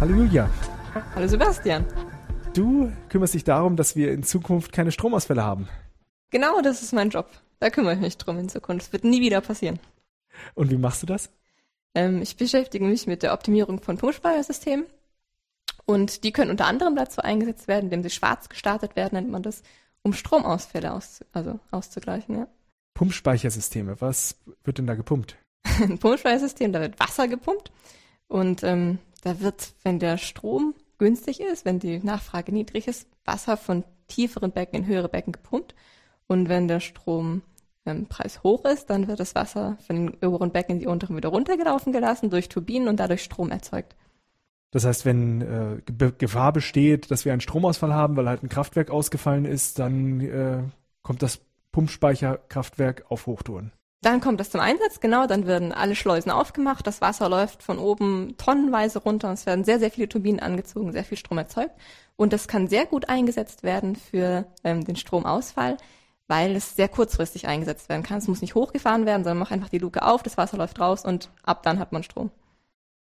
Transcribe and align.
Hallo 0.00 0.14
Julia. 0.14 0.48
Hallo 1.14 1.28
Sebastian. 1.28 1.84
Du 2.54 2.90
kümmerst 3.10 3.34
dich 3.34 3.44
darum, 3.44 3.76
dass 3.76 3.96
wir 3.96 4.12
in 4.12 4.22
Zukunft 4.22 4.72
keine 4.72 4.92
Stromausfälle 4.92 5.44
haben. 5.44 5.68
Genau, 6.30 6.62
das 6.62 6.82
ist 6.82 6.94
mein 6.94 7.10
Job. 7.10 7.28
Da 7.58 7.68
kümmere 7.68 7.92
ich 7.92 8.00
mich 8.00 8.16
drum 8.16 8.38
in 8.38 8.48
Zukunft. 8.48 8.86
Das 8.86 8.92
wird 8.94 9.04
nie 9.04 9.20
wieder 9.20 9.42
passieren. 9.42 9.78
Und 10.54 10.70
wie 10.70 10.78
machst 10.78 11.02
du 11.02 11.06
das? 11.06 11.28
Ähm, 11.94 12.22
ich 12.22 12.38
beschäftige 12.38 12.82
mich 12.86 13.06
mit 13.06 13.22
der 13.22 13.34
Optimierung 13.34 13.82
von 13.82 13.98
Pumpspeichersystemen. 13.98 14.86
Und 15.84 16.24
die 16.24 16.32
können 16.32 16.50
unter 16.50 16.64
anderem 16.64 16.96
dazu 16.96 17.20
eingesetzt 17.20 17.68
werden, 17.68 17.84
indem 17.84 18.02
sie 18.02 18.08
schwarz 18.08 18.48
gestartet 18.48 18.96
werden, 18.96 19.16
nennt 19.16 19.30
man 19.30 19.42
das, 19.42 19.62
um 20.00 20.14
Stromausfälle 20.14 20.94
aus, 20.94 21.20
also 21.32 21.60
auszugleichen. 21.72 22.38
Ja. 22.38 22.48
Pumpspeichersysteme, 22.94 24.00
was 24.00 24.36
wird 24.64 24.78
denn 24.78 24.86
da 24.86 24.94
gepumpt? 24.94 25.36
Ein 25.62 25.98
Pumpspeichersystem, 25.98 26.72
da 26.72 26.80
wird 26.80 26.98
Wasser 26.98 27.28
gepumpt. 27.28 27.70
Und 28.28 28.62
ähm, 28.62 28.98
da 29.20 29.40
wird, 29.40 29.74
wenn 29.82 29.98
der 29.98 30.18
Strom 30.18 30.74
günstig 30.98 31.40
ist, 31.40 31.64
wenn 31.64 31.78
die 31.78 31.98
Nachfrage 31.98 32.52
niedrig 32.52 32.88
ist, 32.88 33.08
Wasser 33.24 33.56
von 33.56 33.84
tieferen 34.08 34.52
Becken 34.52 34.80
in 34.80 34.86
höhere 34.86 35.08
Becken 35.08 35.32
gepumpt. 35.32 35.74
Und 36.26 36.48
wenn 36.48 36.68
der 36.68 36.80
Strompreis 36.80 38.36
ähm, 38.36 38.42
hoch 38.44 38.64
ist, 38.64 38.90
dann 38.90 39.08
wird 39.08 39.20
das 39.20 39.34
Wasser 39.34 39.78
von 39.86 39.96
den 39.96 40.24
oberen 40.24 40.52
Becken 40.52 40.74
in 40.74 40.78
die 40.80 40.86
unteren 40.86 41.16
wieder 41.16 41.30
runtergelaufen 41.30 41.92
gelassen 41.92 42.30
durch 42.30 42.48
Turbinen 42.48 42.88
und 42.88 43.00
dadurch 43.00 43.22
Strom 43.22 43.50
erzeugt. 43.50 43.96
Das 44.70 44.84
heißt, 44.84 45.04
wenn 45.04 45.40
äh, 45.40 46.12
Gefahr 46.18 46.52
besteht, 46.52 47.10
dass 47.10 47.24
wir 47.24 47.32
einen 47.32 47.40
Stromausfall 47.40 47.92
haben, 47.92 48.16
weil 48.16 48.28
halt 48.28 48.44
ein 48.44 48.48
Kraftwerk 48.48 48.90
ausgefallen 48.90 49.44
ist, 49.44 49.80
dann 49.80 50.20
äh, 50.20 50.62
kommt 51.02 51.22
das 51.22 51.40
Pumpspeicherkraftwerk 51.72 53.06
auf 53.08 53.26
Hochtouren. 53.26 53.72
Dann 54.02 54.20
kommt 54.20 54.40
das 54.40 54.48
zum 54.50 54.60
Einsatz, 54.60 55.00
genau, 55.00 55.26
dann 55.26 55.46
werden 55.46 55.72
alle 55.72 55.94
Schleusen 55.94 56.30
aufgemacht, 56.30 56.86
das 56.86 57.02
Wasser 57.02 57.28
läuft 57.28 57.62
von 57.62 57.78
oben 57.78 58.34
tonnenweise 58.38 58.98
runter 58.98 59.28
und 59.28 59.34
es 59.34 59.44
werden 59.44 59.64
sehr, 59.64 59.78
sehr 59.78 59.90
viele 59.90 60.08
Turbinen 60.08 60.40
angezogen, 60.40 60.92
sehr 60.92 61.04
viel 61.04 61.18
Strom 61.18 61.36
erzeugt. 61.36 61.74
Und 62.16 62.32
das 62.32 62.48
kann 62.48 62.68
sehr 62.68 62.86
gut 62.86 63.10
eingesetzt 63.10 63.62
werden 63.62 63.96
für 63.96 64.46
ähm, 64.64 64.84
den 64.84 64.96
Stromausfall, 64.96 65.76
weil 66.28 66.56
es 66.56 66.76
sehr 66.76 66.88
kurzfristig 66.88 67.46
eingesetzt 67.46 67.90
werden 67.90 68.02
kann. 68.02 68.18
Es 68.18 68.28
muss 68.28 68.40
nicht 68.40 68.54
hochgefahren 68.54 69.04
werden, 69.04 69.22
sondern 69.22 69.38
mach 69.38 69.50
einfach 69.50 69.68
die 69.68 69.78
Luke 69.78 70.02
auf, 70.02 70.22
das 70.22 70.38
Wasser 70.38 70.56
läuft 70.56 70.80
raus 70.80 71.04
und 71.04 71.30
ab 71.42 71.62
dann 71.62 71.78
hat 71.78 71.92
man 71.92 72.02
Strom. 72.02 72.30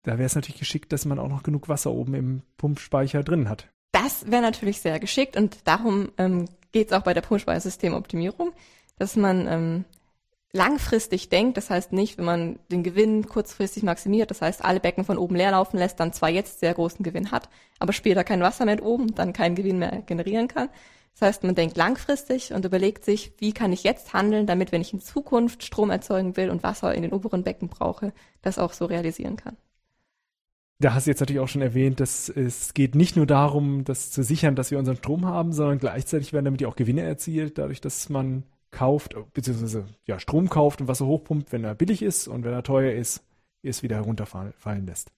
Da 0.03 0.13
wäre 0.13 0.25
es 0.25 0.35
natürlich 0.35 0.59
geschickt, 0.59 0.91
dass 0.91 1.05
man 1.05 1.17
auch 1.17 1.29
noch 1.29 1.41
genug 1.41 1.69
Wasser 1.69 1.91
oben 1.91 2.13
im 2.13 2.41
Pumpspeicher 2.57 3.23
drin 3.23 3.49
hat. 3.49 3.67
Das 3.93 4.29
wäre 4.29 4.41
natürlich 4.41 4.81
sehr 4.81 4.99
geschickt 4.99 5.37
und 5.37 5.57
darum 5.63 6.11
ähm, 6.17 6.45
geht 6.71 6.87
es 6.87 6.93
auch 6.93 7.03
bei 7.03 7.13
der 7.13 7.21
Pumpspeichersystemoptimierung, 7.21 8.51
dass 8.97 9.15
man 9.15 9.47
ähm, 9.47 9.85
langfristig 10.53 11.29
denkt, 11.29 11.57
das 11.57 11.69
heißt 11.69 11.91
nicht, 11.91 12.17
wenn 12.17 12.25
man 12.25 12.59
den 12.71 12.83
Gewinn 12.83 13.27
kurzfristig 13.27 13.83
maximiert, 13.83 14.29
das 14.29 14.41
heißt 14.41 14.63
alle 14.63 14.79
Becken 14.79 15.03
von 15.03 15.17
oben 15.17 15.35
leer 15.35 15.51
laufen 15.51 15.77
lässt, 15.77 15.99
dann 15.99 16.13
zwar 16.13 16.29
jetzt 16.29 16.59
sehr 16.59 16.75
großen 16.75 17.03
Gewinn 17.03 17.31
hat, 17.31 17.49
aber 17.79 17.91
später 17.91 18.23
kein 18.23 18.41
Wasser 18.41 18.65
mehr 18.65 18.83
oben, 18.83 19.15
dann 19.15 19.33
keinen 19.33 19.55
Gewinn 19.55 19.79
mehr 19.79 20.03
generieren 20.05 20.47
kann. 20.47 20.69
Das 21.13 21.21
heißt, 21.21 21.43
man 21.43 21.55
denkt 21.55 21.77
langfristig 21.77 22.53
und 22.53 22.65
überlegt 22.65 23.03
sich, 23.03 23.33
wie 23.37 23.53
kann 23.53 23.71
ich 23.71 23.83
jetzt 23.83 24.13
handeln, 24.13 24.47
damit, 24.47 24.71
wenn 24.71 24.81
ich 24.81 24.93
in 24.93 25.01
Zukunft 25.01 25.63
Strom 25.63 25.89
erzeugen 25.89 26.37
will 26.37 26.49
und 26.49 26.63
Wasser 26.63 26.93
in 26.93 27.03
den 27.03 27.13
oberen 27.13 27.43
Becken 27.43 27.67
brauche, 27.67 28.13
das 28.41 28.57
auch 28.57 28.73
so 28.73 28.85
realisieren 28.85 29.35
kann. 29.35 29.57
Da 30.79 30.93
hast 30.93 31.05
du 31.05 31.11
jetzt 31.11 31.19
natürlich 31.19 31.39
auch 31.39 31.47
schon 31.47 31.61
erwähnt, 31.61 31.99
dass 31.99 32.29
es 32.29 32.73
geht 32.73 32.95
nicht 32.95 33.15
nur 33.15 33.27
darum, 33.27 33.83
das 33.85 34.11
zu 34.11 34.23
sichern, 34.23 34.55
dass 34.55 34.71
wir 34.71 34.79
unseren 34.79 34.97
Strom 34.97 35.25
haben, 35.25 35.53
sondern 35.53 35.77
gleichzeitig 35.77 36.33
werden 36.33 36.45
damit 36.45 36.61
ja 36.61 36.67
auch 36.67 36.75
Gewinne 36.75 37.01
erzielt, 37.01 37.57
dadurch, 37.57 37.79
dass 37.79 38.09
man 38.09 38.43
kauft, 38.73 39.15
beziehungsweise 39.33 39.85
ja, 40.05 40.19
Strom 40.19 40.49
kauft 40.49 40.81
und 40.81 40.89
Wasser 40.89 41.05
hochpumpt, 41.05 41.53
wenn 41.53 41.63
er 41.63 41.75
billig 41.75 42.01
ist 42.01 42.27
und 42.27 42.43
wenn 42.43 42.53
er 42.53 42.63
teuer 42.63 42.91
ist, 42.91 43.23
es 43.61 43.83
wieder 43.83 43.95
herunterfallen 43.95 44.85
lässt. 44.85 45.11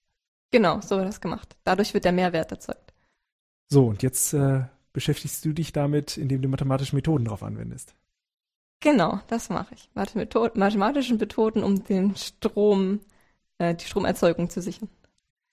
Genau, 0.52 0.80
so 0.80 0.96
wird 0.96 1.08
das 1.08 1.20
gemacht. 1.20 1.56
Dadurch 1.64 1.92
wird 1.92 2.04
der 2.04 2.12
Mehrwert 2.12 2.52
erzeugt. 2.52 2.94
So, 3.68 3.86
und 3.86 4.02
jetzt 4.04 4.32
äh, 4.32 4.64
beschäftigst 4.92 5.44
du 5.44 5.52
dich 5.52 5.72
damit, 5.72 6.16
indem 6.16 6.42
du 6.42 6.48
mathematische 6.48 6.94
Methoden 6.94 7.24
darauf 7.24 7.42
anwendest. 7.42 7.96
Genau, 8.80 9.20
das 9.26 9.48
mache 9.48 9.74
ich. 9.74 9.90
Mathematische 9.94 11.14
Methoden, 11.14 11.64
um 11.64 11.82
den 11.84 12.14
Strom, 12.14 13.00
äh, 13.58 13.74
die 13.74 13.84
Stromerzeugung 13.84 14.48
zu 14.48 14.62
sichern. 14.62 14.88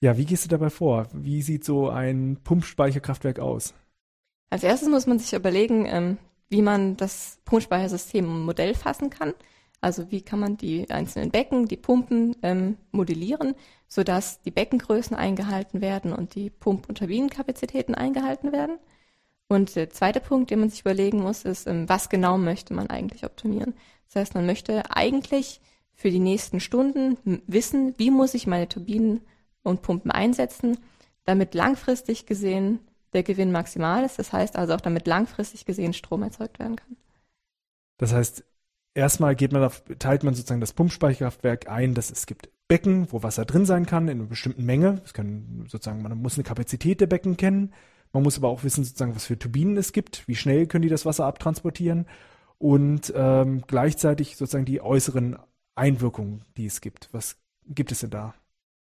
Ja, 0.01 0.17
wie 0.17 0.25
gehst 0.25 0.45
du 0.45 0.49
dabei 0.49 0.69
vor? 0.69 1.07
Wie 1.13 1.41
sieht 1.41 1.63
so 1.63 1.89
ein 1.89 2.37
Pumpspeicherkraftwerk 2.43 3.39
aus? 3.39 3.73
Als 4.49 4.63
erstes 4.63 4.89
muss 4.89 5.07
man 5.07 5.17
sich 5.17 5.33
überlegen, 5.33 5.85
ähm, 5.87 6.17
wie 6.53 6.61
man 6.61 6.95
das 6.95 7.39
Pumpspeichersystem 7.45 8.45
Modell 8.45 8.75
fassen 8.75 9.09
kann. 9.09 9.33
Also 9.81 10.11
wie 10.11 10.21
kann 10.21 10.39
man 10.39 10.55
die 10.55 10.89
einzelnen 10.91 11.31
Becken, 11.31 11.67
die 11.67 11.77
Pumpen 11.77 12.35
ähm, 12.43 12.77
modellieren, 12.91 13.55
sodass 13.87 14.39
die 14.41 14.51
Beckengrößen 14.51 15.17
eingehalten 15.17 15.81
werden 15.81 16.13
und 16.13 16.35
die 16.35 16.51
Pump- 16.51 16.87
und 16.87 16.99
Turbinenkapazitäten 16.99 17.95
eingehalten 17.95 18.51
werden. 18.51 18.77
Und 19.49 19.75
der 19.75 19.89
zweite 19.89 20.19
Punkt, 20.19 20.51
den 20.51 20.59
man 20.59 20.69
sich 20.69 20.81
überlegen 20.81 21.21
muss, 21.21 21.43
ist, 21.43 21.67
ähm, 21.67 21.89
was 21.89 22.09
genau 22.09 22.37
möchte 22.37 22.75
man 22.75 22.87
eigentlich 22.87 23.25
optimieren. 23.25 23.73
Das 24.05 24.21
heißt, 24.21 24.35
man 24.35 24.45
möchte 24.45 24.95
eigentlich 24.95 25.59
für 25.95 26.11
die 26.11 26.19
nächsten 26.19 26.59
Stunden 26.59 27.17
wissen, 27.47 27.95
wie 27.97 28.11
muss 28.11 28.35
ich 28.35 28.45
meine 28.45 28.69
Turbinen 28.69 29.21
und 29.63 29.81
Pumpen 29.81 30.11
einsetzen, 30.11 30.77
damit 31.25 31.55
langfristig 31.55 32.27
gesehen 32.27 32.79
der 33.13 33.23
Gewinn 33.23 33.51
maximal 33.51 34.03
ist. 34.03 34.19
Das 34.19 34.33
heißt 34.33 34.55
also 34.55 34.73
auch 34.73 34.81
damit 34.81 35.07
langfristig 35.07 35.65
gesehen 35.65 35.93
Strom 35.93 36.23
erzeugt 36.23 36.59
werden 36.59 36.75
kann. 36.75 36.97
Das 37.97 38.13
heißt, 38.13 38.43
erstmal 38.93 39.35
geht 39.35 39.51
man 39.51 39.63
auf, 39.63 39.83
teilt 39.99 40.23
man 40.23 40.33
sozusagen 40.33 40.61
das 40.61 40.73
Pumpspeicherkraftwerk 40.73 41.69
ein, 41.69 41.93
dass 41.93 42.11
es 42.11 42.25
gibt 42.25 42.49
Becken, 42.67 43.11
wo 43.11 43.23
Wasser 43.23 43.45
drin 43.45 43.65
sein 43.65 43.85
kann, 43.85 44.07
in 44.07 44.19
einer 44.19 44.29
bestimmten 44.29 44.65
Menge. 44.65 45.01
Es 45.05 45.13
kann 45.13 45.65
sozusagen, 45.67 46.01
man 46.01 46.17
muss 46.17 46.35
eine 46.35 46.43
Kapazität 46.43 47.01
der 47.01 47.07
Becken 47.07 47.37
kennen. 47.37 47.73
Man 48.11 48.23
muss 48.23 48.37
aber 48.37 48.49
auch 48.49 48.63
wissen, 48.63 48.83
sozusagen, 48.83 49.15
was 49.15 49.25
für 49.25 49.39
Turbinen 49.39 49.77
es 49.77 49.91
gibt, 49.91 50.27
wie 50.27 50.35
schnell 50.35 50.67
können 50.67 50.83
die 50.83 50.89
das 50.89 51.05
Wasser 51.05 51.25
abtransportieren 51.25 52.05
und 52.59 53.11
ähm, 53.15 53.63
gleichzeitig 53.67 54.37
sozusagen 54.37 54.65
die 54.65 54.81
äußeren 54.81 55.37
Einwirkungen, 55.75 56.45
die 56.55 56.67
es 56.67 56.79
gibt. 56.79 57.09
Was 57.11 57.37
gibt 57.65 57.91
es 57.91 58.01
denn 58.01 58.11
da? 58.11 58.35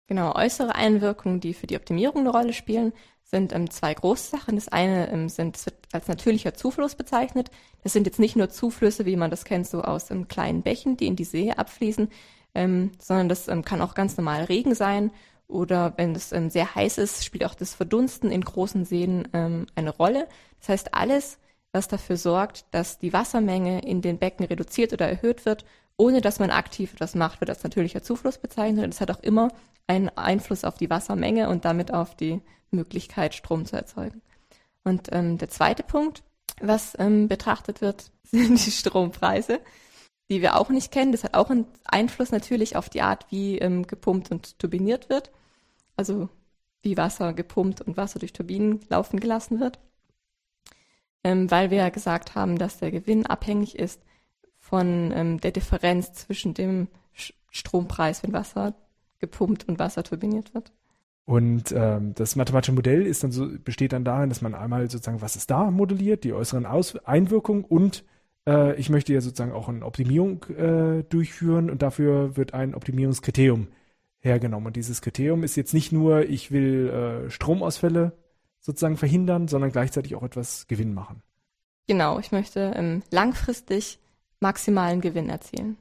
Genau, 0.07 0.35
äußere 0.35 0.75
Einwirkungen, 0.75 1.39
die 1.39 1.53
für 1.53 1.67
die 1.67 1.77
Optimierung 1.77 2.21
eine 2.21 2.29
Rolle 2.29 2.53
spielen, 2.53 2.93
sind 3.23 3.53
ähm, 3.53 3.69
zwei 3.69 3.93
Großsachen. 3.93 4.55
Das 4.55 4.67
eine 4.67 5.09
ähm, 5.11 5.29
sind, 5.29 5.55
das 5.55 5.65
wird 5.65 5.77
als 5.93 6.07
natürlicher 6.07 6.53
Zufluss 6.53 6.95
bezeichnet. 6.95 7.49
Das 7.83 7.93
sind 7.93 8.05
jetzt 8.05 8.19
nicht 8.19 8.35
nur 8.35 8.49
Zuflüsse, 8.49 9.05
wie 9.05 9.15
man 9.15 9.31
das 9.31 9.45
kennt, 9.45 9.67
so 9.67 9.81
aus 9.81 10.11
ähm, 10.11 10.27
kleinen 10.27 10.61
Bächen, 10.61 10.97
die 10.97 11.07
in 11.07 11.15
die 11.15 11.23
See 11.23 11.51
abfließen, 11.51 12.09
ähm, 12.53 12.91
sondern 12.99 13.29
das 13.29 13.47
ähm, 13.47 13.63
kann 13.63 13.81
auch 13.81 13.95
ganz 13.95 14.17
normal 14.17 14.43
Regen 14.43 14.75
sein. 14.75 15.11
Oder 15.47 15.93
wenn 15.97 16.15
es 16.15 16.31
ähm, 16.31 16.49
sehr 16.49 16.75
heiß 16.75 16.97
ist, 16.97 17.23
spielt 17.25 17.45
auch 17.45 17.55
das 17.55 17.73
Verdunsten 17.73 18.31
in 18.31 18.41
großen 18.41 18.85
Seen 18.85 19.27
eine 19.33 19.89
Rolle. 19.97 20.27
Das 20.59 20.69
heißt, 20.69 20.93
alles, 20.93 21.37
was 21.71 21.87
dafür 21.87 22.17
sorgt, 22.17 22.65
dass 22.71 22.97
die 22.97 23.13
Wassermenge 23.13 23.81
in 23.85 24.01
den 24.01 24.17
Becken 24.19 24.45
reduziert 24.45 24.93
oder 24.93 25.07
erhöht 25.07 25.45
wird, 25.45 25.65
ohne 25.97 26.21
dass 26.21 26.39
man 26.39 26.49
aktiv 26.49 26.93
etwas 26.93 27.13
macht, 27.13 27.41
wird 27.41 27.49
als 27.49 27.63
natürlicher 27.63 28.01
Zufluss 28.01 28.37
bezeichnet. 28.37 28.87
Das 28.89 29.01
hat 29.01 29.11
auch 29.11 29.21
immer 29.21 29.49
einen 29.87 30.09
Einfluss 30.09 30.63
auf 30.63 30.77
die 30.77 30.89
Wassermenge 30.89 31.49
und 31.49 31.65
damit 31.65 31.93
auf 31.93 32.15
die 32.15 32.41
Möglichkeit, 32.71 33.33
Strom 33.33 33.65
zu 33.65 33.75
erzeugen. 33.75 34.21
Und 34.83 35.09
ähm, 35.11 35.37
der 35.37 35.49
zweite 35.49 35.83
Punkt, 35.83 36.23
was 36.61 36.95
ähm, 36.99 37.27
betrachtet 37.27 37.81
wird, 37.81 38.11
sind 38.23 38.65
die 38.65 38.71
Strompreise, 38.71 39.59
die 40.29 40.41
wir 40.41 40.57
auch 40.57 40.69
nicht 40.69 40.91
kennen. 40.91 41.11
Das 41.11 41.23
hat 41.23 41.35
auch 41.35 41.49
einen 41.49 41.65
Einfluss 41.85 42.31
natürlich 42.31 42.75
auf 42.75 42.89
die 42.89 43.01
Art, 43.01 43.25
wie 43.29 43.57
ähm, 43.59 43.85
gepumpt 43.87 44.31
und 44.31 44.59
turbiniert 44.59 45.09
wird. 45.09 45.31
Also 45.95 46.29
wie 46.81 46.97
Wasser 46.97 47.33
gepumpt 47.33 47.81
und 47.81 47.97
Wasser 47.97 48.19
durch 48.19 48.33
Turbinen 48.33 48.81
laufen 48.89 49.19
gelassen 49.19 49.59
wird. 49.59 49.79
Ähm, 51.23 51.49
weil 51.49 51.71
wir 51.71 51.77
ja 51.77 51.89
gesagt 51.89 52.35
haben, 52.35 52.57
dass 52.57 52.79
der 52.79 52.91
Gewinn 52.91 53.25
abhängig 53.25 53.79
ist 53.79 54.01
von 54.59 55.11
ähm, 55.13 55.39
der 55.39 55.51
Differenz 55.51 56.13
zwischen 56.13 56.53
dem 56.53 56.89
Strompreis, 57.49 58.23
wenn 58.23 58.33
Wasser 58.33 58.73
gepumpt 59.23 59.69
und 59.69 59.79
Wasser 59.79 60.03
turbiniert 60.03 60.53
wird. 60.53 60.73
Und 61.25 61.71
ähm, 61.71 62.13
das 62.15 62.35
mathematische 62.35 62.73
Modell 62.73 63.05
ist 63.05 63.23
dann 63.23 63.31
so, 63.31 63.47
besteht 63.63 63.93
dann 63.93 64.03
darin, 64.03 64.27
dass 64.27 64.41
man 64.41 64.53
einmal 64.53 64.89
sozusagen, 64.89 65.21
was 65.21 65.37
ist 65.37 65.49
da 65.49 65.71
modelliert, 65.71 66.25
die 66.25 66.33
äußeren 66.33 66.65
Aus 66.65 66.97
Einwirkungen 67.05 67.63
und 67.63 68.03
äh, 68.45 68.75
ich 68.75 68.89
möchte 68.89 69.13
ja 69.13 69.21
sozusagen 69.21 69.53
auch 69.53 69.69
eine 69.69 69.85
Optimierung 69.85 70.43
äh, 70.49 71.03
durchführen 71.03 71.69
und 71.69 71.81
dafür 71.81 72.35
wird 72.35 72.53
ein 72.53 72.75
Optimierungskriterium 72.75 73.69
hergenommen. 74.19 74.67
Und 74.67 74.75
dieses 74.75 75.01
Kriterium 75.01 75.43
ist 75.43 75.55
jetzt 75.55 75.73
nicht 75.73 75.93
nur, 75.93 76.29
ich 76.29 76.51
will 76.51 76.89
äh, 76.89 77.29
Stromausfälle 77.29 78.11
sozusagen 78.59 78.97
verhindern, 78.97 79.47
sondern 79.47 79.71
gleichzeitig 79.71 80.15
auch 80.15 80.23
etwas 80.23 80.67
Gewinn 80.67 80.93
machen. 80.93 81.21
Genau, 81.87 82.19
ich 82.19 82.33
möchte 82.33 82.73
ähm, 82.75 83.01
langfristig 83.11 83.99
maximalen 84.41 84.99
Gewinn 84.99 85.29
erzielen. 85.29 85.77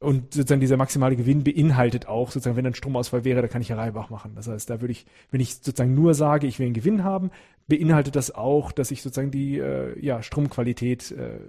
Und 0.00 0.32
sozusagen 0.32 0.60
dieser 0.60 0.76
maximale 0.76 1.16
Gewinn 1.16 1.42
beinhaltet 1.42 2.06
auch, 2.06 2.30
sozusagen, 2.30 2.56
wenn 2.56 2.66
ein 2.66 2.74
Stromausfall 2.74 3.24
wäre, 3.24 3.42
da 3.42 3.48
kann 3.48 3.62
ich 3.62 3.68
ja 3.68 3.76
Reibach 3.76 4.10
machen. 4.10 4.36
Das 4.36 4.46
heißt, 4.46 4.70
da 4.70 4.80
würde 4.80 4.92
ich, 4.92 5.06
wenn 5.32 5.40
ich 5.40 5.56
sozusagen 5.56 5.94
nur 5.94 6.14
sage, 6.14 6.46
ich 6.46 6.60
will 6.60 6.66
einen 6.66 6.74
Gewinn 6.74 7.02
haben, 7.02 7.30
beinhaltet 7.66 8.14
das 8.14 8.32
auch, 8.32 8.70
dass 8.70 8.92
ich 8.92 9.02
sozusagen 9.02 9.32
die 9.32 9.58
äh, 9.58 9.98
ja, 9.98 10.22
Stromqualität, 10.22 11.10
äh, 11.10 11.40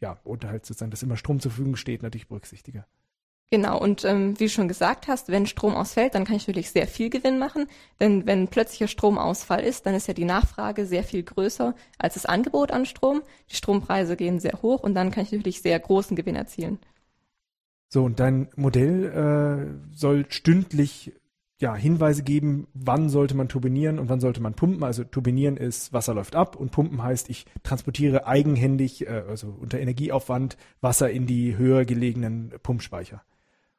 ja, 0.00 0.18
und 0.24 0.44
halt 0.44 0.66
sozusagen, 0.66 0.90
dass 0.90 1.04
immer 1.04 1.16
Strom 1.16 1.38
zur 1.38 1.52
Verfügung 1.52 1.76
steht, 1.76 2.02
natürlich 2.02 2.26
berücksichtige. 2.26 2.84
Genau, 3.50 3.78
und 3.78 4.04
ähm, 4.04 4.38
wie 4.40 4.44
du 4.44 4.50
schon 4.50 4.66
gesagt 4.66 5.06
hast, 5.06 5.28
wenn 5.28 5.46
Strom 5.46 5.74
ausfällt, 5.74 6.16
dann 6.16 6.24
kann 6.24 6.34
ich 6.34 6.48
natürlich 6.48 6.72
sehr 6.72 6.88
viel 6.88 7.10
Gewinn 7.10 7.38
machen. 7.38 7.66
Denn 8.00 8.26
wenn 8.26 8.48
plötzlicher 8.48 8.88
Stromausfall 8.88 9.62
ist, 9.62 9.86
dann 9.86 9.94
ist 9.94 10.08
ja 10.08 10.14
die 10.14 10.24
Nachfrage 10.24 10.86
sehr 10.86 11.04
viel 11.04 11.22
größer 11.22 11.74
als 11.98 12.14
das 12.14 12.26
Angebot 12.26 12.72
an 12.72 12.86
Strom. 12.86 13.22
Die 13.50 13.54
Strompreise 13.54 14.16
gehen 14.16 14.40
sehr 14.40 14.60
hoch 14.62 14.82
und 14.82 14.94
dann 14.94 15.12
kann 15.12 15.22
ich 15.22 15.30
natürlich 15.30 15.62
sehr 15.62 15.78
großen 15.78 16.16
Gewinn 16.16 16.34
erzielen. 16.34 16.80
So, 17.88 18.04
und 18.04 18.18
dein 18.20 18.48
Modell 18.56 19.04
äh, 19.04 19.94
soll 19.94 20.26
stündlich 20.28 21.12
ja, 21.60 21.74
Hinweise 21.74 22.24
geben, 22.24 22.66
wann 22.74 23.08
sollte 23.08 23.36
man 23.36 23.48
turbinieren 23.48 23.98
und 23.98 24.08
wann 24.08 24.20
sollte 24.20 24.42
man 24.42 24.54
pumpen. 24.54 24.82
Also 24.82 25.04
turbinieren 25.04 25.56
ist, 25.56 25.92
Wasser 25.92 26.12
läuft 26.12 26.34
ab 26.34 26.56
und 26.56 26.72
pumpen 26.72 27.02
heißt, 27.02 27.30
ich 27.30 27.46
transportiere 27.62 28.26
eigenhändig, 28.26 29.06
äh, 29.06 29.22
also 29.28 29.56
unter 29.60 29.78
Energieaufwand, 29.78 30.56
Wasser 30.80 31.10
in 31.10 31.26
die 31.26 31.56
höher 31.56 31.84
gelegenen 31.84 32.52
Pumpspeicher. 32.62 33.22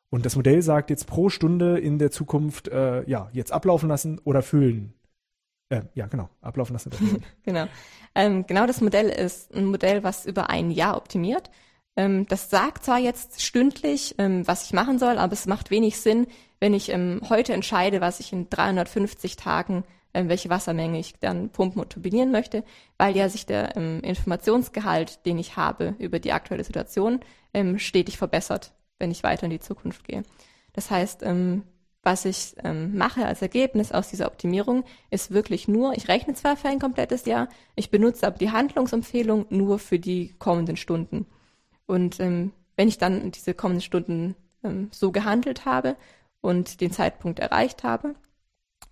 Und 0.09 0.25
das 0.25 0.35
Modell 0.35 0.61
sagt 0.61 0.89
jetzt 0.89 1.07
pro 1.07 1.29
Stunde 1.29 1.77
in 1.77 1.99
der 1.99 2.11
Zukunft, 2.11 2.69
äh, 2.69 3.07
ja, 3.09 3.29
jetzt 3.33 3.51
ablaufen 3.51 3.89
lassen 3.89 4.19
oder 4.23 4.41
füllen. 4.41 4.93
Äh, 5.69 5.81
ja, 5.93 6.07
genau, 6.07 6.29
ablaufen 6.41 6.73
lassen 6.73 6.91
genau. 7.43 7.65
Ähm, 8.13 8.45
genau 8.47 8.65
das 8.65 8.81
Modell 8.81 9.09
ist 9.09 9.53
ein 9.53 9.65
Modell, 9.65 10.03
was 10.03 10.25
über 10.25 10.49
ein 10.49 10.71
Jahr 10.71 10.95
optimiert. 10.95 11.49
Ähm, 11.95 12.27
das 12.27 12.49
sagt 12.49 12.85
zwar 12.85 12.99
jetzt 12.99 13.41
stündlich, 13.41 14.15
ähm, 14.17 14.47
was 14.47 14.65
ich 14.65 14.73
machen 14.73 14.99
soll, 14.99 15.17
aber 15.17 15.33
es 15.33 15.45
macht 15.45 15.71
wenig 15.71 15.99
Sinn, 15.99 16.27
wenn 16.59 16.73
ich 16.73 16.89
ähm, 16.89 17.21
heute 17.29 17.53
entscheide, 17.53 18.01
was 18.01 18.19
ich 18.19 18.33
in 18.33 18.49
350 18.49 19.35
Tagen, 19.35 19.83
ähm, 20.13 20.29
welche 20.29 20.49
Wassermenge 20.49 20.99
ich 20.99 21.13
dann 21.19 21.49
pumpen 21.49 21.81
und 21.81 21.91
turbinieren 21.91 22.31
möchte, 22.31 22.63
weil 22.97 23.15
ja 23.15 23.29
sich 23.29 23.45
der 23.45 23.75
ähm, 23.77 24.01
Informationsgehalt, 24.01 25.25
den 25.25 25.37
ich 25.39 25.55
habe 25.55 25.95
über 25.99 26.19
die 26.19 26.33
aktuelle 26.33 26.63
Situation, 26.63 27.21
ähm, 27.53 27.79
stetig 27.79 28.17
verbessert, 28.17 28.73
wenn 28.99 29.11
ich 29.11 29.23
weiter 29.23 29.45
in 29.45 29.51
die 29.51 29.59
Zukunft 29.59 30.05
gehe. 30.05 30.23
Das 30.73 30.91
heißt, 30.91 31.23
was 32.03 32.25
ich 32.25 32.53
ähm, 32.63 32.97
mache 32.97 33.25
als 33.25 33.41
Ergebnis 33.41 33.93
aus 33.93 34.09
dieser 34.09 34.27
Optimierung, 34.27 34.83
ist 35.09 35.31
wirklich 35.31 35.69
nur, 35.69 35.93
ich 35.93 36.09
rechne 36.09 36.33
zwar 36.33 36.57
für 36.57 36.67
ein 36.67 36.79
komplettes 36.79 37.25
Jahr, 37.25 37.47
ich 37.75 37.89
benutze 37.89 38.27
aber 38.27 38.37
die 38.37 38.51
Handlungsempfehlung 38.51 39.45
nur 39.49 39.79
für 39.79 39.99
die 39.99 40.35
kommenden 40.37 40.75
Stunden. 40.75 41.25
Und 41.87 42.19
ähm, 42.19 42.51
wenn 42.75 42.87
ich 42.87 42.97
dann 42.97 43.31
diese 43.31 43.53
kommenden 43.53 43.81
Stunden 43.81 44.35
ähm, 44.63 44.89
so 44.91 45.11
gehandelt 45.11 45.65
habe 45.65 45.95
und 46.41 46.81
den 46.81 46.91
Zeitpunkt 46.91 47.39
erreicht 47.39 47.83
habe, 47.83 48.15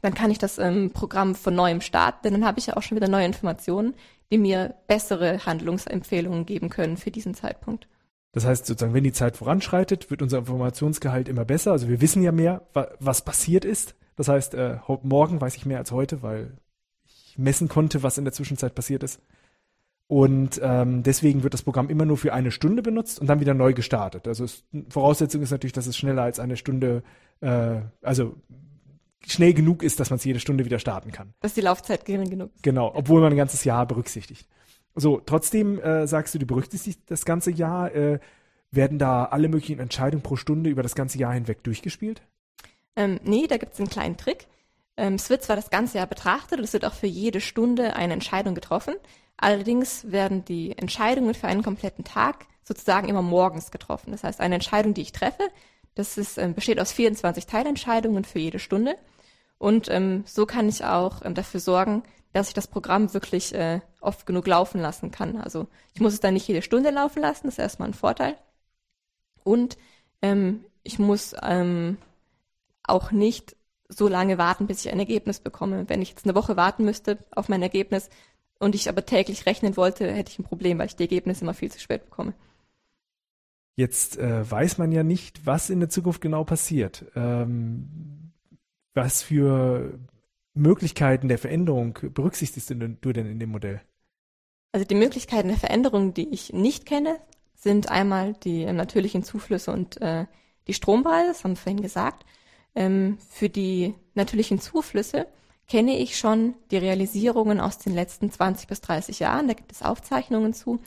dann 0.02 0.14
kann 0.14 0.32
ich 0.32 0.38
das 0.38 0.60
ähm, 0.60 0.92
Programm 0.92 1.34
von 1.34 1.56
neuem 1.56 1.82
starten, 1.82 2.20
denn 2.24 2.34
dann 2.34 2.46
habe 2.46 2.60
ich 2.60 2.68
ja 2.68 2.76
auch 2.76 2.82
schon 2.82 2.98
wieder 2.98 3.08
neue 3.08 3.26
Informationen, 3.26 3.96
die 4.32 4.38
mir 4.38 4.76
bessere 4.88 5.46
Handlungsempfehlungen 5.46 6.46
geben 6.46 6.70
können 6.70 6.98
für 6.98 7.12
diesen 7.12 7.34
Zeitpunkt. 7.34 7.88
Das 8.34 8.46
heißt 8.46 8.66
sozusagen, 8.66 8.94
wenn 8.94 9.04
die 9.04 9.14
Zeit 9.14 9.38
voranschreitet, 9.38 10.10
wird 10.10 10.22
unser 10.22 10.40
Informationsgehalt 10.40 11.30
immer 11.30 11.46
besser. 11.46 11.72
Also 11.72 11.88
wir 11.88 12.02
wissen 12.02 12.24
ja 12.24 12.32
mehr, 12.32 12.68
was 13.00 13.24
passiert 13.24 13.64
ist. 13.64 13.96
Das 14.16 14.28
heißt, 14.28 14.56
äh, 14.56 14.80
morgen 15.04 15.40
weiß 15.40 15.56
ich 15.56 15.66
mehr 15.66 15.78
als 15.78 15.92
heute, 15.92 16.22
weil 16.24 16.58
ich 17.06 17.38
messen 17.38 17.68
konnte, 17.68 18.04
was 18.04 18.18
in 18.18 18.26
der 18.26 18.34
Zwischenzeit 18.34 18.76
passiert 18.76 19.04
ist. 19.04 19.22
Und 20.08 20.60
ähm, 20.62 21.02
deswegen 21.02 21.44
wird 21.44 21.54
das 21.54 21.64
Programm 21.64 21.90
immer 21.90 22.06
nur 22.06 22.18
für 22.18 22.34
eine 22.34 22.52
Stunde 22.52 22.82
benutzt 22.82 23.20
und 23.20 23.28
dann 23.28 23.40
wieder 23.40 23.54
neu 23.54 23.74
gestartet. 23.74 24.28
Also 24.28 24.44
es, 24.44 24.64
Voraussetzung 24.90 25.42
ist 25.42 25.52
natürlich, 25.52 25.74
dass 25.74 25.88
es 25.88 25.98
schneller 25.98 26.24
als 26.24 26.40
eine 26.40 26.58
Stunde, 26.58 27.04
äh, 27.42 27.78
also 28.02 28.36
schnell 29.26 29.54
genug 29.54 29.82
ist, 29.82 30.00
dass 30.00 30.10
man 30.10 30.18
es 30.18 30.26
jede 30.26 30.40
Stunde 30.40 30.66
wieder 30.66 30.80
starten 30.80 31.12
kann. 31.12 31.34
Dass 31.40 31.54
die 31.54 31.62
Laufzeit 31.62 32.06
gering 32.06 32.30
genug 32.30 32.52
ist. 32.56 32.64
Genau, 32.64 32.92
obwohl 32.94 33.22
man 33.22 33.32
ein 33.32 33.38
ganzes 33.38 33.64
Jahr 33.64 33.86
berücksichtigt. 33.86 34.48
So, 34.96 35.22
trotzdem 35.26 35.80
äh, 35.80 36.06
sagst 36.06 36.36
du, 36.36 36.40
du 36.40 36.46
berücksichtigst 36.46 37.00
das 37.08 37.26
ganze 37.26 37.52
Jahr. 37.52 37.96
Äh, 37.96 38.20
werden 38.76 38.98
da 38.98 39.26
alle 39.26 39.50
möglichen 39.50 39.80
Entscheidungen 39.80 40.24
pro 40.24 40.36
Stunde 40.36 40.70
über 40.70 40.84
das 40.84 40.96
ganze 40.96 41.18
Jahr 41.20 41.34
hinweg 41.34 41.64
durchgespielt? 41.64 42.22
Ähm, 42.96 43.20
nee, 43.24 43.48
da 43.48 43.58
gibt 43.58 43.74
es 43.74 43.80
einen 43.80 43.90
kleinen 43.90 44.18
Trick. 44.18 44.48
Ähm, 44.98 45.16
es 45.16 45.30
wird 45.30 45.44
zwar 45.44 45.56
das 45.56 45.70
ganze 45.70 45.98
Jahr 45.98 46.08
betrachtet 46.08 46.60
und 46.60 46.64
es 46.64 46.74
wird 46.74 46.86
auch 46.86 46.94
für 46.94 47.08
jede 47.08 47.42
Stunde 47.42 47.96
eine 47.96 48.14
Entscheidung 48.14 48.56
getroffen, 48.56 48.96
Allerdings 49.38 50.12
werden 50.12 50.46
die 50.46 50.78
Entscheidungen 50.78 51.34
für 51.34 51.48
einen 51.48 51.64
kompletten 51.64 52.04
Tag 52.04 52.46
sozusagen 52.64 53.10
immer 53.10 53.22
morgens 53.22 53.72
getroffen. 53.72 54.12
Das 54.12 54.24
heißt, 54.24 54.40
eine 54.40 54.56
Entscheidung, 54.56 54.94
die 54.94 55.02
ich 55.02 55.12
treffe, 55.12 55.44
das 55.96 56.18
ist, 56.18 56.38
äh, 56.38 56.52
besteht 56.54 56.80
aus 56.80 56.92
24 56.92 57.46
Teilentscheidungen 57.46 58.24
für 58.24 58.40
jede 58.40 58.60
Stunde. 58.60 58.96
Und 59.58 59.90
ähm, 59.90 60.24
so 60.26 60.46
kann 60.46 60.68
ich 60.70 60.84
auch 60.84 61.24
ähm, 61.24 61.36
dafür 61.36 61.60
sorgen, 61.60 62.04
dass 62.32 62.48
ich 62.48 62.54
das 62.54 62.68
Programm 62.68 63.14
wirklich 63.14 63.54
äh, 63.54 63.82
oft 64.02 64.26
genug 64.26 64.48
laufen 64.48 64.82
lassen 64.82 65.12
kann. 65.12 65.38
Also 65.38 65.68
ich 65.94 66.02
muss 66.02 66.14
es 66.14 66.20
dann 66.20 66.34
nicht 66.34 66.48
jede 66.48 66.62
Stunde 66.62 66.90
laufen 66.90 67.22
lassen, 67.22 67.48
das 67.48 67.56
ist 67.56 67.60
erstmal 67.60 67.90
ein 67.90 67.94
Vorteil. 67.94 68.38
Und 69.44 69.78
ähm, 70.22 70.66
ich 70.84 71.00
muss 71.00 71.36
ähm, 71.42 71.98
auch 72.84 73.12
nicht 73.12 73.56
so 73.88 74.08
lange 74.08 74.38
warten, 74.38 74.66
bis 74.68 74.84
ich 74.84 74.92
ein 74.92 75.00
Ergebnis 75.00 75.40
bekomme. 75.40 75.88
Wenn 75.88 76.02
ich 76.02 76.10
jetzt 76.10 76.26
eine 76.26 76.36
Woche 76.36 76.58
warten 76.58 76.84
müsste 76.84 77.20
auf 77.32 77.50
mein 77.50 77.62
Ergebnis, 77.62 78.10
und 78.64 78.76
ich 78.76 78.90
aber 78.90 79.06
täglich 79.06 79.46
rechnen 79.46 79.78
wollte, 79.78 80.12
hätte 80.12 80.32
ich 80.32 80.40
ein 80.40 80.44
Problem, 80.44 80.80
weil 80.80 80.88
ich 80.88 80.96
die 80.96 81.04
Ergebnisse 81.04 81.44
immer 81.44 81.54
viel 81.54 81.72
zu 81.72 81.80
spät 81.80 82.06
bekomme. 82.06 82.34
Jetzt 83.76 84.18
äh, 84.18 84.50
weiß 84.50 84.78
man 84.78 84.92
ja 84.92 85.04
nicht, 85.04 85.46
was 85.46 85.70
in 85.70 85.80
der 85.80 85.90
Zukunft 85.90 86.22
genau 86.22 86.44
passiert. 86.44 87.06
Ähm, 87.16 88.32
was 88.94 89.24
für 89.24 90.00
Möglichkeiten 90.54 91.28
der 91.28 91.40
Veränderung 91.40 91.98
berücksichtigst 92.14 92.70
du 92.70 93.14
denn 93.14 93.26
in 93.26 93.40
dem 93.40 93.50
Modell? 93.50 93.82
Also 94.72 94.86
die 94.86 94.96
Möglichkeiten 94.96 95.48
der 95.50 95.58
Veränderung, 95.58 96.14
die 96.14 96.30
ich 96.30 96.54
nicht 96.54 96.86
kenne, 96.86 97.18
sind 97.56 97.90
einmal 97.90 98.34
die 98.34 98.64
äh, 98.64 98.74
natürlichen 98.74 99.24
Zuflüsse 99.24 99.72
und 99.72 100.02
äh, 100.02 100.26
die 100.68 100.74
Strompreise, 100.74 101.30
das 101.30 101.44
haben 101.44 101.54
wir 101.54 101.58
vorhin 101.58 101.82
gesagt. 101.82 102.26
Ähm, 102.76 103.18
für 103.30 103.50
die 103.50 103.96
natürlichen 104.16 104.60
Zuflüsse 104.60 105.28
kenne 105.68 105.98
ich 105.98 106.18
schon 106.18 106.56
die 106.72 106.78
Realisierungen 106.78 107.60
aus 107.60 107.78
den 107.78 107.94
letzten 107.94 108.32
20 108.32 108.68
bis 108.68 108.82
30 108.82 109.20
Jahren. 109.20 109.48
Da 109.48 109.54
gibt 109.54 109.72
es 109.72 109.82
Aufzeichnungen 109.82 110.54
zu 110.54 110.80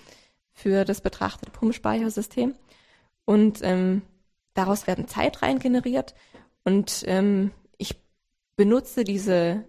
für 0.53 0.85
das 0.85 1.01
betrachtete 1.01 1.51
Pumpspeichersystem. 1.51 2.55
Und 3.25 3.61
ähm, 3.63 4.03
daraus 4.55 4.87
werden 4.87 5.09
Zeitreihen 5.09 5.59
generiert. 5.59 6.15
Und 6.65 7.05
ähm, 7.07 7.53
ich 7.79 7.97
benutze 8.57 9.05
diese 9.05 9.65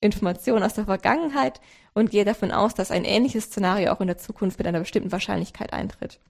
Informationen 0.00 0.62
aus 0.62 0.74
der 0.74 0.84
Vergangenheit 0.84 1.60
und 1.94 2.10
gehe 2.10 2.24
davon 2.24 2.50
aus, 2.50 2.74
dass 2.74 2.90
ein 2.90 3.04
ähnliches 3.04 3.44
Szenario 3.44 3.92
auch 3.92 4.00
in 4.00 4.08
der 4.08 4.18
Zukunft 4.18 4.58
mit 4.58 4.66
einer 4.66 4.80
bestimmten 4.80 5.12
Wahrscheinlichkeit 5.12 5.72
eintritt. 5.72 6.20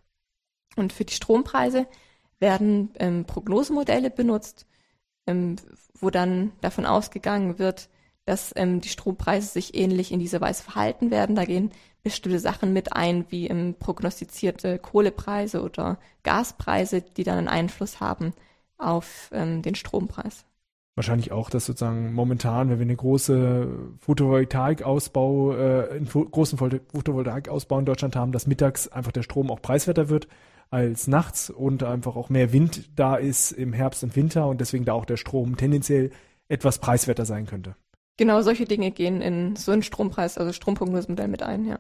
Und 0.77 0.93
für 0.93 1.05
die 1.05 1.15
Strompreise 1.15 1.87
werden 2.39 2.91
ähm, 2.99 3.25
Prognosemodelle 3.25 4.11
benutzt, 4.11 4.67
ähm, 5.27 5.57
wo 5.99 6.11
dann 6.11 6.53
davon 6.61 6.85
ausgegangen 6.85 7.59
wird, 7.59 7.89
dass 8.25 8.53
ähm, 8.57 8.81
die 8.81 8.89
Strompreise 8.89 9.49
sich 9.49 9.75
ähnlich 9.75 10.13
in 10.13 10.21
dieser 10.21 10.41
Weise 10.41 10.63
verhalten 10.63 11.11
werden. 11.11 11.37
Da 11.37 11.45
gehen 11.45 11.71
bestimmte 12.03 12.39
Sachen 12.39 12.73
mit 12.73 12.93
ein, 12.93 13.25
wie 13.31 13.49
ähm, 13.49 13.75
prognostizierte 13.79 14.79
Kohlepreise 14.79 15.63
oder 15.63 15.99
Gaspreise, 16.23 17.03
die 17.03 17.25
dann 17.25 17.39
einen 17.39 17.49
Einfluss 17.49 18.01
haben 18.01 18.33
auf 18.79 19.31
ähm, 19.33 19.63
den 19.63 19.75
Strompreis. 19.75 20.45
Wahrscheinlich 20.97 21.33
auch, 21.33 21.51
dass 21.51 21.67
sozusagen 21.67 22.13
momentan, 22.13 22.71
wenn 22.71 22.79
wir 22.79 22.85
eine 22.85 22.95
große 22.95 23.69
Photovoltaikausbau, 23.99 25.57
äh, 25.57 25.91
einen 25.91 26.07
großen 26.07 26.57
Photovoltaikausbau 26.57 27.81
in 27.81 27.85
Deutschland 27.85 28.15
haben, 28.15 28.31
dass 28.31 28.47
mittags 28.47 28.87
einfach 28.87 29.11
der 29.11 29.23
Strom 29.23 29.51
auch 29.51 29.61
preiswerter 29.61 30.09
wird 30.09 30.29
als 30.71 31.09
nachts 31.09 31.51
und 31.51 31.83
einfach 31.83 32.17
auch 32.17 32.31
mehr 32.31 32.53
Wind 32.53 32.91
da 32.97 33.17
ist 33.17 33.53
im 33.53 33.73
Herbst 33.73 34.05
und 34.05 34.15
Winter 34.15 34.47
und 34.47 34.61
deswegen 34.61 34.85
da 34.85 34.93
auch 34.93 35.05
der 35.05 35.17
Strom 35.17 35.57
tendenziell 35.57 36.11
etwas 36.49 36.79
preiswerter 36.79 37.25
sein 37.25 37.47
könnte. 37.47 37.75
Genau, 38.17 38.41
solche 38.43 38.65
Dinge 38.65 38.91
gehen 38.91 39.21
in 39.21 39.57
so 39.57 39.73
einen 39.73 39.83
Strompreis, 39.83 40.39
also 40.39 40.53
Stromprognosemodell 40.53 41.29
mit 41.29 41.43
ein, 41.43 41.65
ja. 41.65 41.79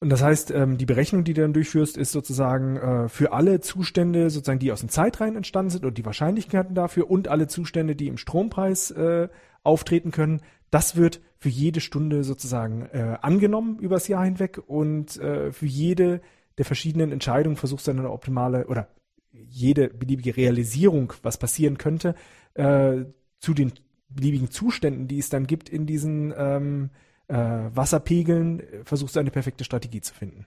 Und 0.00 0.10
das 0.10 0.22
heißt, 0.22 0.50
ähm, 0.50 0.76
die 0.76 0.86
Berechnung, 0.86 1.24
die 1.24 1.32
du 1.32 1.40
dann 1.40 1.54
durchführst, 1.54 1.96
ist 1.96 2.12
sozusagen 2.12 2.76
äh, 2.76 3.08
für 3.08 3.32
alle 3.32 3.60
Zustände, 3.60 4.28
sozusagen, 4.28 4.58
die 4.58 4.70
aus 4.70 4.80
dem 4.80 4.90
Zeitreihen 4.90 5.34
entstanden 5.34 5.70
sind 5.70 5.84
und 5.84 5.96
die 5.96 6.04
Wahrscheinlichkeiten 6.04 6.74
dafür 6.74 7.10
und 7.10 7.28
alle 7.28 7.46
Zustände, 7.46 7.96
die 7.96 8.08
im 8.08 8.18
Strompreis 8.18 8.90
äh, 8.90 9.28
auftreten 9.62 10.10
können, 10.10 10.42
das 10.70 10.96
wird 10.96 11.20
für 11.38 11.48
jede 11.48 11.80
Stunde 11.80 12.22
sozusagen 12.22 12.82
äh, 12.92 13.16
angenommen 13.22 13.78
übers 13.78 14.08
Jahr 14.08 14.24
hinweg 14.24 14.60
und 14.66 15.16
äh, 15.18 15.52
für 15.52 15.66
jede 15.66 16.20
der 16.58 16.64
verschiedenen 16.64 17.10
Entscheidungen 17.10 17.56
versuchst 17.56 17.86
du 17.86 17.92
dann 17.92 18.00
eine 18.00 18.10
optimale 18.10 18.66
oder 18.66 18.88
jede 19.32 19.88
beliebige 19.88 20.36
Realisierung, 20.36 21.12
was 21.22 21.38
passieren 21.38 21.78
könnte, 21.78 22.14
äh, 22.54 23.04
zu 23.38 23.54
den 23.54 23.72
beliebigen 24.14 24.50
Zuständen, 24.50 25.08
die 25.08 25.18
es 25.18 25.28
dann 25.28 25.46
gibt 25.46 25.68
in 25.68 25.86
diesen 25.86 26.32
ähm, 26.36 26.90
äh, 27.28 27.36
Wasserpegeln, 27.36 28.62
versuchst 28.84 29.16
du 29.16 29.20
eine 29.20 29.30
perfekte 29.30 29.64
Strategie 29.64 30.00
zu 30.00 30.14
finden. 30.14 30.46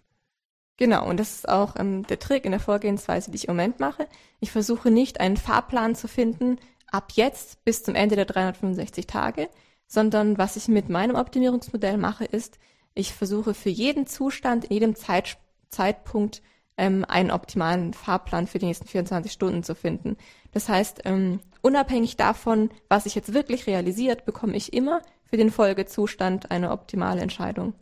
Genau, 0.78 1.08
und 1.10 1.20
das 1.20 1.34
ist 1.34 1.50
auch 1.50 1.76
ähm, 1.78 2.06
der 2.06 2.20
Trick 2.20 2.46
in 2.46 2.52
der 2.52 2.60
Vorgehensweise, 2.60 3.32
die 3.32 3.38
ich 3.38 3.48
im 3.48 3.56
Moment 3.56 3.80
mache. 3.80 4.08
Ich 4.40 4.52
versuche 4.52 4.92
nicht 4.92 5.20
einen 5.20 5.38
Fahrplan 5.38 5.96
zu 5.96 6.08
finden, 6.08 6.58
ab 6.92 7.12
jetzt 7.16 7.64
bis 7.66 7.84
zum 7.84 7.96
Ende 7.96 8.16
der 8.16 8.26
365 8.26 9.08
Tage, 9.08 9.50
sondern 9.88 10.38
was 10.38 10.56
ich 10.56 10.68
mit 10.68 10.90
meinem 10.90 11.16
Optimierungsmodell 11.16 11.98
mache, 11.98 12.26
ist, 12.26 12.60
ich 12.94 13.14
versuche 13.14 13.54
für 13.54 13.70
jeden 13.70 14.06
Zustand 14.06 14.66
in 14.66 14.74
jedem 14.74 14.96
Zeit, 14.96 15.38
Zeitpunkt 15.70 16.42
ähm, 16.78 17.06
einen 17.08 17.32
optimalen 17.32 17.94
Fahrplan 17.94 18.48
für 18.48 18.60
die 18.60 18.66
nächsten 18.68 18.88
24 18.88 19.32
Stunden 19.32 19.64
zu 19.64 19.76
finden. 19.76 20.18
Das 20.58 20.70
heißt, 20.70 21.02
ähm, 21.06 21.40
unabhängig 21.62 22.18
davon, 22.18 22.72
was 22.90 23.04
sich 23.04 23.14
jetzt 23.14 23.36
wirklich 23.36 23.68
realisiert, 23.68 24.26
bekomme 24.26 24.58
ich 24.58 24.74
immer 24.74 25.04
für 25.24 25.38
den 25.38 25.52
Folgezustand 25.52 26.50
eine 26.50 26.72
optimale 26.72 27.22
Entscheidung. 27.22 27.76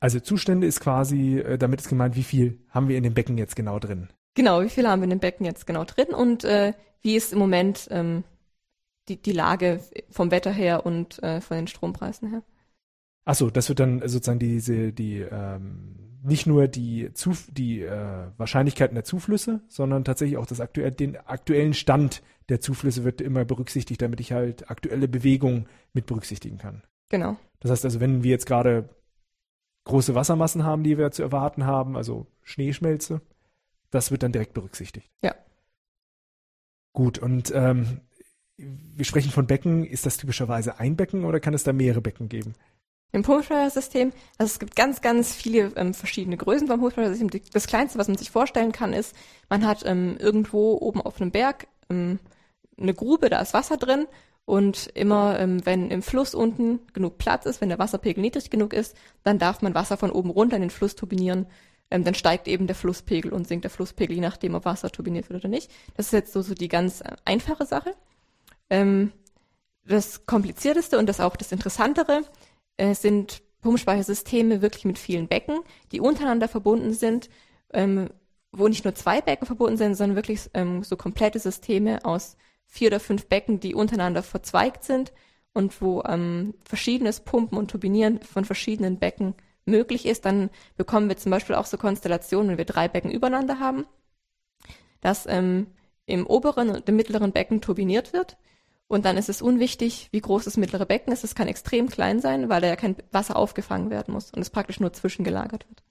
Also 0.00 0.18
Zustände 0.18 0.66
ist 0.66 0.80
quasi, 0.80 1.38
äh, 1.38 1.56
damit 1.56 1.80
ist 1.80 1.88
gemeint, 1.88 2.16
wie 2.16 2.24
viel 2.24 2.58
haben 2.70 2.88
wir 2.88 2.96
in 2.96 3.04
dem 3.04 3.14
Becken 3.14 3.38
jetzt 3.38 3.54
genau 3.54 3.78
drin? 3.78 4.08
Genau, 4.34 4.62
wie 4.62 4.68
viel 4.68 4.88
haben 4.88 4.98
wir 4.98 5.04
in 5.04 5.10
dem 5.10 5.20
Becken 5.20 5.46
jetzt 5.46 5.64
genau 5.64 5.84
drin 5.84 6.08
und 6.08 6.42
äh, 6.42 6.72
wie 7.02 7.14
ist 7.14 7.32
im 7.32 7.38
Moment 7.38 7.86
ähm, 7.92 8.24
die, 9.08 9.22
die 9.22 9.30
Lage 9.30 9.78
vom 10.10 10.32
Wetter 10.32 10.50
her 10.50 10.84
und 10.84 11.22
äh, 11.22 11.40
von 11.40 11.56
den 11.56 11.68
Strompreisen 11.68 12.30
her. 12.30 12.42
Achso, 13.26 13.48
das 13.48 13.68
wird 13.68 13.78
dann 13.78 14.00
sozusagen 14.00 14.40
diese, 14.40 14.92
die, 14.92 15.20
ähm, 15.20 16.13
nicht 16.24 16.46
nur 16.46 16.68
die, 16.68 17.12
Zuf 17.12 17.48
die 17.52 17.82
äh, 17.82 18.26
Wahrscheinlichkeiten 18.38 18.94
der 18.94 19.04
Zuflüsse, 19.04 19.60
sondern 19.68 20.04
tatsächlich 20.04 20.38
auch 20.38 20.46
das 20.46 20.60
aktuell, 20.60 20.90
den 20.90 21.16
aktuellen 21.16 21.74
Stand 21.74 22.22
der 22.48 22.60
Zuflüsse 22.60 23.04
wird 23.04 23.20
immer 23.20 23.44
berücksichtigt, 23.44 24.00
damit 24.00 24.20
ich 24.20 24.32
halt 24.32 24.70
aktuelle 24.70 25.06
Bewegungen 25.06 25.68
mit 25.92 26.06
berücksichtigen 26.06 26.58
kann. 26.58 26.82
Genau. 27.10 27.36
Das 27.60 27.70
heißt 27.70 27.84
also, 27.84 28.00
wenn 28.00 28.22
wir 28.22 28.30
jetzt 28.30 28.46
gerade 28.46 28.88
große 29.84 30.14
Wassermassen 30.14 30.64
haben, 30.64 30.82
die 30.82 30.96
wir 30.96 31.10
zu 31.10 31.22
erwarten 31.22 31.66
haben, 31.66 31.96
also 31.96 32.26
Schneeschmelze, 32.42 33.20
das 33.90 34.10
wird 34.10 34.22
dann 34.22 34.32
direkt 34.32 34.54
berücksichtigt. 34.54 35.10
Ja. 35.22 35.34
Gut, 36.94 37.18
und 37.18 37.52
ähm, 37.54 38.00
wir 38.56 39.04
sprechen 39.04 39.30
von 39.30 39.46
Becken. 39.46 39.84
Ist 39.84 40.06
das 40.06 40.16
typischerweise 40.16 40.78
ein 40.78 40.96
Becken 40.96 41.24
oder 41.24 41.40
kann 41.40 41.54
es 41.54 41.64
da 41.64 41.72
mehrere 41.72 42.00
Becken 42.00 42.28
geben? 42.28 42.54
Im 43.14 43.22
Pumpsteuersystem, 43.22 44.12
also 44.38 44.50
es 44.50 44.58
gibt 44.58 44.74
ganz, 44.74 45.00
ganz 45.00 45.32
viele 45.32 45.70
ähm, 45.76 45.94
verschiedene 45.94 46.36
Größen 46.36 46.66
beim 46.66 46.80
Pumpsteuersystem. 46.80 47.30
Das 47.52 47.68
kleinste, 47.68 47.96
was 47.96 48.08
man 48.08 48.16
sich 48.16 48.32
vorstellen 48.32 48.72
kann, 48.72 48.92
ist, 48.92 49.14
man 49.48 49.64
hat 49.64 49.86
ähm, 49.86 50.16
irgendwo 50.18 50.76
oben 50.78 51.00
auf 51.00 51.20
einem 51.20 51.30
Berg 51.30 51.68
ähm, 51.90 52.18
eine 52.76 52.92
Grube, 52.92 53.30
da 53.30 53.38
ist 53.38 53.54
Wasser 53.54 53.76
drin 53.76 54.08
und 54.46 54.88
immer, 54.94 55.38
ähm, 55.38 55.64
wenn 55.64 55.92
im 55.92 56.02
Fluss 56.02 56.34
unten 56.34 56.80
genug 56.92 57.16
Platz 57.18 57.46
ist, 57.46 57.60
wenn 57.60 57.68
der 57.68 57.78
Wasserpegel 57.78 58.20
niedrig 58.20 58.50
genug 58.50 58.72
ist, 58.72 58.96
dann 59.22 59.38
darf 59.38 59.62
man 59.62 59.76
Wasser 59.76 59.96
von 59.96 60.10
oben 60.10 60.30
runter 60.30 60.56
in 60.56 60.62
den 60.62 60.70
Fluss 60.70 60.96
turbinieren. 60.96 61.46
Ähm, 61.92 62.02
dann 62.02 62.14
steigt 62.14 62.48
eben 62.48 62.66
der 62.66 62.74
Flusspegel 62.74 63.32
und 63.32 63.46
sinkt 63.46 63.62
der 63.62 63.70
Flusspegel, 63.70 64.16
je 64.16 64.22
nachdem, 64.22 64.56
ob 64.56 64.64
Wasser 64.64 64.90
turbiniert 64.90 65.30
wird 65.30 65.44
oder 65.44 65.48
nicht. 65.48 65.70
Das 65.96 66.06
ist 66.06 66.12
jetzt 66.12 66.32
so, 66.32 66.42
so 66.42 66.54
die 66.54 66.66
ganz 66.66 67.00
äh, 67.00 67.14
einfache 67.24 67.64
Sache. 67.64 67.94
Ähm, 68.70 69.12
das 69.86 70.26
Komplizierteste 70.26 70.98
und 70.98 71.08
das 71.08 71.20
auch 71.20 71.36
das 71.36 71.52
Interessantere 71.52 72.22
äh, 72.76 72.94
sind 72.94 73.42
Pumpspeichersysteme 73.60 74.62
wirklich 74.62 74.84
mit 74.84 74.98
vielen 74.98 75.26
Becken, 75.28 75.60
die 75.90 76.00
untereinander 76.00 76.48
verbunden 76.48 76.92
sind, 76.92 77.30
ähm, 77.72 78.10
wo 78.52 78.68
nicht 78.68 78.84
nur 78.84 78.94
zwei 78.94 79.20
Becken 79.20 79.46
verbunden 79.46 79.76
sind, 79.76 79.94
sondern 79.94 80.16
wirklich 80.16 80.50
ähm, 80.54 80.84
so 80.84 80.96
komplette 80.96 81.38
Systeme 81.38 82.04
aus 82.04 82.36
vier 82.66 82.88
oder 82.88 83.00
fünf 83.00 83.26
Becken, 83.26 83.60
die 83.60 83.74
untereinander 83.74 84.22
verzweigt 84.22 84.84
sind 84.84 85.12
und 85.54 85.80
wo 85.80 86.02
ähm, 86.06 86.54
verschiedenes 86.64 87.20
Pumpen 87.20 87.56
und 87.56 87.70
Turbinieren 87.70 88.20
von 88.20 88.44
verschiedenen 88.44 88.98
Becken 88.98 89.34
möglich 89.64 90.06
ist. 90.06 90.24
Dann 90.24 90.50
bekommen 90.76 91.08
wir 91.08 91.16
zum 91.16 91.30
Beispiel 91.30 91.54
auch 91.54 91.66
so 91.66 91.78
Konstellationen, 91.78 92.50
wenn 92.50 92.58
wir 92.58 92.64
drei 92.64 92.88
Becken 92.88 93.10
übereinander 93.10 93.60
haben, 93.60 93.86
dass 95.00 95.26
ähm, 95.26 95.68
im 96.06 96.26
oberen 96.26 96.70
und 96.70 96.88
im 96.88 96.96
mittleren 96.96 97.32
Becken 97.32 97.60
turbiniert 97.60 98.12
wird 98.12 98.36
und 98.88 99.04
dann 99.04 99.16
ist 99.16 99.28
es 99.28 99.42
unwichtig, 99.42 100.08
wie 100.12 100.20
groß 100.20 100.44
das 100.44 100.56
mittlere 100.56 100.86
Becken 100.86 101.12
ist. 101.12 101.24
Es 101.24 101.34
kann 101.34 101.48
extrem 101.48 101.88
klein 101.88 102.20
sein, 102.20 102.48
weil 102.48 102.60
da 102.60 102.68
ja 102.68 102.76
kein 102.76 102.96
Wasser 103.12 103.36
aufgefangen 103.36 103.90
werden 103.90 104.12
muss 104.12 104.30
und 104.30 104.42
es 104.42 104.50
praktisch 104.50 104.80
nur 104.80 104.92
zwischengelagert 104.92 105.68
wird. 105.68 105.82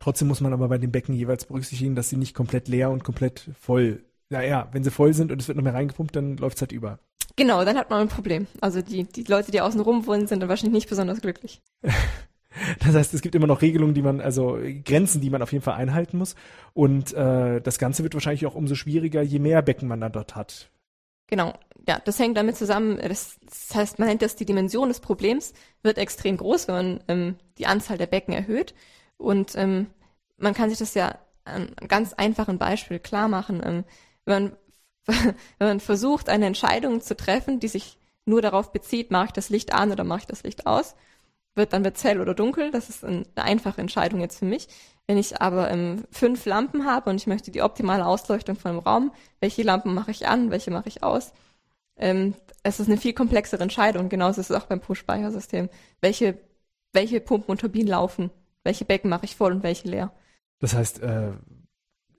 Trotzdem 0.00 0.28
muss 0.28 0.40
man 0.40 0.52
aber 0.52 0.68
bei 0.68 0.78
den 0.78 0.90
Becken 0.90 1.14
jeweils 1.14 1.44
berücksichtigen, 1.44 1.94
dass 1.94 2.08
sie 2.08 2.16
nicht 2.16 2.34
komplett 2.34 2.66
leer 2.66 2.90
und 2.90 3.04
komplett 3.04 3.50
voll. 3.60 4.04
Naja, 4.30 4.68
wenn 4.72 4.82
sie 4.82 4.90
voll 4.90 5.14
sind 5.14 5.30
und 5.30 5.40
es 5.40 5.46
wird 5.46 5.56
noch 5.56 5.62
mehr 5.62 5.74
reingepumpt, 5.74 6.16
dann 6.16 6.36
läuft 6.36 6.56
es 6.56 6.62
halt 6.62 6.72
über. 6.72 6.98
Genau, 7.36 7.64
dann 7.64 7.78
hat 7.78 7.90
man 7.90 8.00
ein 8.00 8.08
Problem. 8.08 8.48
Also 8.60 8.82
die, 8.82 9.04
die 9.04 9.22
Leute, 9.22 9.52
die 9.52 9.60
außen 9.60 9.80
rum 9.80 10.06
wohnen, 10.06 10.26
sind 10.26 10.40
dann 10.40 10.48
wahrscheinlich 10.48 10.74
nicht 10.74 10.88
besonders 10.88 11.20
glücklich. 11.20 11.60
Das 12.80 12.94
heißt, 12.94 13.14
es 13.14 13.22
gibt 13.22 13.34
immer 13.34 13.46
noch 13.46 13.62
Regelungen, 13.62 13.94
die 13.94 14.02
man, 14.02 14.20
also 14.20 14.58
Grenzen, 14.84 15.22
die 15.22 15.30
man 15.30 15.40
auf 15.40 15.52
jeden 15.52 15.64
Fall 15.64 15.74
einhalten 15.74 16.18
muss. 16.18 16.34
Und 16.74 17.14
äh, 17.14 17.62
das 17.62 17.78
Ganze 17.78 18.02
wird 18.02 18.12
wahrscheinlich 18.12 18.44
auch 18.44 18.54
umso 18.54 18.74
schwieriger, 18.74 19.22
je 19.22 19.38
mehr 19.38 19.62
Becken 19.62 19.88
man 19.88 20.02
dann 20.02 20.12
dort 20.12 20.36
hat. 20.36 20.70
Genau, 21.32 21.54
ja, 21.88 21.98
das 21.98 22.18
hängt 22.18 22.36
damit 22.36 22.58
zusammen, 22.58 22.98
das, 22.98 23.38
das, 23.48 23.74
heißt, 23.74 23.98
man 23.98 24.08
nennt 24.08 24.20
das 24.20 24.36
die 24.36 24.44
Dimension 24.44 24.88
des 24.88 25.00
Problems, 25.00 25.54
wird 25.82 25.96
extrem 25.96 26.36
groß, 26.36 26.68
wenn 26.68 26.74
man 26.74 27.04
ähm, 27.08 27.36
die 27.56 27.64
Anzahl 27.64 27.96
der 27.96 28.06
Becken 28.06 28.34
erhöht. 28.34 28.74
Und 29.16 29.56
ähm, 29.56 29.86
man 30.36 30.52
kann 30.52 30.68
sich 30.68 30.78
das 30.78 30.92
ja 30.92 31.18
an 31.44 31.74
einem 31.74 31.88
ganz 31.88 32.12
einfachen 32.12 32.58
Beispiel 32.58 32.98
klar 32.98 33.28
machen. 33.28 33.62
Ähm, 33.64 33.84
wenn, 34.26 34.42
man, 34.42 34.56
wenn 35.58 35.68
man 35.68 35.80
versucht, 35.80 36.28
eine 36.28 36.44
Entscheidung 36.44 37.00
zu 37.00 37.16
treffen, 37.16 37.60
die 37.60 37.68
sich 37.68 37.96
nur 38.26 38.42
darauf 38.42 38.70
bezieht, 38.70 39.10
mache 39.10 39.28
ich 39.28 39.32
das 39.32 39.48
Licht 39.48 39.72
an 39.72 39.90
oder 39.90 40.04
mache 40.04 40.20
ich 40.20 40.26
das 40.26 40.42
Licht 40.42 40.66
aus, 40.66 40.96
wird 41.54 41.72
dann 41.72 41.82
wird 41.82 42.04
hell 42.04 42.20
oder 42.20 42.34
dunkel. 42.34 42.72
Das 42.72 42.90
ist 42.90 43.06
eine 43.06 43.24
einfache 43.36 43.80
Entscheidung 43.80 44.20
jetzt 44.20 44.38
für 44.38 44.44
mich. 44.44 44.68
Wenn 45.06 45.18
ich 45.18 45.40
aber 45.40 45.70
ähm, 45.70 46.04
fünf 46.10 46.46
Lampen 46.46 46.86
habe 46.86 47.10
und 47.10 47.16
ich 47.16 47.26
möchte 47.26 47.50
die 47.50 47.62
optimale 47.62 48.06
Ausleuchtung 48.06 48.56
von 48.56 48.70
einem 48.72 48.80
Raum, 48.80 49.12
welche 49.40 49.62
Lampen 49.62 49.94
mache 49.94 50.10
ich 50.10 50.26
an, 50.28 50.50
welche 50.50 50.70
mache 50.70 50.88
ich 50.88 51.02
aus? 51.02 51.32
Ähm, 51.96 52.34
es 52.62 52.80
ist 52.80 52.88
eine 52.88 52.96
viel 52.96 53.12
komplexere 53.12 53.62
Entscheidung. 53.62 54.08
Genauso 54.08 54.40
ist 54.40 54.50
es 54.50 54.56
auch 54.56 54.66
beim 54.66 54.80
Push-Speichersystem. 54.80 55.68
Welche, 56.00 56.38
welche 56.92 57.20
Pumpen 57.20 57.50
und 57.50 57.60
Turbinen 57.60 57.88
laufen? 57.88 58.30
Welche 58.64 58.84
Becken 58.84 59.10
mache 59.10 59.24
ich 59.24 59.36
voll 59.36 59.52
und 59.52 59.62
welche 59.62 59.88
leer? 59.88 60.12
Das 60.60 60.74
heißt, 60.74 61.02
äh, 61.02 61.32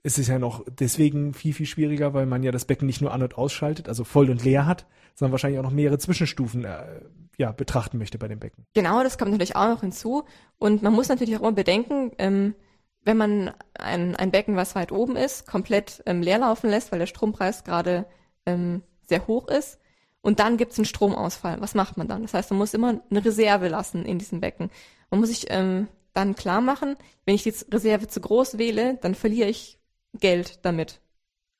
es 0.02 0.18
ist 0.18 0.28
ja 0.28 0.38
noch 0.38 0.62
deswegen 0.68 1.32
viel, 1.32 1.54
viel 1.54 1.66
schwieriger, 1.66 2.12
weil 2.12 2.26
man 2.26 2.42
ja 2.42 2.52
das 2.52 2.66
Becken 2.66 2.86
nicht 2.86 3.00
nur 3.00 3.12
an- 3.12 3.22
und 3.22 3.38
ausschaltet, 3.38 3.88
also 3.88 4.04
voll 4.04 4.28
und 4.28 4.44
leer 4.44 4.66
hat, 4.66 4.86
sondern 5.14 5.32
wahrscheinlich 5.32 5.58
auch 5.58 5.64
noch 5.64 5.70
mehrere 5.70 5.98
Zwischenstufen 5.98 6.64
äh, 6.64 7.00
ja, 7.38 7.52
betrachten 7.52 7.96
möchte 7.96 8.18
bei 8.18 8.28
dem 8.28 8.38
Becken. 8.38 8.66
Genau, 8.74 9.02
das 9.02 9.16
kommt 9.16 9.30
natürlich 9.30 9.56
auch 9.56 9.68
noch 9.68 9.80
hinzu. 9.80 10.24
Und 10.58 10.82
man 10.82 10.92
muss 10.92 11.08
natürlich 11.08 11.36
auch 11.36 11.40
immer 11.40 11.52
bedenken, 11.52 12.12
ähm, 12.18 12.54
wenn 13.04 13.16
man 13.16 13.52
ein, 13.74 14.16
ein 14.16 14.30
Becken, 14.30 14.56
was 14.56 14.74
weit 14.74 14.92
oben 14.92 15.16
ist, 15.16 15.46
komplett 15.46 16.02
ähm, 16.06 16.22
leer 16.22 16.56
lässt, 16.62 16.90
weil 16.90 16.98
der 16.98 17.06
Strompreis 17.06 17.64
gerade 17.64 18.06
ähm, 18.46 18.82
sehr 19.06 19.26
hoch 19.26 19.48
ist, 19.48 19.78
und 20.24 20.40
dann 20.40 20.56
gibt 20.56 20.72
es 20.72 20.78
einen 20.78 20.86
Stromausfall. 20.86 21.60
Was 21.60 21.74
macht 21.74 21.98
man 21.98 22.08
dann? 22.08 22.22
Das 22.22 22.32
heißt, 22.32 22.50
man 22.50 22.58
muss 22.58 22.72
immer 22.72 22.98
eine 23.10 23.24
Reserve 23.24 23.68
lassen 23.68 24.06
in 24.06 24.18
diesem 24.18 24.40
Becken. 24.40 24.70
Man 25.10 25.20
muss 25.20 25.28
sich 25.28 25.50
ähm, 25.50 25.86
dann 26.14 26.34
klar 26.34 26.62
machen, 26.62 26.96
wenn 27.26 27.34
ich 27.34 27.42
die 27.42 27.52
Reserve 27.70 28.08
zu 28.08 28.22
groß 28.22 28.56
wähle, 28.56 28.96
dann 29.02 29.14
verliere 29.14 29.50
ich 29.50 29.78
Geld 30.14 30.64
damit. 30.64 31.00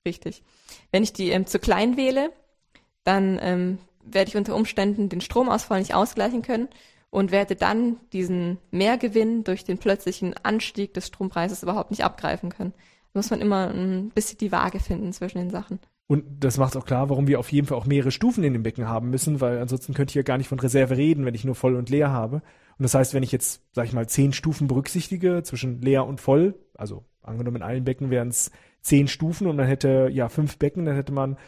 Richtig. 0.06 0.42
Wenn 0.92 1.02
ich 1.02 1.12
die 1.12 1.28
ähm, 1.28 1.44
zu 1.44 1.58
klein 1.58 1.98
wähle, 1.98 2.32
dann 3.02 3.38
ähm, 3.42 3.78
werde 4.02 4.30
ich 4.30 4.36
unter 4.36 4.56
Umständen 4.56 5.10
den 5.10 5.20
Stromausfall 5.20 5.80
nicht 5.80 5.94
ausgleichen 5.94 6.40
können 6.40 6.68
und 7.14 7.30
werde 7.30 7.54
dann 7.54 7.99
diesen 8.12 8.59
Mehrgewinn 8.73 9.44
durch 9.44 9.62
den 9.62 9.78
plötzlichen 9.78 10.35
Anstieg 10.42 10.94
des 10.94 11.06
Strompreises 11.06 11.62
überhaupt 11.62 11.92
nicht 11.92 12.02
abgreifen 12.02 12.50
können. 12.50 12.73
Da 13.12 13.21
muss 13.21 13.30
man 13.30 13.40
immer 13.40 13.68
ein 13.68 14.11
bisschen 14.11 14.38
die 14.38 14.50
Waage 14.50 14.80
finden 14.80 15.12
zwischen 15.12 15.38
den 15.38 15.50
Sachen. 15.50 15.78
Und 16.09 16.25
das 16.40 16.59
macht 16.59 16.76
auch 16.76 16.85
klar, 16.85 17.09
warum 17.11 17.28
wir 17.28 17.38
auf 17.38 17.52
jeden 17.52 17.68
Fall 17.68 17.78
auch 17.78 17.87
mehrere 17.87 18.11
Stufen 18.11 18.42
in 18.42 18.52
dem 18.52 18.64
Becken 18.64 18.88
haben 18.88 19.11
müssen, 19.11 19.40
weil 19.40 19.61
ansonsten 19.61 19.94
könnte 19.94 20.11
ich 20.11 20.16
ja 20.16 20.23
gar 20.23 20.38
nicht 20.38 20.49
von 20.49 20.59
Reserve 20.59 20.97
reden, 20.97 21.25
wenn 21.25 21.37
ich 21.37 21.44
nur 21.44 21.54
voll 21.54 21.76
und 21.76 21.88
leer 21.88 22.11
habe. 22.11 22.42
Und 22.78 22.83
das 22.83 22.94
heißt, 22.94 23.14
wenn 23.14 23.23
ich 23.23 23.30
jetzt, 23.30 23.62
sag 23.71 23.87
ich 23.87 23.92
mal, 23.92 24.09
zehn 24.09 24.33
Stufen 24.33 24.66
berücksichtige 24.66 25.44
zwischen 25.44 25.80
leer 25.80 26.04
und 26.06 26.21
voll, 26.21 26.54
also 26.76 27.04
angenommen 27.23 27.59
in 27.59 27.62
allen 27.62 27.85
Becken 27.85 28.11
wären 28.11 28.28
es 28.28 28.50
zehn 28.80 29.06
Stufen 29.06 29.47
und 29.47 29.54
man 29.54 29.68
hätte 29.68 30.11
ja 30.12 30.28
fünf 30.28 30.59
Becken, 30.59 30.85
dann 30.85 30.97
hätte 30.97 31.12
man 31.12 31.38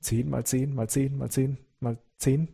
zehn 0.00 0.28
mal 0.28 0.44
zehn 0.44 0.74
mal 0.74 0.88
zehn 0.88 1.16
mal 1.16 1.30
zehn 1.30 1.58
mal 1.78 1.98
zehn 2.18 2.48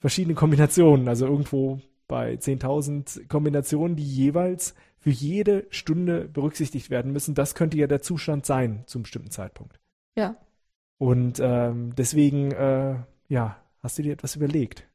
verschiedene 0.00 0.34
Kombinationen. 0.34 1.08
Also 1.08 1.26
irgendwo 1.26 1.80
bei 2.06 2.34
10.000 2.34 3.28
Kombinationen, 3.28 3.96
die 3.96 4.04
jeweils 4.04 4.74
für 4.98 5.10
jede 5.10 5.66
Stunde 5.70 6.28
berücksichtigt 6.28 6.90
werden 6.90 7.12
müssen. 7.12 7.34
Das 7.34 7.54
könnte 7.54 7.76
ja 7.76 7.86
der 7.86 8.02
Zustand 8.02 8.46
sein 8.46 8.84
zum 8.86 9.02
bestimmten 9.02 9.30
Zeitpunkt. 9.30 9.78
Ja. 10.16 10.36
Und 10.98 11.40
ähm, 11.40 11.94
deswegen, 11.96 12.52
äh, 12.52 12.96
ja, 13.28 13.56
hast 13.82 13.98
du 13.98 14.02
dir 14.02 14.12
etwas 14.12 14.36
überlegt? 14.36 14.86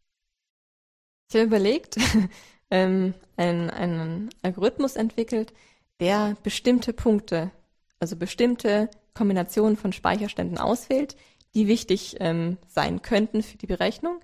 Ich 1.29 1.35
habe 1.35 1.45
überlegt, 1.45 1.97
ähm, 2.71 3.13
einen, 3.37 3.69
einen 3.69 4.29
Algorithmus 4.41 4.95
entwickelt, 4.95 5.53
der 5.99 6.35
bestimmte 6.41 6.93
Punkte, 6.93 7.51
also 7.99 8.15
bestimmte 8.15 8.89
Kombinationen 9.13 9.77
von 9.77 9.93
Speicherständen 9.93 10.57
auswählt, 10.57 11.15
die 11.53 11.67
wichtig 11.67 12.15
ähm, 12.19 12.57
sein 12.67 13.01
könnten 13.01 13.43
für 13.43 13.57
die 13.57 13.67
Berechnung 13.67 14.19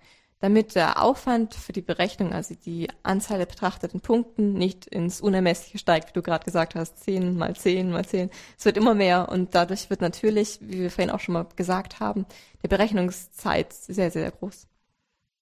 damit 0.45 0.75
der 0.75 1.01
Aufwand 1.01 1.55
für 1.55 1.73
die 1.73 1.81
Berechnung, 1.81 2.31
also 2.31 2.53
die 2.53 2.87
Anzahl 3.01 3.39
der 3.39 3.47
betrachteten 3.47 3.99
Punkten, 3.99 4.53
nicht 4.53 4.85
ins 4.85 5.19
Unermessliche 5.19 5.79
steigt, 5.79 6.09
wie 6.09 6.13
du 6.13 6.21
gerade 6.21 6.45
gesagt 6.45 6.75
hast, 6.75 6.99
10 6.99 7.35
mal 7.35 7.55
10 7.55 7.89
mal 7.89 8.05
10. 8.05 8.29
Es 8.55 8.63
wird 8.63 8.77
immer 8.77 8.93
mehr 8.93 9.29
und 9.29 9.55
dadurch 9.55 9.89
wird 9.89 10.01
natürlich, 10.01 10.59
wie 10.61 10.81
wir 10.81 10.91
vorhin 10.91 11.09
auch 11.09 11.19
schon 11.19 11.33
mal 11.33 11.47
gesagt 11.55 11.99
haben, 11.99 12.27
der 12.61 12.67
Berechnungszeit 12.67 13.73
sehr, 13.73 14.11
sehr 14.11 14.29
groß. 14.29 14.67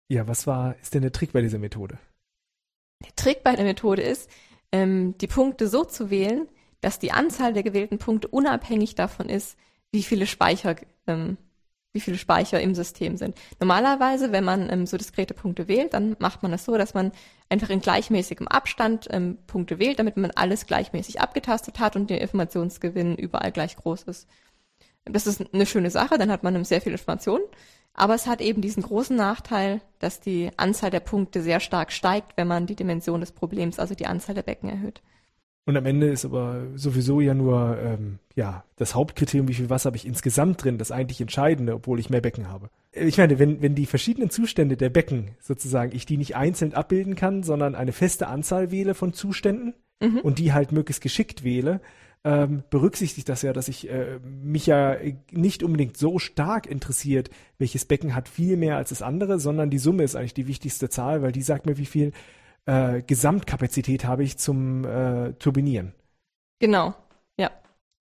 Ja, 0.08 0.28
was 0.28 0.48
war, 0.48 0.76
ist 0.82 0.96
denn 0.96 1.04
der 1.04 1.12
Trick 1.12 1.34
bei 1.34 1.42
dieser 1.42 1.60
Methode? 1.60 2.00
Der 3.06 3.16
Trick 3.16 3.44
bei 3.44 3.56
der 3.56 3.66
Methode 3.66 4.02
ist, 4.02 4.28
ähm, 4.72 5.16
die 5.20 5.28
Punkte 5.28 5.68
so 5.68 5.86
zu 5.86 6.10
wählen, 6.10 6.48
dass 6.82 6.98
die 6.98 7.12
Anzahl 7.12 7.54
der 7.54 7.62
gewählten 7.62 8.00
Punkte 8.00 8.28
unabhängig 8.28 8.96
davon 8.96 9.30
ist, 9.30 9.56
wie 9.92 10.02
viele 10.02 10.26
Speicher, 10.26 10.78
ähm, 11.06 11.38
wie 11.94 12.00
viele 12.00 12.18
Speicher 12.18 12.62
im 12.62 12.76
System 12.76 13.18
sind. 13.18 13.36
Normalerweise, 13.60 14.32
wenn 14.32 14.44
man 14.44 14.70
ähm, 14.70 14.86
so 14.86 14.98
diskrete 14.98 15.34
Punkte 15.34 15.68
wählt, 15.68 15.94
dann 15.94 16.16
macht 16.20 16.44
man 16.44 16.52
das 16.52 16.66
so, 16.66 16.78
dass 16.78 16.94
man 16.94 17.12
einfach 17.50 17.70
in 17.70 17.82
gleichmäßigem 17.82 18.48
Abstand 18.48 19.08
ähm, 19.10 19.40
Punkte 19.48 19.80
wählt, 19.80 19.98
damit 19.98 20.16
man 20.16 20.32
alles 20.32 20.68
gleichmäßig 20.68 21.20
abgetastet 21.20 21.80
hat 21.80 21.96
und 21.96 22.10
der 22.10 22.22
Informationsgewinn 22.22 23.16
überall 23.16 23.52
gleich 23.52 23.76
groß 23.76 24.04
ist. 24.04 24.28
Das 25.06 25.26
ist 25.26 25.54
eine 25.54 25.66
schöne 25.66 25.90
Sache, 25.90 26.18
dann 26.18 26.32
hat 26.32 26.44
man 26.44 26.64
sehr 26.64 26.82
viel 26.82 26.92
Informationen. 26.92 27.44
Aber 27.94 28.14
es 28.14 28.28
hat 28.28 28.40
eben 28.40 28.62
diesen 28.62 28.84
großen 28.84 29.16
Nachteil, 29.16 29.82
dass 29.98 30.20
die 30.20 30.52
Anzahl 30.58 30.92
der 30.92 31.00
Punkte 31.00 31.42
sehr 31.42 31.60
stark 31.60 31.92
steigt, 31.92 32.38
wenn 32.38 32.48
man 32.48 32.68
die 32.68 32.76
Dimension 32.76 33.20
des 33.20 33.32
Problems, 33.32 33.80
also 33.80 33.96
die 33.96 34.06
Anzahl 34.06 34.36
der 34.36 34.44
Becken 34.44 34.70
erhöht. 34.70 35.02
Und 35.66 35.78
am 35.78 35.86
Ende 35.86 36.08
ist 36.08 36.26
aber 36.26 36.64
sowieso 36.76 37.22
ja 37.22 37.34
nur 37.34 37.78
ähm, 37.80 38.20
ja, 38.36 38.64
das 38.78 38.96
Hauptkriterium, 38.96 39.48
wie 39.48 39.54
viel 39.54 39.70
Wasser 39.70 39.88
habe 39.88 39.98
ich 39.98 40.08
insgesamt 40.08 40.64
drin, 40.64 40.78
das 40.78 40.92
eigentlich 40.92 41.22
Entscheidende, 41.22 41.76
obwohl 41.76 42.00
ich 42.00 42.10
mehr 42.10 42.22
Becken 42.22 42.48
habe. 42.48 42.70
Ich 42.92 43.18
meine, 43.18 43.38
wenn, 43.38 43.62
wenn 43.62 43.76
die 43.76 43.86
verschiedenen 43.86 44.32
Zustände 44.32 44.78
der 44.78 44.90
Becken 44.90 45.36
sozusagen, 45.40 45.96
ich 45.96 46.08
die 46.08 46.18
nicht 46.18 46.36
einzeln 46.36 46.74
abbilden 46.74 47.16
kann, 47.16 47.44
sondern 47.44 47.76
eine 47.76 47.92
feste 47.92 48.28
Anzahl 48.28 48.72
wähle 48.72 48.96
von 48.96 49.14
Zuständen 49.14 49.76
mhm. 50.00 50.20
und 50.20 50.40
die 50.40 50.54
halt 50.54 50.72
möglichst 50.72 51.04
geschickt 51.04 51.44
wähle, 51.44 51.82
ähm, 52.24 52.64
berücksichtigt 52.70 53.30
das 53.30 53.44
ja, 53.44 53.54
dass 53.54 53.68
ich 53.68 53.90
äh, 53.90 54.20
mich 54.24 54.66
ja 54.66 54.98
nicht 55.32 55.64
unbedingt 55.64 55.98
so 55.98 56.20
stark 56.20 56.66
interessiert, 56.66 57.30
welches 57.58 57.86
Becken 57.86 58.16
hat 58.16 58.28
viel 58.28 58.58
mehr 58.58 58.76
als 58.76 58.90
das 58.90 59.02
andere, 59.02 59.40
sondern 59.40 59.70
die 59.70 59.78
Summe 59.78 60.04
ist 60.04 60.16
eigentlich 60.16 60.34
die 60.34 60.48
wichtigste 60.48 60.90
Zahl, 60.90 61.22
weil 61.22 61.32
die 61.32 61.42
sagt 61.42 61.66
mir, 61.66 61.78
wie 61.78 61.86
viel 61.86 62.12
äh, 62.70 63.02
Gesamtkapazität 63.02 64.06
habe 64.06 64.24
ich 64.24 64.38
zum 64.38 64.86
äh, 64.86 65.34
Turbinieren. 65.34 65.94
Genau, 66.60 66.94
ja. 67.38 67.50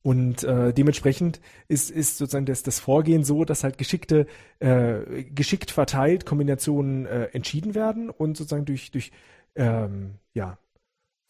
Und 0.03 0.45
äh, 0.45 0.75
dementsprechend 0.75 1.41
ist, 1.69 1.91
ist 1.91 2.19
sozusagen 2.19 2.47
das, 2.47 2.63
das 2.63 2.79
Vorgehen 2.79 3.25
so, 3.25 3.45
dass 3.45 3.65
halt 3.65 3.79
geschickte, 3.79 4.27
äh, 4.59 5.25
geschickt 5.25 5.71
verteilt 5.71 6.27
Kombinationen 6.27 7.07
äh, 7.07 7.25
entschieden 7.33 7.75
werden 7.75 8.11
und 8.11 8.37
sozusagen 8.37 8.67
durch, 8.67 8.91
durch 8.91 9.11
ähm, 9.57 10.17
ja, 10.35 10.59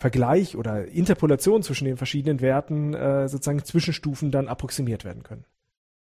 Vergleich 0.01 0.57
oder 0.57 0.87
Interpolation 0.87 1.63
zwischen 1.63 1.85
den 1.85 1.97
verschiedenen 1.97 2.41
Werten 2.41 2.95
äh, 2.95 3.29
sozusagen 3.29 3.65
Zwischenstufen 3.65 4.31
dann 4.33 4.49
approximiert 4.49 5.05
werden 5.05 5.23
können. 5.23 5.45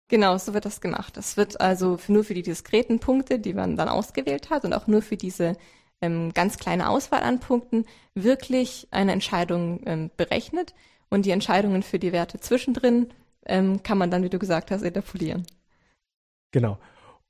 Genau, 0.09 0.39
so 0.39 0.55
wird 0.55 0.65
das 0.65 0.81
gemacht. 0.81 1.19
Das 1.19 1.37
wird 1.37 1.61
also 1.61 1.99
für, 1.99 2.13
nur 2.13 2.25
für 2.25 2.35
die 2.35 2.43
diskreten 2.43 2.99
Punkte, 2.99 3.39
die 3.39 3.53
man 3.53 3.77
dann 3.77 3.89
ausgewählt 3.89 4.49
hat 4.49 4.65
und 4.65 4.73
auch 4.73 4.87
nur 4.87 5.03
für 5.03 5.19
diese 5.19 5.57
ähm, 6.01 6.33
ganz 6.33 6.59
kleine 6.59 6.89
Auswahl 6.89 7.23
an 7.23 7.41
Punkten 7.41 7.85
wirklich 8.15 8.89
eine 8.91 9.13
Entscheidung 9.13 9.81
ähm, 9.87 10.11
berechnet 10.17 10.75
und 11.11 11.27
die 11.27 11.31
Entscheidungen 11.31 11.83
für 11.83 11.99
die 11.99 12.13
Werte 12.13 12.39
zwischendrin 12.41 13.09
ähm, 13.47 13.83
kann 13.83 13.99
man 13.99 14.11
dann, 14.11 14.23
wie 14.23 14.31
du 14.31 14.39
gesagt 14.39 14.71
hast, 14.71 14.83
interpolieren. 14.83 15.47
Genau. 16.53 16.79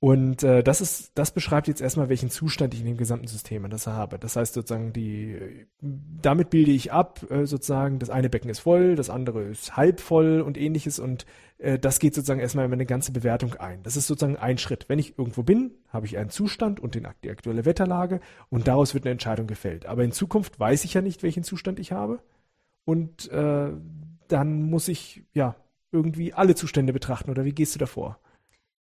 Und 0.00 0.44
äh, 0.44 0.62
das 0.62 0.80
ist, 0.80 1.10
das 1.16 1.32
beschreibt 1.32 1.66
jetzt 1.66 1.80
erstmal, 1.80 2.08
welchen 2.08 2.30
Zustand 2.30 2.72
ich 2.72 2.80
in 2.80 2.86
dem 2.86 2.96
gesamten 2.96 3.26
System 3.26 3.68
das 3.68 3.88
habe. 3.88 4.16
Das 4.20 4.36
heißt 4.36 4.54
sozusagen, 4.54 4.92
die, 4.92 5.66
damit 5.80 6.50
bilde 6.50 6.70
ich 6.70 6.92
ab, 6.92 7.28
äh, 7.30 7.46
sozusagen, 7.46 7.98
das 7.98 8.08
eine 8.08 8.30
Becken 8.30 8.48
ist 8.48 8.60
voll, 8.60 8.94
das 8.94 9.10
andere 9.10 9.42
ist 9.42 9.76
halb 9.76 9.98
voll 10.00 10.40
und 10.40 10.56
ähnliches 10.56 11.00
und 11.00 11.26
äh, 11.58 11.80
das 11.80 11.98
geht 11.98 12.14
sozusagen 12.14 12.38
erstmal 12.38 12.66
in 12.66 12.70
meine 12.70 12.86
ganze 12.86 13.10
Bewertung 13.10 13.54
ein. 13.54 13.82
Das 13.82 13.96
ist 13.96 14.06
sozusagen 14.06 14.36
ein 14.36 14.58
Schritt. 14.58 14.88
Wenn 14.88 15.00
ich 15.00 15.18
irgendwo 15.18 15.42
bin, 15.42 15.72
habe 15.88 16.06
ich 16.06 16.16
einen 16.16 16.30
Zustand 16.30 16.78
und 16.78 16.94
den, 16.94 17.08
die 17.24 17.30
aktuelle 17.30 17.64
Wetterlage 17.64 18.20
und 18.50 18.68
daraus 18.68 18.94
wird 18.94 19.04
eine 19.04 19.12
Entscheidung 19.12 19.48
gefällt. 19.48 19.86
Aber 19.86 20.04
in 20.04 20.12
Zukunft 20.12 20.60
weiß 20.60 20.84
ich 20.84 20.94
ja 20.94 21.02
nicht, 21.02 21.24
welchen 21.24 21.42
Zustand 21.42 21.80
ich 21.80 21.90
habe 21.90 22.20
und 22.84 23.28
äh, 23.32 23.72
dann 24.28 24.62
muss 24.62 24.86
ich 24.86 25.24
ja 25.32 25.56
irgendwie 25.90 26.34
alle 26.34 26.54
Zustände 26.54 26.92
betrachten 26.92 27.30
oder 27.30 27.44
wie 27.44 27.52
gehst 27.52 27.74
du 27.74 27.80
davor? 27.80 28.20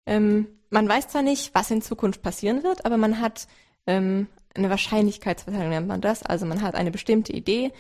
Ähm, 0.06 0.48
man 0.70 0.88
weiß 0.88 1.10
zwar 1.10 1.22
nicht, 1.22 1.54
was 1.54 1.72
in 1.72 1.82
Zukunft 1.82 2.22
passieren 2.22 2.64
wird, 2.64 2.86
aber 2.86 2.98
man 2.98 3.20
hat 3.20 3.48
ähm, 3.88 4.28
eine 4.56 4.70
Wahrscheinlichkeitsverteilung, 4.70 5.70
nennt 5.70 5.88
man 5.88 6.02
das. 6.02 6.24
Also 6.24 6.46
man 6.46 6.62
hat 6.62 6.76
eine 6.76 6.92
bestimmte 6.92 7.34
Idee, 7.34 7.72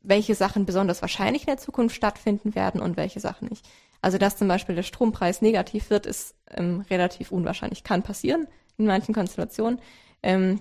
welche 0.00 0.34
Sachen 0.34 0.66
besonders 0.66 1.02
wahrscheinlich 1.02 1.42
in 1.42 1.48
der 1.48 1.58
Zukunft 1.58 1.94
stattfinden 1.94 2.54
werden 2.54 2.80
und 2.80 2.96
welche 2.96 3.20
Sachen 3.20 3.48
nicht. 3.48 3.66
Also 4.00 4.18
dass 4.18 4.36
zum 4.36 4.48
Beispiel 4.48 4.74
der 4.74 4.82
Strompreis 4.82 5.42
negativ 5.42 5.90
wird, 5.90 6.06
ist 6.06 6.34
ähm, 6.50 6.84
relativ 6.90 7.32
unwahrscheinlich. 7.32 7.84
Kann 7.84 8.02
passieren 8.02 8.46
in 8.76 8.86
manchen 8.86 9.14
Konstellationen. 9.14 9.80
Ähm, 10.22 10.60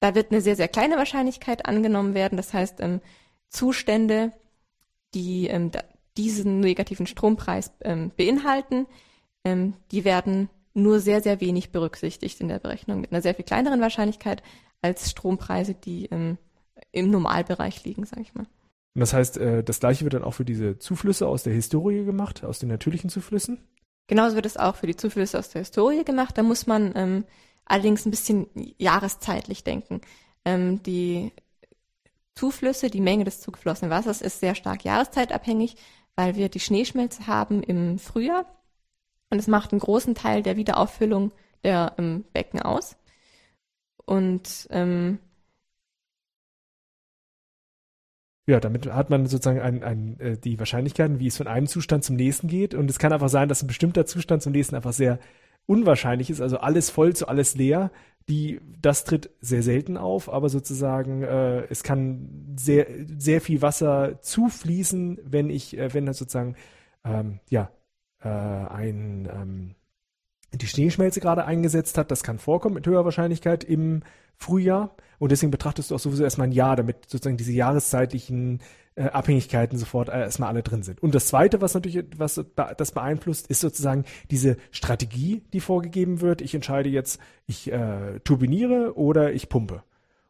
da 0.00 0.14
wird 0.14 0.30
eine 0.30 0.40
sehr, 0.40 0.56
sehr 0.56 0.68
kleine 0.68 0.96
Wahrscheinlichkeit 0.96 1.66
angenommen 1.66 2.14
werden. 2.14 2.36
Das 2.36 2.54
heißt, 2.54 2.80
ähm, 2.80 3.00
Zustände, 3.48 4.32
die 5.14 5.48
ähm, 5.48 5.70
diesen 6.16 6.60
negativen 6.60 7.06
Strompreis 7.06 7.72
ähm, 7.82 8.12
beinhalten, 8.16 8.86
ähm, 9.44 9.74
die 9.90 10.04
werden 10.04 10.48
nur 10.76 11.00
sehr, 11.00 11.22
sehr 11.22 11.40
wenig 11.40 11.70
berücksichtigt 11.70 12.40
in 12.40 12.48
der 12.48 12.58
Berechnung, 12.58 13.00
mit 13.00 13.12
einer 13.12 13.22
sehr 13.22 13.34
viel 13.34 13.44
kleineren 13.44 13.80
Wahrscheinlichkeit 13.80 14.42
als 14.82 15.10
Strompreise, 15.10 15.74
die 15.74 16.04
im, 16.06 16.38
im 16.92 17.10
Normalbereich 17.10 17.82
liegen, 17.84 18.04
sage 18.04 18.22
ich 18.22 18.34
mal. 18.34 18.46
Und 18.94 19.00
das 19.00 19.12
heißt, 19.12 19.38
äh, 19.38 19.64
das 19.64 19.80
gleiche 19.80 20.04
wird 20.04 20.14
dann 20.14 20.24
auch 20.24 20.34
für 20.34 20.44
diese 20.44 20.78
Zuflüsse 20.78 21.26
aus 21.26 21.42
der 21.42 21.52
Historie 21.52 22.04
gemacht, 22.04 22.44
aus 22.44 22.58
den 22.58 22.68
natürlichen 22.68 23.10
Zuflüssen? 23.10 23.58
Genauso 24.06 24.36
wird 24.36 24.46
es 24.46 24.56
auch 24.56 24.76
für 24.76 24.86
die 24.86 24.96
Zuflüsse 24.96 25.38
aus 25.38 25.48
der 25.48 25.62
Historie 25.62 26.04
gemacht. 26.04 26.38
Da 26.38 26.42
muss 26.42 26.66
man 26.66 26.92
ähm, 26.94 27.24
allerdings 27.64 28.06
ein 28.06 28.10
bisschen 28.10 28.46
jahreszeitlich 28.78 29.64
denken. 29.64 30.00
Ähm, 30.44 30.82
die 30.82 31.32
Zuflüsse, 32.34 32.90
die 32.90 33.00
Menge 33.00 33.24
des 33.24 33.40
zugeflossenen 33.40 33.90
Wassers 33.90 34.20
ist 34.20 34.40
sehr 34.40 34.54
stark 34.54 34.84
jahreszeitabhängig, 34.84 35.76
weil 36.14 36.36
wir 36.36 36.48
die 36.48 36.60
Schneeschmelze 36.60 37.26
haben 37.26 37.62
im 37.62 37.98
Frühjahr 37.98 38.46
und 39.30 39.38
es 39.38 39.46
macht 39.48 39.72
einen 39.72 39.80
großen 39.80 40.14
Teil 40.14 40.42
der 40.42 40.56
Wiederauffüllung 40.56 41.32
der 41.64 41.94
ähm, 41.98 42.24
Becken 42.32 42.60
aus. 42.60 42.96
Und 44.04 44.68
ähm, 44.70 45.18
ja, 48.46 48.60
damit 48.60 48.86
hat 48.86 49.10
man 49.10 49.26
sozusagen 49.26 49.60
ein, 49.60 49.82
ein, 49.82 50.20
äh, 50.20 50.38
die 50.38 50.58
Wahrscheinlichkeiten, 50.58 51.18
wie 51.18 51.26
es 51.26 51.36
von 51.36 51.48
einem 51.48 51.66
Zustand 51.66 52.04
zum 52.04 52.14
nächsten 52.14 52.46
geht. 52.46 52.74
Und 52.74 52.88
es 52.88 53.00
kann 53.00 53.12
einfach 53.12 53.28
sein, 53.28 53.48
dass 53.48 53.62
ein 53.62 53.66
bestimmter 53.66 54.06
Zustand 54.06 54.42
zum 54.42 54.52
nächsten 54.52 54.76
einfach 54.76 54.92
sehr 54.92 55.18
unwahrscheinlich 55.66 56.30
ist. 56.30 56.40
Also 56.40 56.58
alles 56.58 56.90
voll 56.90 57.16
zu 57.16 57.26
alles 57.26 57.56
leer. 57.56 57.90
Die, 58.28 58.60
das 58.80 59.04
tritt 59.04 59.30
sehr 59.40 59.62
selten 59.62 59.96
auf, 59.96 60.32
aber 60.32 60.48
sozusagen 60.48 61.22
äh, 61.22 61.64
es 61.70 61.82
kann 61.84 62.54
sehr 62.56 62.86
sehr 63.18 63.40
viel 63.40 63.62
Wasser 63.62 64.20
zufließen, 64.20 65.20
wenn 65.24 65.48
ich, 65.48 65.78
äh, 65.78 65.94
wenn 65.94 66.06
das 66.06 66.18
sozusagen 66.18 66.56
ähm, 67.04 67.38
ja 67.48 67.70
äh, 68.26 68.72
ein, 68.72 69.28
ähm, 69.32 69.74
die 70.52 70.66
Schneeschmelze 70.66 71.20
gerade 71.20 71.44
eingesetzt 71.44 71.98
hat. 71.98 72.10
Das 72.10 72.22
kann 72.22 72.38
vorkommen 72.38 72.74
mit 72.74 72.86
höherer 72.86 73.04
Wahrscheinlichkeit 73.04 73.64
im 73.64 74.02
Frühjahr. 74.36 74.94
Und 75.18 75.32
deswegen 75.32 75.50
betrachtest 75.50 75.90
du 75.90 75.94
auch 75.94 76.00
sowieso 76.00 76.24
erstmal 76.24 76.48
ein 76.48 76.52
Jahr, 76.52 76.76
damit 76.76 77.08
sozusagen 77.08 77.36
diese 77.36 77.52
jahreszeitlichen 77.52 78.60
äh, 78.96 79.04
Abhängigkeiten 79.04 79.78
sofort 79.78 80.08
äh, 80.08 80.20
erstmal 80.20 80.48
alle 80.48 80.62
drin 80.62 80.82
sind. 80.82 81.02
Und 81.02 81.14
das 81.14 81.26
Zweite, 81.26 81.60
was 81.60 81.74
natürlich 81.74 82.04
was 82.16 82.42
das 82.54 82.92
beeinflusst, 82.92 83.46
ist 83.46 83.60
sozusagen 83.60 84.04
diese 84.30 84.56
Strategie, 84.70 85.42
die 85.52 85.60
vorgegeben 85.60 86.20
wird. 86.20 86.40
Ich 86.40 86.54
entscheide 86.54 86.88
jetzt, 86.88 87.20
ich 87.46 87.70
äh, 87.70 88.20
turbiniere 88.24 88.96
oder 88.96 89.32
ich 89.32 89.48
pumpe. 89.48 89.82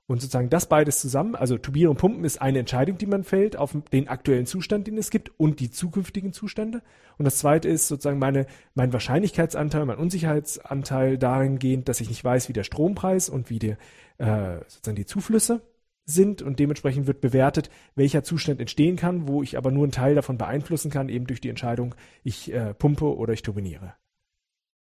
Und 0.09 0.21
sozusagen 0.21 0.51
das 0.51 0.69
beides 0.69 1.01
zusammen, 1.01 1.35
also 1.35 1.59
Tubieren 1.59 1.91
und 1.91 1.97
Pumpen 1.97 2.25
ist 2.25 2.41
eine 2.41 2.61
Entscheidung, 2.61 2.97
die 2.97 3.07
man 3.07 3.25
fällt 3.25 3.57
auf 3.57 3.77
den 3.93 4.07
aktuellen 4.07 4.47
Zustand, 4.47 4.87
den 4.87 4.99
es 4.99 5.11
gibt 5.11 5.33
und 5.39 5.59
die 5.59 5.71
zukünftigen 5.71 6.33
Zustände. 6.33 6.83
Und 7.19 7.25
das 7.25 7.39
zweite 7.39 7.69
ist 7.69 7.89
sozusagen 7.89 8.21
meine, 8.21 8.47
mein 8.75 8.93
Wahrscheinlichkeitsanteil, 8.93 9.85
mein 9.85 9.99
Unsicherheitsanteil 9.99 11.19
dahingehend, 11.19 11.89
dass 11.89 12.01
ich 12.01 12.09
nicht 12.09 12.23
weiß, 12.23 12.49
wie 12.49 12.53
der 12.53 12.63
Strompreis 12.63 13.29
und 13.29 13.51
wie 13.51 13.59
die, 13.59 13.77
äh, 14.19 14.59
sozusagen 14.69 14.97
die 14.97 15.07
Zuflüsse 15.07 15.63
sind 16.05 16.41
und 16.41 16.61
dementsprechend 16.61 17.09
wird 17.09 17.21
bewertet, 17.21 17.69
welcher 17.97 18.23
Zustand 18.23 18.61
entstehen 18.61 18.95
kann, 18.95 19.27
wo 19.27 19.43
ich 19.43 19.59
aber 19.59 19.73
nur 19.73 19.83
einen 19.83 19.93
Teil 19.93 20.15
davon 20.15 20.39
beeinflussen 20.39 20.89
kann, 20.89 21.09
eben 21.09 21.27
durch 21.27 21.41
die 21.41 21.49
Entscheidung, 21.49 21.97
ich 22.23 22.53
äh, 22.53 22.75
pumpe 22.75 23.17
oder 23.17 23.33
ich 23.33 23.43
turbiniere. 23.43 23.95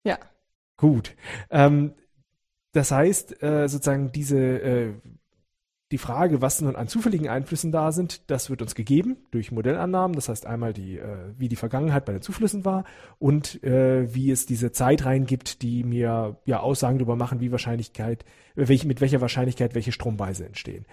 Ja. 0.04 0.18
Gut. 0.78 1.14
Ähm, 1.50 1.92
das 2.72 2.90
heißt, 2.90 3.42
äh, 3.42 3.68
sozusagen 3.68 4.12
diese, 4.12 4.38
äh, 4.38 4.92
die 5.92 5.98
Frage, 5.98 6.40
was 6.40 6.60
nun 6.62 6.74
an 6.74 6.88
zufälligen 6.88 7.28
Einflüssen 7.28 7.70
da 7.70 7.92
sind, 7.92 8.30
das 8.30 8.48
wird 8.48 8.62
uns 8.62 8.74
gegeben 8.74 9.18
durch 9.30 9.52
Modellannahmen. 9.52 10.14
Das 10.16 10.30
heißt 10.30 10.46
einmal 10.46 10.72
die, 10.72 10.98
äh, 10.98 11.34
wie 11.36 11.48
die 11.48 11.56
Vergangenheit 11.56 12.06
bei 12.06 12.12
den 12.12 12.22
Zuflüssen 12.22 12.64
war 12.64 12.84
und 13.18 13.62
äh, 13.62 14.12
wie 14.14 14.30
es 14.30 14.46
diese 14.46 14.72
Zeitreihen 14.72 15.26
gibt, 15.26 15.60
die 15.60 15.84
mir 15.84 16.40
ja 16.46 16.60
Aussagen 16.60 16.98
darüber 16.98 17.16
machen, 17.16 17.40
wie 17.40 17.52
Wahrscheinlichkeit, 17.52 18.24
äh, 18.56 18.68
welche, 18.68 18.88
mit 18.88 19.02
welcher 19.02 19.20
Wahrscheinlichkeit 19.20 19.74
welche 19.74 19.92
Stromweise 19.92 20.46
entstehen. 20.46 20.86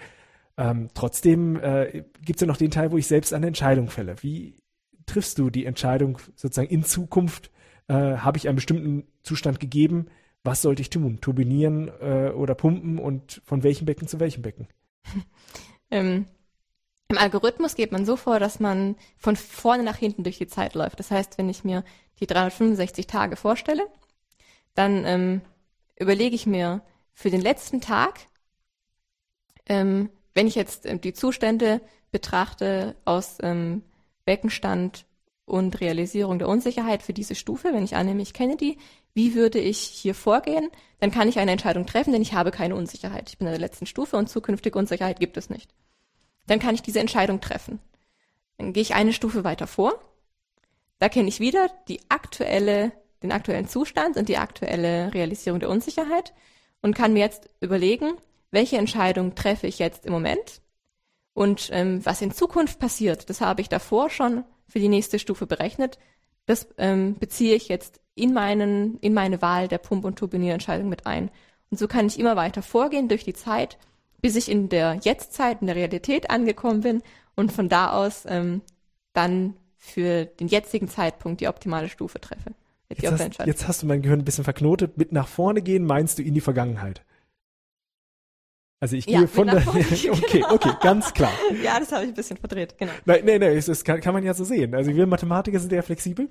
Ähm, 0.57 0.89
trotzdem 0.93 1.55
äh, 1.55 2.03
gibt 2.21 2.35
es 2.35 2.41
ja 2.41 2.47
noch 2.47 2.57
den 2.57 2.71
Teil, 2.71 2.91
wo 2.91 2.97
ich 2.97 3.07
selbst 3.07 3.33
eine 3.33 3.47
Entscheidung 3.47 3.89
fälle. 3.89 4.21
Wie 4.21 4.57
triffst 5.05 5.39
du 5.39 5.49
die 5.49 5.65
Entscheidung 5.65 6.17
sozusagen 6.35 6.69
in 6.69 6.83
Zukunft? 6.83 7.51
Äh, 7.87 7.93
Habe 7.93 8.37
ich 8.37 8.49
einen 8.49 8.57
bestimmten 8.57 9.07
Zustand 9.23 9.61
gegeben? 9.61 10.07
Was 10.43 10.61
sollte 10.61 10.81
ich 10.81 10.89
tun? 10.89 11.19
Turbinieren 11.21 11.89
äh, 11.99 12.31
oder 12.31 12.55
pumpen 12.55 12.99
und 12.99 13.41
von 13.45 13.63
welchem 13.63 13.85
Becken 13.85 14.07
zu 14.07 14.19
welchem 14.19 14.41
Becken? 14.41 14.67
ähm, 15.91 16.25
Im 17.09 17.17
Algorithmus 17.17 17.75
geht 17.75 17.91
man 17.91 18.05
so 18.05 18.15
vor, 18.15 18.39
dass 18.39 18.59
man 18.59 18.95
von 19.17 19.35
vorne 19.35 19.83
nach 19.83 19.97
hinten 19.97 20.23
durch 20.23 20.37
die 20.37 20.47
Zeit 20.47 20.75
läuft. 20.75 20.99
Das 20.99 21.11
heißt, 21.11 21.37
wenn 21.37 21.49
ich 21.49 21.63
mir 21.63 21.83
die 22.19 22.27
365 22.27 23.07
Tage 23.07 23.35
vorstelle, 23.35 23.87
dann 24.75 25.05
ähm, 25.05 25.41
überlege 25.99 26.35
ich 26.35 26.45
mir 26.45 26.81
für 27.13 27.29
den 27.29 27.41
letzten 27.41 27.81
Tag, 27.81 28.19
ähm, 29.65 30.09
wenn 30.33 30.47
ich 30.47 30.55
jetzt 30.55 30.85
ähm, 30.85 31.01
die 31.01 31.13
Zustände 31.13 31.81
betrachte 32.11 32.95
aus 33.05 33.37
ähm, 33.41 33.83
Beckenstand 34.25 35.05
und 35.49 35.81
Realisierung 35.81 36.39
der 36.39 36.47
Unsicherheit 36.47 37.03
für 37.03 37.13
diese 37.13 37.35
Stufe, 37.35 37.73
wenn 37.73 37.83
ich 37.83 37.95
annehme, 37.95 38.21
ich 38.21 38.33
kenne 38.33 38.55
die, 38.55 38.77
wie 39.13 39.35
würde 39.35 39.59
ich 39.59 39.79
hier 39.79 40.15
vorgehen? 40.15 40.69
Dann 40.99 41.11
kann 41.11 41.27
ich 41.27 41.39
eine 41.39 41.51
Entscheidung 41.51 41.85
treffen, 41.85 42.13
denn 42.13 42.21
ich 42.21 42.33
habe 42.33 42.51
keine 42.51 42.75
Unsicherheit. 42.75 43.29
Ich 43.29 43.37
bin 43.37 43.47
in 43.47 43.53
der 43.53 43.59
letzten 43.59 43.85
Stufe 43.85 44.17
und 44.17 44.29
zukünftige 44.29 44.77
Unsicherheit 44.77 45.19
gibt 45.19 45.37
es 45.37 45.49
nicht 45.49 45.69
dann 46.49 46.59
kann 46.59 46.75
ich 46.75 46.81
diese 46.81 46.99
Entscheidung 46.99 47.41
treffen. 47.41 47.79
Dann 48.57 48.73
gehe 48.73 48.81
ich 48.81 48.95
eine 48.95 49.13
Stufe 49.13 49.43
weiter 49.43 49.67
vor. 49.67 49.93
Da 50.97 51.07
kenne 51.07 51.29
ich 51.29 51.39
wieder 51.39 51.69
die 51.87 52.01
aktuelle, 52.09 52.91
den 53.23 53.31
aktuellen 53.31 53.67
Zustand 53.67 54.17
und 54.17 54.27
die 54.27 54.37
aktuelle 54.37 55.13
Realisierung 55.13 55.59
der 55.59 55.69
Unsicherheit 55.69 56.33
und 56.81 56.95
kann 56.95 57.13
mir 57.13 57.19
jetzt 57.19 57.49
überlegen, 57.61 58.13
welche 58.51 58.77
Entscheidung 58.77 59.35
treffe 59.35 59.67
ich 59.67 59.79
jetzt 59.79 60.05
im 60.05 60.11
Moment 60.11 60.61
und 61.33 61.69
ähm, 61.71 62.05
was 62.05 62.21
in 62.21 62.31
Zukunft 62.31 62.79
passiert. 62.79 63.29
Das 63.29 63.41
habe 63.41 63.61
ich 63.61 63.69
davor 63.69 64.09
schon 64.09 64.43
für 64.69 64.79
die 64.79 64.87
nächste 64.87 65.19
Stufe 65.19 65.45
berechnet. 65.45 65.99
Das 66.45 66.67
ähm, 66.77 67.15
beziehe 67.19 67.55
ich 67.55 67.67
jetzt 67.67 67.99
in 68.15 68.33
meinen 68.33 68.97
in 68.99 69.13
meine 69.13 69.41
Wahl 69.41 69.67
der 69.67 69.77
Pump- 69.77 70.05
und 70.05 70.17
Turbinierentscheidung 70.17 70.87
mit 70.87 71.05
ein. 71.05 71.29
Und 71.69 71.77
so 71.77 71.87
kann 71.87 72.07
ich 72.07 72.19
immer 72.19 72.35
weiter 72.35 72.61
vorgehen 72.61 73.09
durch 73.09 73.23
die 73.23 73.33
Zeit 73.33 73.77
bis 74.21 74.35
ich 74.35 74.49
in 74.49 74.69
der 74.69 74.99
Jetztzeit, 75.01 75.61
in 75.61 75.67
der 75.67 75.75
Realität 75.75 76.29
angekommen 76.29 76.81
bin 76.81 77.01
und 77.35 77.51
von 77.51 77.69
da 77.69 77.91
aus 77.91 78.23
ähm, 78.27 78.61
dann 79.13 79.55
für 79.77 80.25
den 80.25 80.47
jetzigen 80.47 80.87
Zeitpunkt 80.87 81.41
die 81.41 81.47
optimale 81.47 81.89
Stufe 81.89 82.19
treffe. 82.19 82.51
Jetzt 82.89 83.11
hast, 83.11 83.45
jetzt 83.45 83.67
hast, 83.67 83.83
du 83.83 83.85
mein 83.85 84.01
Gehirn 84.01 84.19
ein 84.19 84.25
bisschen 84.25 84.43
verknotet. 84.43 84.97
Mit 84.97 85.11
nach 85.11 85.27
vorne 85.27 85.61
gehen 85.61 85.85
meinst 85.85 86.17
du 86.17 86.23
in 86.23 86.33
die 86.33 86.41
Vergangenheit? 86.41 87.03
Also 88.81 88.95
ich 88.95 89.05
ja, 89.05 89.19
gehe 89.19 89.27
von 89.27 89.47
der. 89.47 89.67
okay, 89.67 90.43
okay, 90.49 90.71
ganz 90.81 91.13
klar. 91.13 91.31
Ja, 91.61 91.79
das 91.79 91.91
habe 91.91 92.03
ich 92.03 92.09
ein 92.09 92.13
bisschen 92.13 92.37
verdreht, 92.37 92.77
genau. 92.77 92.93
Nein, 93.05 93.25
nein, 93.25 93.41
nein, 93.41 93.61
das 93.65 93.83
kann, 93.83 93.99
kann 93.99 94.13
man 94.13 94.23
ja 94.23 94.33
so 94.33 94.45
sehen. 94.45 94.73
Also 94.73 94.95
wir 94.95 95.05
Mathematiker 95.05 95.59
sind 95.59 95.71
ja 95.73 95.81
flexibel. 95.81 96.29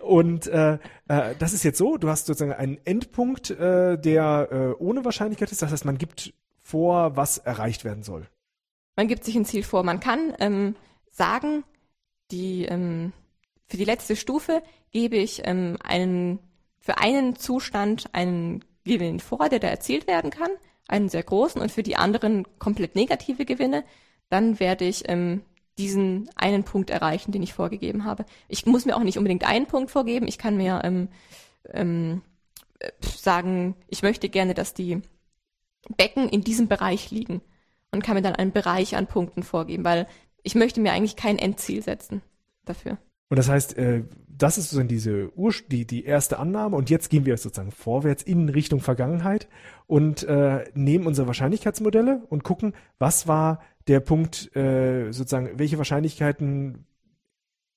Und 0.00 0.46
äh, 0.46 0.74
äh, 1.08 1.34
das 1.38 1.52
ist 1.52 1.64
jetzt 1.64 1.78
so, 1.78 1.96
du 1.96 2.08
hast 2.08 2.26
sozusagen 2.26 2.52
einen 2.52 2.78
Endpunkt, 2.84 3.50
äh, 3.50 3.98
der 3.98 4.48
äh, 4.52 4.82
ohne 4.82 5.04
Wahrscheinlichkeit 5.04 5.50
ist. 5.50 5.62
Das 5.62 5.72
heißt, 5.72 5.84
man 5.84 5.98
gibt 5.98 6.32
vor, 6.60 7.16
was 7.16 7.38
erreicht 7.38 7.84
werden 7.84 8.04
soll? 8.04 8.28
Man 8.96 9.08
gibt 9.08 9.24
sich 9.24 9.34
ein 9.34 9.44
Ziel 9.44 9.64
vor. 9.64 9.82
Man 9.82 9.98
kann 9.98 10.34
ähm, 10.38 10.76
sagen, 11.10 11.64
die, 12.30 12.64
ähm, 12.64 13.12
für 13.66 13.76
die 13.76 13.84
letzte 13.84 14.14
Stufe 14.14 14.62
gebe 14.92 15.16
ich 15.16 15.42
ähm, 15.44 15.76
einen, 15.82 16.38
für 16.78 16.98
einen 16.98 17.34
Zustand 17.36 18.06
einen 18.12 18.64
Gewinn 18.84 19.18
vor, 19.18 19.48
der 19.48 19.58
da 19.58 19.68
erzielt 19.68 20.06
werden 20.06 20.30
kann, 20.30 20.50
einen 20.88 21.08
sehr 21.08 21.22
großen, 21.22 21.60
und 21.60 21.72
für 21.72 21.82
die 21.82 21.96
anderen 21.96 22.46
komplett 22.58 22.94
negative 22.94 23.44
Gewinne, 23.44 23.84
dann 24.28 24.60
werde 24.60 24.84
ich 24.84 25.08
ähm, 25.08 25.42
diesen 25.78 26.30
einen 26.36 26.64
Punkt 26.64 26.90
erreichen, 26.90 27.32
den 27.32 27.42
ich 27.42 27.54
vorgegeben 27.54 28.04
habe. 28.04 28.24
Ich 28.48 28.66
muss 28.66 28.84
mir 28.84 28.96
auch 28.96 29.02
nicht 29.02 29.18
unbedingt 29.18 29.44
einen 29.44 29.66
Punkt 29.66 29.90
vorgeben. 29.90 30.28
Ich 30.28 30.38
kann 30.38 30.56
mir 30.56 30.82
ähm, 30.84 31.08
ähm, 31.72 32.22
sagen, 33.00 33.76
ich 33.88 34.02
möchte 34.02 34.28
gerne, 34.28 34.54
dass 34.54 34.74
die 34.74 35.00
Becken 35.96 36.28
in 36.28 36.42
diesem 36.42 36.68
Bereich 36.68 37.10
liegen 37.10 37.40
und 37.92 38.02
kann 38.02 38.14
mir 38.14 38.22
dann 38.22 38.36
einen 38.36 38.52
Bereich 38.52 38.96
an 38.96 39.06
Punkten 39.06 39.42
vorgeben, 39.42 39.84
weil 39.84 40.06
ich 40.42 40.54
möchte 40.54 40.80
mir 40.80 40.92
eigentlich 40.92 41.16
kein 41.16 41.38
Endziel 41.38 41.82
setzen 41.82 42.22
dafür. 42.64 42.98
Und 43.34 43.38
das 43.38 43.48
heißt, 43.48 43.76
äh, 43.78 44.04
das 44.28 44.58
ist 44.58 44.66
sozusagen 44.66 44.86
diese 44.86 45.36
Ur 45.36 45.52
die, 45.68 45.88
die 45.88 46.04
erste 46.04 46.38
Annahme 46.38 46.76
und 46.76 46.88
jetzt 46.88 47.10
gehen 47.10 47.26
wir 47.26 47.36
sozusagen 47.36 47.72
vorwärts 47.72 48.22
in 48.22 48.48
Richtung 48.48 48.78
Vergangenheit 48.78 49.48
und 49.88 50.22
äh, 50.22 50.70
nehmen 50.74 51.04
unsere 51.04 51.26
Wahrscheinlichkeitsmodelle 51.26 52.22
und 52.28 52.44
gucken, 52.44 52.74
was 53.00 53.26
war 53.26 53.60
der 53.88 53.98
Punkt, 53.98 54.54
äh, 54.54 55.10
sozusagen, 55.10 55.58
welche 55.58 55.78
Wahrscheinlichkeiten, 55.78 56.86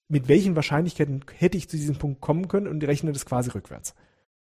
mit 0.09 0.27
welchen 0.27 0.55
Wahrscheinlichkeiten 0.55 1.25
hätte 1.35 1.57
ich 1.57 1.69
zu 1.69 1.75
diesem 1.75 1.95
Punkt 1.95 2.21
kommen 2.21 2.49
können 2.49 2.67
und 2.67 2.83
rechne 2.83 3.11
das 3.11 3.25
quasi 3.25 3.49
rückwärts. 3.49 3.95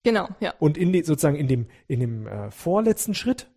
Genau, 0.02 0.30
ja. 0.40 0.56
Und 0.58 0.80
in 0.80 0.94
die, 0.94 1.04
sozusagen 1.04 1.36
in 1.36 1.48
dem, 1.48 1.68
in 1.88 2.00
dem 2.00 2.26
äh, 2.26 2.50
vorletzten 2.50 3.14
Schritt 3.14 3.52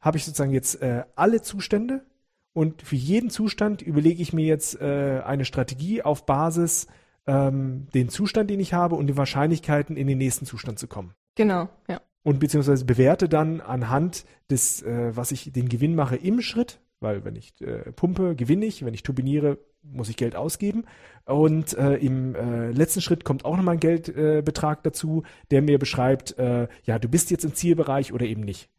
habe 0.00 0.16
ich 0.16 0.24
sozusagen 0.24 0.52
jetzt 0.52 0.80
äh, 0.80 1.04
alle 1.14 1.42
Zustände 1.42 2.06
und 2.54 2.80
für 2.80 2.96
jeden 2.96 3.28
Zustand 3.28 3.82
überlege 3.82 4.22
ich 4.22 4.32
mir 4.32 4.46
jetzt 4.46 4.80
äh, 4.80 5.20
eine 5.26 5.44
Strategie 5.44 6.00
auf 6.00 6.24
Basis 6.24 6.86
ähm, 7.26 7.86
den 7.94 8.08
Zustand, 8.08 8.50
den 8.50 8.60
ich 8.60 8.74
habe 8.74 8.94
und 8.96 9.06
die 9.06 9.16
Wahrscheinlichkeiten, 9.16 9.96
in 9.96 10.06
den 10.06 10.18
nächsten 10.18 10.46
Zustand 10.46 10.78
zu 10.78 10.86
kommen. 10.86 11.14
Genau, 11.34 11.68
ja. 11.88 12.00
Und 12.24 12.38
beziehungsweise 12.38 12.84
bewerte 12.84 13.28
dann 13.28 13.60
anhand 13.60 14.24
des, 14.50 14.82
äh, 14.82 15.16
was 15.16 15.32
ich 15.32 15.52
den 15.52 15.68
Gewinn 15.68 15.94
mache 15.94 16.16
im 16.16 16.40
Schritt, 16.40 16.80
weil 17.00 17.24
wenn 17.24 17.34
ich 17.34 17.60
äh, 17.60 17.90
pumpe, 17.92 18.36
gewinne 18.36 18.64
ich, 18.64 18.84
wenn 18.84 18.94
ich 18.94 19.02
turbiniere, 19.02 19.58
muss 19.82 20.08
ich 20.08 20.16
Geld 20.16 20.36
ausgeben. 20.36 20.84
Und 21.24 21.76
äh, 21.76 21.96
im 21.96 22.34
äh, 22.34 22.70
letzten 22.70 23.00
Schritt 23.00 23.24
kommt 23.24 23.44
auch 23.44 23.56
nochmal 23.56 23.74
ein 23.74 23.80
Geldbetrag 23.80 24.78
äh, 24.78 24.82
dazu, 24.84 25.24
der 25.50 25.62
mir 25.62 25.78
beschreibt, 25.78 26.38
äh, 26.38 26.68
ja, 26.84 26.98
du 26.98 27.08
bist 27.08 27.30
jetzt 27.30 27.44
im 27.44 27.54
Zielbereich 27.54 28.12
oder 28.12 28.26
eben 28.26 28.42
nicht. 28.42 28.70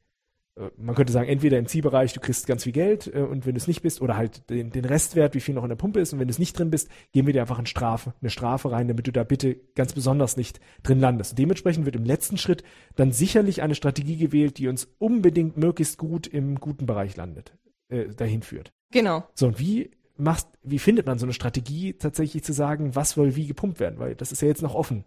Äh, 0.56 0.70
man 0.78 0.96
könnte 0.96 1.14
sagen, 1.14 1.28
entweder 1.28 1.58
im 1.58 1.68
Zielbereich, 1.68 2.14
du 2.14 2.20
kriegst 2.20 2.48
ganz 2.48 2.64
viel 2.64 2.74
Geld 2.74 3.08
äh, 3.14 3.20
und 3.20 3.46
wenn 3.46 3.56
du 3.56 3.58
es 3.58 3.68
nicht 3.68 3.82
bist, 3.82 4.02
oder 4.02 4.18
halt 4.18 4.50
den, 4.50 4.72
den 4.72 4.86
Restwert, 4.86 5.34
wie 5.36 5.40
viel 5.40 5.56
noch 5.56 5.64
in 5.64 5.70
der 5.70 5.76
Pumpe 5.76 6.00
ist 6.00 6.14
und 6.14 6.20
wenn 6.20 6.28
du 6.28 6.32
es 6.32 6.40
nicht 6.40 6.58
drin 6.58 6.70
bist, 6.70 6.90
geben 7.12 7.28
wir 7.28 7.34
dir 7.34 7.42
einfach 7.42 7.58
eine 7.58 7.68
Strafe, 7.68 8.14
eine 8.22 8.30
Strafe 8.30 8.72
rein, 8.72 8.88
damit 8.88 9.08
du 9.08 9.12
da 9.12 9.24
bitte 9.24 9.56
ganz 9.76 9.94
besonders 9.94 10.38
nicht 10.38 10.60
drin 10.84 11.00
landest. 11.00 11.38
Dementsprechend 11.38 11.86
wird 11.86 11.96
im 11.96 12.06
letzten 12.06 12.38
Schritt 12.38 12.64
dann 12.96 13.12
sicherlich 13.12 13.62
eine 13.62 13.76
Strategie 13.76 14.18
gewählt, 14.18 14.58
die 14.58 14.68
uns 14.68 14.88
unbedingt 15.00 15.58
möglichst 15.58 15.98
gut 15.98 16.28
im 16.28 16.60
guten 16.60 16.86
Bereich 16.86 17.16
landet, 17.16 17.54
äh, 17.90 18.08
dahin 18.10 18.42
führt. 18.42 18.72
Genau. 18.92 19.24
So, 19.34 19.48
und 19.48 19.60
wie 19.60 19.92
machst, 20.16 20.48
wie 20.62 20.80
findet 20.80 21.08
man 21.08 21.18
so 21.18 21.26
eine 21.26 21.34
Strategie, 21.34 21.94
tatsächlich 21.94 22.44
zu 22.44 22.54
sagen, 22.54 22.96
was 22.96 23.12
soll 23.12 23.36
wie 23.36 23.48
gepumpt 23.48 23.80
werden? 23.80 24.00
Weil 24.00 24.16
das 24.16 24.32
ist 24.32 24.42
ja 24.42 24.48
jetzt 24.48 24.62
noch 24.62 24.76
offen. 24.76 25.04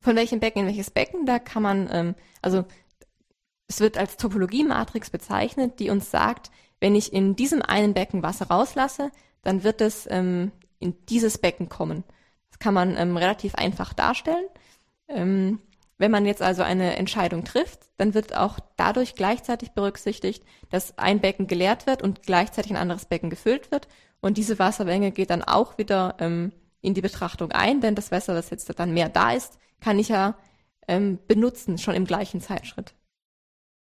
Von 0.00 0.16
welchem 0.16 0.40
Becken 0.40 0.62
in 0.62 0.66
welches 0.66 0.90
Becken, 0.90 1.24
da 1.24 1.38
kann 1.38 1.62
man, 1.62 1.88
ähm, 1.90 2.14
also 2.42 2.66
es 3.68 3.80
wird 3.80 3.98
als 3.98 4.16
Topologie-Matrix 4.16 5.10
bezeichnet, 5.10 5.80
die 5.80 5.90
uns 5.90 6.10
sagt, 6.10 6.50
wenn 6.80 6.94
ich 6.94 7.12
in 7.12 7.36
diesem 7.36 7.62
einen 7.62 7.94
Becken 7.94 8.22
Wasser 8.22 8.46
rauslasse, 8.46 9.10
dann 9.42 9.64
wird 9.64 9.80
es 9.80 10.06
ähm, 10.10 10.52
in 10.78 10.94
dieses 11.06 11.38
Becken 11.38 11.68
kommen. 11.68 12.04
Das 12.50 12.58
kann 12.58 12.74
man 12.74 12.96
ähm, 12.96 13.16
relativ 13.16 13.54
einfach 13.54 13.92
darstellen. 13.92 14.46
Ähm, 15.08 15.60
wenn 15.96 16.10
man 16.10 16.26
jetzt 16.26 16.42
also 16.42 16.62
eine 16.62 16.96
Entscheidung 16.96 17.44
trifft, 17.44 17.80
dann 17.96 18.14
wird 18.14 18.36
auch 18.36 18.58
dadurch 18.76 19.14
gleichzeitig 19.14 19.72
berücksichtigt, 19.72 20.44
dass 20.70 20.98
ein 20.98 21.20
Becken 21.20 21.46
geleert 21.46 21.86
wird 21.86 22.02
und 22.02 22.22
gleichzeitig 22.22 22.72
ein 22.72 22.76
anderes 22.76 23.06
Becken 23.06 23.30
gefüllt 23.30 23.70
wird. 23.70 23.88
Und 24.20 24.36
diese 24.36 24.58
Wassermenge 24.58 25.12
geht 25.12 25.30
dann 25.30 25.42
auch 25.42 25.78
wieder 25.78 26.16
ähm, 26.18 26.52
in 26.80 26.94
die 26.94 27.00
Betrachtung 27.00 27.52
ein, 27.52 27.80
denn 27.80 27.94
das 27.94 28.10
Wasser, 28.10 28.34
das 28.34 28.50
jetzt 28.50 28.70
dann 28.78 28.92
mehr 28.92 29.08
da 29.08 29.32
ist, 29.32 29.58
kann 29.80 29.98
ich 29.98 30.08
ja 30.08 30.36
ähm, 30.88 31.18
benutzen, 31.26 31.78
schon 31.78 31.94
im 31.94 32.04
gleichen 32.04 32.40
Zeitschritt. 32.40 32.94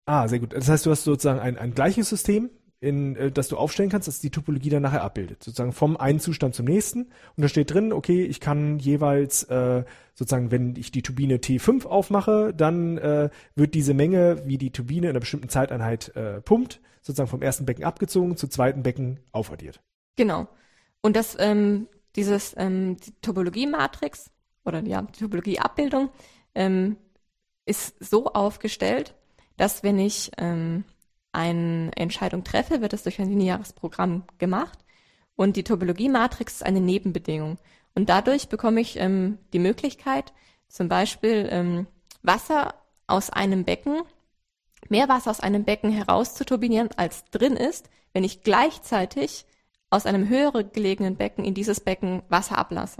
Ah, 0.06 0.28
sehr 0.28 0.38
gut. 0.38 0.52
Das 0.52 0.68
heißt, 0.68 0.84
du 0.86 0.90
hast 0.90 1.04
sozusagen 1.04 1.40
ein, 1.40 1.56
ein 1.56 1.74
gleiches 1.74 2.08
System, 2.08 2.50
in, 2.80 3.16
äh, 3.16 3.32
das 3.32 3.48
du 3.48 3.56
aufstellen 3.56 3.90
kannst, 3.90 4.08
das 4.08 4.20
die 4.20 4.30
Topologie 4.30 4.68
dann 4.68 4.82
nachher 4.82 5.02
abbildet. 5.02 5.42
Sozusagen 5.42 5.72
vom 5.72 5.96
einen 5.96 6.20
Zustand 6.20 6.54
zum 6.54 6.66
nächsten. 6.66 7.04
Und 7.04 7.42
da 7.42 7.48
steht 7.48 7.72
drin, 7.72 7.92
okay, 7.92 8.24
ich 8.24 8.40
kann 8.40 8.78
jeweils 8.78 9.44
äh, 9.44 9.84
sozusagen, 10.14 10.50
wenn 10.50 10.76
ich 10.76 10.92
die 10.92 11.02
Turbine 11.02 11.38
T5 11.38 11.86
aufmache, 11.86 12.52
dann 12.54 12.98
äh, 12.98 13.30
wird 13.54 13.74
diese 13.74 13.94
Menge, 13.94 14.42
wie 14.44 14.58
die 14.58 14.70
Turbine 14.70 15.06
in 15.06 15.10
einer 15.10 15.20
bestimmten 15.20 15.48
Zeiteinheit 15.48 16.14
äh, 16.14 16.40
pumpt, 16.42 16.80
sozusagen 17.00 17.30
vom 17.30 17.42
ersten 17.42 17.64
Becken 17.64 17.84
abgezogen, 17.84 18.36
zum 18.36 18.50
zweiten 18.50 18.82
Becken 18.82 19.20
aufaddiert. 19.32 19.80
Genau. 20.16 20.46
Und 21.00 21.16
das, 21.16 21.36
ähm, 21.38 21.88
dieses 22.16 22.54
ähm, 22.56 22.96
die 22.98 23.12
Topologie-Matrix 23.20 24.30
oder 24.64 24.82
ja, 24.84 25.02
die 25.02 25.20
Topologie-Abbildung 25.20 26.10
ähm, 26.54 26.96
ist 27.66 27.94
so 28.02 28.26
aufgestellt, 28.26 29.14
dass 29.56 29.82
wenn 29.82 29.98
ich 29.98 30.30
ähm, 30.38 30.84
eine 31.32 31.90
Entscheidung 31.96 32.44
treffe, 32.44 32.80
wird 32.80 32.92
das 32.92 33.02
durch 33.02 33.20
ein 33.20 33.28
lineares 33.28 33.72
Programm 33.72 34.24
gemacht 34.38 34.78
und 35.36 35.56
die 35.56 35.64
Topologie-Matrix 35.64 36.54
ist 36.54 36.62
eine 36.62 36.80
Nebenbedingung. 36.80 37.58
Und 37.94 38.08
dadurch 38.08 38.48
bekomme 38.48 38.80
ich 38.80 38.98
ähm, 38.98 39.38
die 39.52 39.58
Möglichkeit, 39.58 40.32
zum 40.68 40.88
Beispiel 40.88 41.48
ähm, 41.50 41.86
Wasser 42.22 42.74
aus 43.06 43.30
einem 43.30 43.64
Becken, 43.64 44.02
mehr 44.88 45.08
Wasser 45.08 45.30
aus 45.30 45.40
einem 45.40 45.64
Becken 45.64 45.90
herauszuturbinieren, 45.90 46.90
als 46.96 47.24
drin 47.26 47.56
ist, 47.56 47.90
wenn 48.12 48.24
ich 48.24 48.42
gleichzeitig 48.42 49.46
aus 49.90 50.06
einem 50.06 50.28
höher 50.28 50.64
gelegenen 50.64 51.16
Becken 51.16 51.44
in 51.44 51.54
dieses 51.54 51.80
Becken 51.80 52.22
Wasser 52.28 52.58
ablasse. 52.58 52.98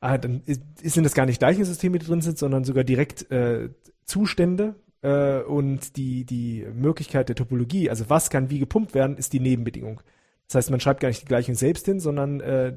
Ah, 0.00 0.18
dann 0.18 0.42
ist, 0.44 0.60
sind 0.82 1.04
das 1.04 1.14
gar 1.14 1.26
nicht 1.26 1.38
gleiche 1.38 1.64
Systeme, 1.64 1.98
die 1.98 2.06
drin 2.06 2.20
sind, 2.20 2.38
sondern 2.38 2.64
sogar 2.64 2.84
direkt 2.84 3.30
äh, 3.30 3.70
Zustände 4.04 4.74
äh, 5.06 5.42
und 5.42 5.96
die, 5.96 6.24
die 6.24 6.66
Möglichkeit 6.74 7.28
der 7.28 7.36
Topologie, 7.36 7.88
also 7.88 8.10
was 8.10 8.28
kann 8.28 8.50
wie 8.50 8.58
gepumpt 8.58 8.92
werden, 8.92 9.16
ist 9.16 9.32
die 9.32 9.40
Nebenbedingung. 9.40 10.00
Das 10.48 10.56
heißt, 10.56 10.70
man 10.70 10.80
schreibt 10.80 11.00
gar 11.00 11.08
nicht 11.08 11.22
die 11.22 11.26
Gleichung 11.26 11.54
selbst 11.54 11.86
hin, 11.86 12.00
sondern 12.00 12.40
äh, 12.40 12.76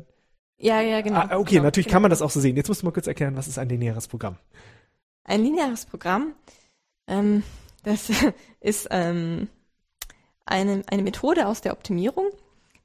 ja, 0.58 0.82
ja, 0.82 1.02
genau. 1.02 1.20
Ah, 1.20 1.38
okay, 1.38 1.56
genau, 1.56 1.63
natürlich 1.63 1.88
genau. 1.88 1.96
kann 1.96 2.02
man 2.04 2.12
das 2.12 2.22
auch 2.22 2.30
so 2.30 2.39
sehen. 2.39 2.56
Jetzt 2.56 2.68
musst 2.68 2.82
du 2.82 2.86
mal 2.86 2.92
kurz 2.92 3.08
erklären, 3.08 3.36
was 3.36 3.48
ist 3.48 3.58
ein 3.58 3.70
lineares 3.70 4.08
Programm? 4.08 4.38
Ein 5.24 5.44
lineares 5.44 5.86
Programm, 5.86 6.34
ähm, 7.08 7.44
das 7.84 8.12
ist 8.60 8.88
ähm, 8.92 9.48
eine, 10.46 10.84
eine 10.88 11.02
Methode 11.02 11.48
aus 11.48 11.62
der 11.62 11.74
Optimierung. 11.74 12.30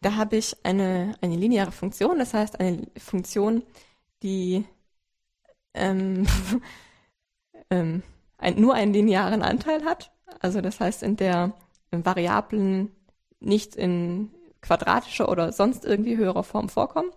Da 0.01 0.17
habe 0.17 0.37
ich 0.37 0.57
eine, 0.65 1.17
eine 1.21 1.37
lineare 1.37 1.73
Funktion, 1.73 2.19
das 2.19 2.33
heißt 2.33 2.61
eine 2.61 2.87
Funktion, 2.97 3.63
die 4.23 4.65
ähm, 5.75 6.27
ähm, 7.71 8.03
ein, 8.39 8.61
nur 8.61 8.75
einen 8.75 8.93
linearen 8.93 9.43
Anteil 9.43 9.85
hat. 9.85 10.13
Also 10.41 10.61
das 10.61 10.81
heißt, 10.81 11.03
in 11.03 11.17
der 11.17 11.55
in 11.91 12.05
Variablen 12.05 12.91
nicht 13.41 13.77
in 13.77 14.31
quadratischer 14.61 15.29
oder 15.29 15.53
sonst 15.53 15.85
irgendwie 15.85 16.17
höherer 16.17 16.43
Form 16.43 16.69
vorkommen. 16.69 17.11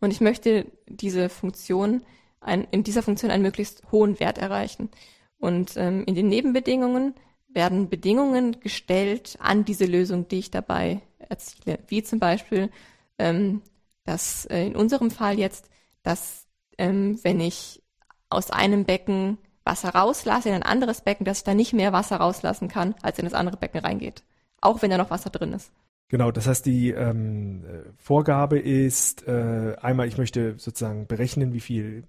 Und 0.00 0.10
ich 0.10 0.20
möchte 0.20 0.66
diese 0.86 1.28
Funktion, 1.28 2.02
ein, 2.40 2.66
in 2.70 2.84
dieser 2.84 3.02
Funktion 3.02 3.30
einen 3.30 3.42
möglichst 3.42 3.90
hohen 3.90 4.20
Wert 4.20 4.38
erreichen. 4.38 4.90
Und 5.38 5.76
ähm, 5.76 6.04
in 6.06 6.14
den 6.14 6.28
Nebenbedingungen 6.28 7.14
werden 7.48 7.88
Bedingungen 7.88 8.60
gestellt 8.60 9.36
an 9.40 9.64
diese 9.64 9.86
Lösung, 9.86 10.28
die 10.28 10.40
ich 10.40 10.50
dabei 10.50 11.00
erziele. 11.18 11.78
Wie 11.88 12.02
zum 12.02 12.18
Beispiel, 12.18 12.70
ähm, 13.18 13.62
dass 14.04 14.44
äh, 14.46 14.66
in 14.66 14.76
unserem 14.76 15.10
Fall 15.10 15.38
jetzt, 15.38 15.70
dass 16.02 16.46
ähm, 16.76 17.18
wenn 17.22 17.40
ich 17.40 17.82
aus 18.28 18.50
einem 18.50 18.84
Becken 18.84 19.38
Wasser 19.64 19.90
rauslasse 19.90 20.50
in 20.50 20.54
ein 20.54 20.62
anderes 20.62 21.00
Becken, 21.00 21.24
dass 21.24 21.38
ich 21.38 21.44
da 21.44 21.54
nicht 21.54 21.72
mehr 21.72 21.92
Wasser 21.92 22.16
rauslassen 22.16 22.68
kann, 22.68 22.94
als 23.02 23.18
in 23.18 23.24
das 23.24 23.34
andere 23.34 23.56
Becken 23.56 23.80
reingeht. 23.80 24.22
Auch 24.60 24.82
wenn 24.82 24.90
da 24.90 24.98
noch 24.98 25.10
Wasser 25.10 25.30
drin 25.30 25.52
ist. 25.52 25.72
Genau, 26.08 26.30
das 26.30 26.46
heißt, 26.46 26.66
die 26.66 26.90
ähm, 26.90 27.64
Vorgabe 27.96 28.58
ist 28.58 29.26
äh, 29.26 29.74
einmal, 29.80 30.06
ich 30.06 30.18
möchte 30.18 30.54
sozusagen 30.58 31.06
berechnen, 31.06 31.52
wie 31.54 31.60
viel 31.60 32.04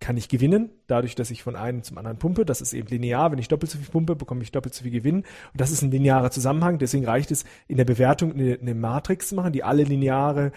kann 0.00 0.16
ich 0.16 0.28
gewinnen, 0.28 0.70
dadurch, 0.86 1.14
dass 1.14 1.30
ich 1.30 1.42
von 1.42 1.56
einem 1.56 1.82
zum 1.82 1.98
anderen 1.98 2.18
pumpe. 2.18 2.44
Das 2.46 2.62
ist 2.62 2.72
eben 2.72 2.88
linear. 2.88 3.30
Wenn 3.30 3.38
ich 3.38 3.48
doppelt 3.48 3.70
so 3.70 3.78
viel 3.78 3.88
pumpe, 3.88 4.16
bekomme 4.16 4.42
ich 4.42 4.50
doppelt 4.50 4.74
so 4.74 4.82
viel 4.82 4.92
Gewinn. 4.92 5.16
Und 5.16 5.60
das 5.60 5.70
ist 5.70 5.82
ein 5.82 5.90
linearer 5.90 6.30
Zusammenhang. 6.30 6.78
Deswegen 6.78 7.04
reicht 7.04 7.30
es, 7.30 7.44
in 7.68 7.76
der 7.76 7.84
Bewertung 7.84 8.32
eine, 8.32 8.58
eine 8.60 8.74
Matrix 8.74 9.28
zu 9.28 9.34
machen, 9.34 9.52
die 9.52 9.62
alle 9.62 9.84
lineare 9.84 10.52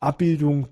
Abbildung 0.00 0.68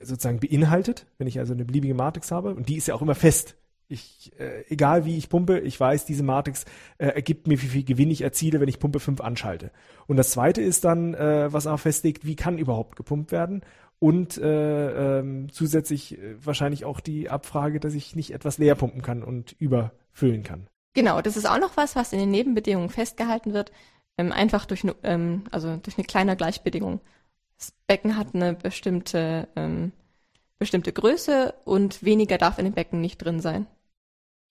sozusagen 0.00 0.38
beinhaltet. 0.38 1.06
Wenn 1.18 1.26
ich 1.26 1.40
also 1.40 1.54
eine 1.54 1.64
beliebige 1.64 1.94
Matrix 1.94 2.30
habe. 2.30 2.54
Und 2.54 2.68
die 2.68 2.76
ist 2.76 2.86
ja 2.86 2.94
auch 2.94 3.02
immer 3.02 3.16
fest. 3.16 3.56
Ich, 3.88 4.32
äh, 4.38 4.64
egal 4.68 5.04
wie 5.04 5.16
ich 5.16 5.28
pumpe, 5.28 5.60
ich 5.60 5.78
weiß, 5.78 6.04
diese 6.06 6.24
Matrix 6.24 6.64
äh, 6.98 7.06
ergibt 7.06 7.46
mir, 7.46 7.60
wie 7.62 7.66
viel 7.66 7.84
Gewinn 7.84 8.10
ich 8.10 8.22
erziele, 8.22 8.60
wenn 8.60 8.68
ich 8.68 8.80
Pumpe 8.80 8.98
5 8.98 9.20
anschalte. 9.20 9.70
Und 10.06 10.16
das 10.16 10.30
zweite 10.30 10.60
ist 10.60 10.84
dann, 10.84 11.14
äh, 11.14 11.52
was 11.52 11.68
auch 11.68 11.78
festlegt, 11.78 12.26
wie 12.26 12.34
kann 12.34 12.58
überhaupt 12.58 12.96
gepumpt 12.96 13.30
werden 13.30 13.62
und 13.98 14.38
äh, 14.38 15.18
ähm, 15.18 15.50
zusätzlich 15.50 16.18
äh, 16.18 16.34
wahrscheinlich 16.44 16.84
auch 16.84 17.00
die 17.00 17.30
Abfrage, 17.30 17.80
dass 17.80 17.94
ich 17.94 18.14
nicht 18.16 18.32
etwas 18.32 18.58
leer 18.58 18.74
pumpen 18.74 19.02
kann 19.02 19.22
und 19.22 19.52
überfüllen 19.58 20.42
kann. 20.42 20.66
Genau, 20.94 21.20
das 21.20 21.36
ist 21.36 21.46
auch 21.46 21.58
noch 21.58 21.76
was, 21.76 21.96
was 21.96 22.12
in 22.12 22.18
den 22.18 22.30
Nebenbedingungen 22.30 22.90
festgehalten 22.90 23.52
wird, 23.52 23.72
ähm, 24.18 24.32
einfach 24.32 24.66
durch, 24.66 24.84
ähm, 25.02 25.44
also 25.50 25.76
durch 25.76 25.98
eine 25.98 26.06
kleine 26.06 26.36
Gleichbedingung. 26.36 27.00
Das 27.58 27.72
Becken 27.86 28.16
hat 28.16 28.34
eine 28.34 28.54
bestimmte, 28.54 29.48
ähm, 29.56 29.92
bestimmte 30.58 30.92
Größe 30.92 31.54
und 31.64 32.02
weniger 32.02 32.38
darf 32.38 32.58
in 32.58 32.64
dem 32.64 32.74
Becken 32.74 33.00
nicht 33.00 33.18
drin 33.18 33.40
sein. 33.40 33.66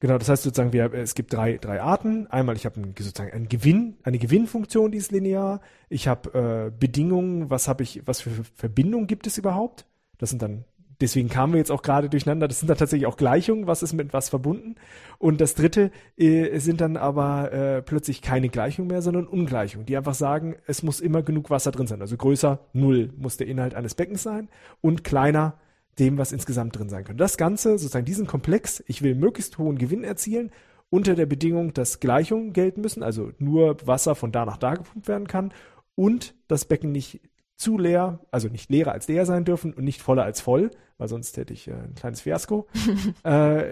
Genau, 0.06 0.20
das 0.20 0.30
heißt 0.30 0.44
sozusagen, 0.44 0.72
wir, 0.72 0.94
es 0.94 1.16
gibt 1.16 1.34
drei, 1.34 1.58
drei 1.58 1.82
Arten. 1.82 2.28
Einmal, 2.28 2.56
ich 2.56 2.68
habe 2.68 2.80
sozusagen 2.96 3.32
einen 3.32 3.50
Gewinn, 3.50 3.98
eine 4.04 4.20
Gewinnfunktion, 4.20 4.92
die 4.92 5.00
ist 5.00 5.12
linear. 5.12 5.62
Ich 5.90 6.08
habe 6.08 6.70
äh, 6.70 6.80
Bedingungen, 6.80 7.50
was 7.50 7.68
habe 7.68 7.82
ich, 7.82 8.04
was 8.06 8.22
für 8.22 8.30
Verbindungen 8.54 9.08
gibt 9.08 9.26
es 9.26 9.40
überhaupt? 9.40 9.88
Das 10.20 10.30
sind 10.30 10.44
dann, 10.44 10.64
deswegen 11.02 11.28
kamen 11.28 11.54
wir 11.54 11.58
jetzt 11.58 11.72
auch 11.72 11.82
gerade 11.82 12.08
durcheinander, 12.08 12.48
das 12.48 12.60
sind 12.60 12.70
dann 12.70 12.78
tatsächlich 12.78 13.08
auch 13.08 13.18
Gleichungen, 13.18 13.66
was 13.66 13.82
ist 13.82 13.94
mit 13.94 14.14
was 14.14 14.30
verbunden. 14.30 14.76
Und 15.18 15.42
das 15.42 15.56
dritte 15.56 15.90
äh, 16.18 16.60
sind 16.60 16.82
dann 16.82 16.98
aber 16.98 17.52
äh, 17.52 17.82
plötzlich 17.82 18.22
keine 18.22 18.50
Gleichungen 18.50 18.90
mehr, 18.90 19.02
sondern 19.02 19.26
Ungleichungen, 19.26 19.88
die 19.88 19.98
einfach 19.98 20.14
sagen, 20.14 20.56
es 20.68 20.84
muss 20.84 21.00
immer 21.00 21.24
genug 21.24 21.50
Wasser 21.50 21.72
drin 21.72 21.88
sein. 21.88 22.02
Also 22.02 22.16
größer 22.16 22.60
null 22.74 23.12
muss 23.18 23.38
der 23.38 23.48
Inhalt 23.48 23.74
eines 23.74 23.96
Beckens 23.96 24.22
sein 24.22 24.50
und 24.82 25.04
kleiner 25.04 25.56
dem, 26.00 26.18
was 26.18 26.32
insgesamt 26.32 26.78
drin 26.78 26.90
sein 26.90 27.04
könnte. 27.04 27.22
Das 27.22 27.38
Ganze, 27.38 27.78
sozusagen 27.78 28.06
diesen 28.06 28.28
Komplex, 28.28 28.84
ich 28.88 29.02
will 29.02 29.16
möglichst 29.16 29.58
hohen 29.58 29.78
Gewinn 29.78 30.04
erzielen, 30.04 30.52
unter 30.90 31.16
der 31.16 31.26
Bedingung, 31.26 31.74
dass 31.74 32.00
Gleichungen 32.00 32.54
gelten 32.54 32.82
müssen, 32.82 33.04
also 33.04 33.32
nur 33.38 33.78
Wasser 33.86 34.16
von 34.16 34.32
da 34.32 34.46
nach 34.46 34.58
da 34.58 34.76
gepumpt 34.76 35.08
werden 35.08 35.28
kann 35.28 35.54
und 35.96 36.36
das 36.48 36.66
Becken 36.66 36.92
nicht 36.92 37.22
zu 37.58 37.78
leer, 37.78 38.20
also 38.32 38.50
nicht 38.50 38.70
leerer 38.70 38.92
als 38.92 39.08
leer 39.08 39.26
sein 39.26 39.46
dürfen 39.46 39.74
und 39.74 39.84
nicht 39.84 40.02
voller 40.02 40.24
als 40.24 40.42
voll, 40.42 40.72
weil 40.98 41.08
sonst 41.08 41.38
hätte 41.38 41.54
ich 41.54 41.68
äh, 41.68 41.74
ein 41.74 41.96
kleines 41.96 42.22
Fiasko. 42.22 42.68
äh, 43.24 43.64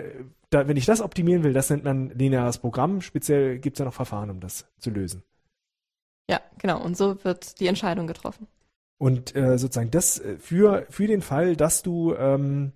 da, 0.50 0.68
wenn 0.68 0.78
ich 0.78 0.86
das 0.86 1.02
optimieren 1.02 1.44
will, 1.44 1.54
das 1.54 1.70
nennt 1.70 1.84
man 1.84 2.10
lineares 2.10 2.60
Programm. 2.60 3.02
Speziell 3.02 3.60
gibt 3.60 3.78
es 3.78 3.80
ja 3.80 3.86
noch 3.86 3.94
Verfahren, 3.94 4.30
um 4.30 4.40
das 4.40 4.66
zu 4.80 4.90
lösen. 4.90 5.24
Ja, 6.30 6.40
genau. 6.60 6.82
Und 6.82 6.96
so 6.96 7.24
wird 7.24 7.60
die 7.60 7.68
Entscheidung 7.68 8.08
getroffen. 8.08 8.48
Und 9.04 9.36
äh, 9.36 9.58
sozusagen 9.58 9.92
das 9.92 10.18
äh, 10.20 10.38
für, 10.38 10.88
für 10.90 11.08
den 11.08 11.22
Fall, 11.22 11.58
dass 11.58 11.84
du 11.84 12.16
ähm, 12.16 12.72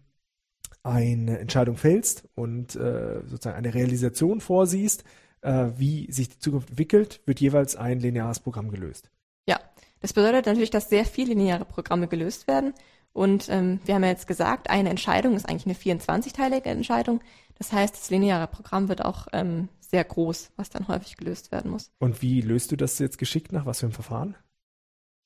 eine 0.84 1.40
Entscheidung 1.40 1.78
fällst 1.78 2.28
und 2.36 2.76
äh, 2.76 3.22
sozusagen 3.26 3.56
eine 3.56 3.74
Realisation 3.74 4.42
vorsiehst, 4.42 5.06
äh, 5.40 5.68
wie 5.78 6.12
sich 6.12 6.28
die 6.28 6.40
Zukunft 6.40 6.72
entwickelt, 6.72 7.22
wird 7.26 7.40
jeweils 7.40 7.78
ein 7.78 8.02
lineares 8.02 8.42
Programm 8.42 8.72
gelöst. 8.72 9.10
Ja, 9.48 9.58
das 10.02 10.12
bedeutet 10.12 10.48
natürlich, 10.48 10.70
dass 10.70 10.90
sehr 10.90 11.06
viele 11.06 11.34
lineare 11.34 11.64
Programme 11.64 12.10
gelöst 12.10 12.46
werden. 12.50 12.74
Und 13.14 13.48
ähm, 13.48 13.80
wir 13.86 13.96
haben 13.96 14.04
ja 14.04 14.10
jetzt 14.10 14.28
gesagt, 14.28 14.70
eine 14.70 14.90
Entscheidung 14.90 15.34
ist 15.34 15.48
eigentlich 15.48 15.66
eine 15.66 15.98
24-teilige 15.98 16.68
Entscheidung. 16.68 17.22
Das 17.58 17.72
heißt, 17.72 17.96
das 17.96 18.10
lineare 18.10 18.48
Programm 18.48 18.90
wird 18.90 19.06
auch 19.06 19.28
ähm, 19.32 19.70
sehr 19.80 20.04
groß, 20.04 20.52
was 20.58 20.70
dann 20.70 20.90
häufig 20.90 21.16
gelöst 21.16 21.54
werden 21.54 21.72
muss. 21.72 21.90
Und 22.00 22.22
wie 22.22 22.42
löst 22.42 22.74
du 22.74 22.76
das 22.76 23.00
jetzt 23.00 23.18
geschickt 23.18 23.54
nach 23.54 23.66
was 23.66 23.80
für 23.80 23.86
einem 23.86 23.94
Verfahren? 23.94 24.36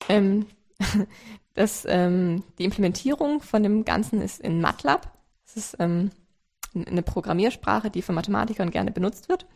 Ähm, 0.08 0.46
das, 1.54 1.84
ähm, 1.88 2.42
die 2.58 2.64
Implementierung 2.64 3.40
von 3.40 3.62
dem 3.62 3.84
Ganzen 3.84 4.20
ist 4.20 4.40
in 4.40 4.60
MATLAB. 4.60 5.10
Das 5.44 5.56
ist 5.56 5.76
ähm, 5.78 6.10
eine 6.74 7.02
Programmiersprache, 7.02 7.90
die 7.90 8.02
von 8.02 8.14
Mathematikern 8.14 8.70
gerne 8.70 8.90
benutzt 8.90 9.28
wird. 9.28 9.46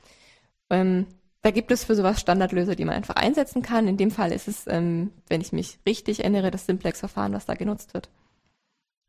Ähm, 0.70 1.06
da 1.42 1.50
gibt 1.52 1.70
es 1.70 1.84
für 1.84 1.94
sowas 1.94 2.20
Standardlöser, 2.20 2.74
die 2.74 2.84
man 2.84 2.96
einfach 2.96 3.14
einsetzen 3.14 3.62
kann. 3.62 3.86
In 3.86 3.96
dem 3.96 4.10
Fall 4.10 4.32
ist 4.32 4.48
es, 4.48 4.66
ähm, 4.66 5.12
wenn 5.28 5.40
ich 5.40 5.52
mich 5.52 5.78
richtig 5.86 6.20
erinnere, 6.20 6.50
das 6.50 6.66
Simplex-Verfahren, 6.66 7.32
was 7.32 7.46
da 7.46 7.54
genutzt 7.54 7.94
wird. 7.94 8.10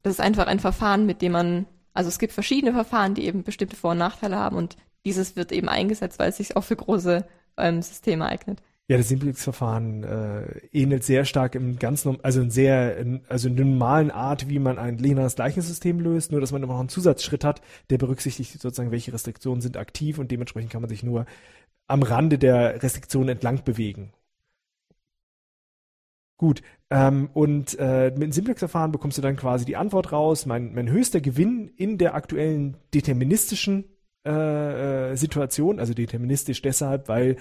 Das 0.03 0.13
ist 0.13 0.19
einfach 0.19 0.47
ein 0.47 0.59
Verfahren, 0.59 1.05
mit 1.05 1.21
dem 1.21 1.31
man, 1.31 1.65
also 1.93 2.09
es 2.09 2.19
gibt 2.19 2.33
verschiedene 2.33 2.73
Verfahren, 2.73 3.15
die 3.15 3.25
eben 3.25 3.43
bestimmte 3.43 3.75
Vor- 3.75 3.91
und 3.91 3.97
Nachteile 3.97 4.37
haben 4.37 4.55
und 4.55 4.77
dieses 5.03 5.35
wird 5.35 5.51
eben 5.51 5.69
eingesetzt, 5.69 6.19
weil 6.19 6.29
es 6.29 6.37
sich 6.37 6.55
auch 6.55 6.63
für 6.63 6.75
große 6.75 7.25
ähm, 7.57 7.81
Systeme 7.81 8.25
eignet. 8.27 8.61
Ja, 8.89 8.95
das 8.95 9.09
Simplex-Verfahren 9.09 10.03
äh, 10.05 10.45
ähnelt 10.71 11.03
sehr 11.03 11.25
stark 11.25 11.55
im 11.55 11.77
ganzen, 11.77 12.23
also 12.23 12.39
in 12.39 12.49
sehr, 12.51 12.95
in, 12.97 13.21
also 13.27 13.49
in 13.49 13.57
der 13.57 13.65
normalen 13.65 14.11
Art, 14.11 14.47
wie 14.47 14.59
man 14.59 14.79
ein 14.79 14.97
lineares 14.97 15.35
Gleichungssystem 15.35 15.99
löst, 15.99 16.31
nur 16.31 16.39
dass 16.39 16.53
man 16.53 16.63
immer 16.63 16.73
noch 16.73 16.79
einen 16.79 16.87
Zusatzschritt 16.87 17.43
hat, 17.43 17.61
der 17.89 17.97
berücksichtigt 17.97 18.61
sozusagen, 18.61 18.91
welche 18.91 19.11
Restriktionen 19.11 19.59
sind 19.59 19.75
aktiv 19.75 20.19
und 20.19 20.31
dementsprechend 20.31 20.71
kann 20.71 20.81
man 20.81 20.89
sich 20.89 21.03
nur 21.03 21.25
am 21.87 22.01
Rande 22.01 22.37
der 22.37 22.81
Restriktionen 22.81 23.27
entlang 23.27 23.61
bewegen. 23.65 24.13
Gut, 26.37 26.61
ähm, 26.89 27.29
und 27.33 27.77
äh, 27.79 28.11
mit 28.11 28.23
dem 28.23 28.31
Simplex-Verfahren 28.31 28.93
bekommst 28.93 29.17
du 29.17 29.21
dann 29.21 29.35
quasi 29.35 29.65
die 29.65 29.75
Antwort 29.75 30.13
raus, 30.13 30.45
mein, 30.45 30.73
mein 30.73 30.89
höchster 30.89 31.19
Gewinn 31.19 31.67
in 31.75 31.97
der 31.97 32.13
aktuellen 32.13 32.77
deterministischen 32.93 33.85
äh, 34.25 35.11
äh, 35.11 35.15
Situation, 35.17 35.79
also 35.79 35.93
deterministisch 35.93 36.61
deshalb, 36.61 37.09
weil 37.09 37.37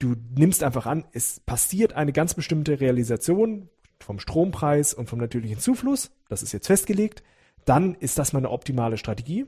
du 0.00 0.16
nimmst 0.34 0.64
einfach 0.64 0.86
an, 0.86 1.04
es 1.12 1.38
passiert 1.40 1.92
eine 1.92 2.12
ganz 2.12 2.34
bestimmte 2.34 2.80
Realisation 2.80 3.68
vom 4.00 4.18
Strompreis 4.18 4.92
und 4.94 5.08
vom 5.08 5.20
natürlichen 5.20 5.60
Zufluss, 5.60 6.10
das 6.28 6.42
ist 6.42 6.52
jetzt 6.52 6.66
festgelegt, 6.66 7.22
dann 7.64 7.94
ist 7.94 8.18
das 8.18 8.32
meine 8.32 8.50
optimale 8.50 8.96
Strategie 8.96 9.46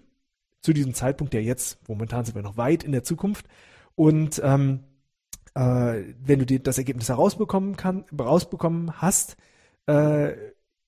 zu 0.60 0.72
diesem 0.72 0.94
Zeitpunkt, 0.94 1.32
der 1.32 1.42
jetzt, 1.42 1.88
momentan 1.88 2.24
sind 2.24 2.36
wir 2.36 2.42
noch 2.42 2.56
weit 2.56 2.84
in 2.84 2.92
der 2.92 3.02
Zukunft, 3.02 3.46
und 3.94 4.40
ähm, 4.44 4.84
äh, 5.54 6.14
wenn 6.22 6.38
du 6.38 6.46
dir 6.46 6.60
das 6.60 6.78
Ergebnis 6.78 7.08
herausbekommen 7.08 7.76
kann, 7.76 8.04
rausbekommen 8.18 9.00
hast, 9.00 9.36
äh, 9.86 10.34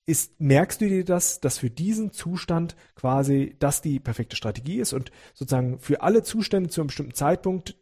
ist, 0.07 0.39
merkst 0.39 0.81
du 0.81 0.89
dir 0.89 1.05
das, 1.05 1.41
dass 1.41 1.59
für 1.59 1.71
diesen 1.71 2.13
Zustand 2.13 2.77
quasi 2.95 3.57
das 3.59 3.81
die 3.81 4.01
perfekte 4.01 4.37
Strategie 4.37 4.79
ist 4.79 4.93
und 4.93 5.11
sozusagen 5.33 5.79
für 5.79 6.03
alle 6.03 6.23
Zustände 6.23 6.69
zu 6.69 6.81
einem 6.81 6.89
bestimmten 6.89 7.15
Zeitpunkt, 7.15 7.77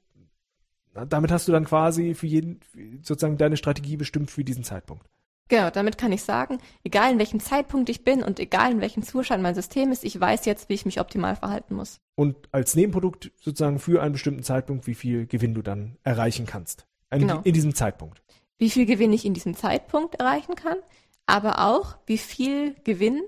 damit 0.95 1.31
hast 1.31 1.49
du 1.49 1.53
dann 1.53 1.65
quasi 1.65 2.15
für 2.15 2.27
jeden 2.27 2.61
sozusagen 3.03 3.39
deine 3.39 3.57
Strategie 3.57 3.97
bestimmt 3.97 4.31
für 4.31 4.45
diesen 4.45 4.65
Zeitpunkt. 4.65 5.07
Genau, 5.49 5.69
damit 5.71 5.99
kann 5.99 6.13
ich 6.13 6.23
sagen, 6.23 6.59
egal 6.83 7.13
in 7.13 7.19
welchem 7.19 7.41
Zeitpunkt 7.41 7.91
ich 7.91 8.05
bin 8.05 8.23
und 8.23 8.41
egal 8.41 8.73
in 8.73 8.81
welchem 8.81 9.03
Zustand 9.03 9.43
mein 9.43 9.55
System 9.55 9.93
ist, 9.93 10.05
ich 10.05 10.19
weiß 10.19 10.47
jetzt, 10.47 10.69
wie 10.69 10.75
ich 10.75 10.87
mich 10.87 10.99
optimal 11.01 11.37
verhalten 11.37 11.75
muss. 11.75 11.99
Und 12.15 12.37
als 12.53 12.75
Nebenprodukt 12.75 13.33
sozusagen 13.39 13.79
für 13.79 14.03
einen 14.03 14.13
bestimmten 14.13 14.45
Zeitpunkt, 14.45 14.87
wie 14.87 14.95
viel 14.95 15.27
Gewinn 15.27 15.53
du 15.53 15.61
dann 15.61 15.99
erreichen 16.05 16.47
kannst. 16.47 16.87
In, 17.11 17.21
Genau. 17.21 17.41
in 17.45 17.53
diesem 17.53 17.75
Zeitpunkt. 17.75 18.23
wie 18.59 18.71
viel 18.71 18.87
Gewinn 18.87 19.13
ich 19.13 19.25
in 19.27 19.35
diesem 19.35 19.55
Zeitpunkt 19.55 20.15
erreichen 20.15 20.55
kann, 20.55 20.77
aber 21.27 21.59
auch, 21.67 21.97
wie 22.07 22.17
viel 22.19 22.75
Gewinn 22.85 23.21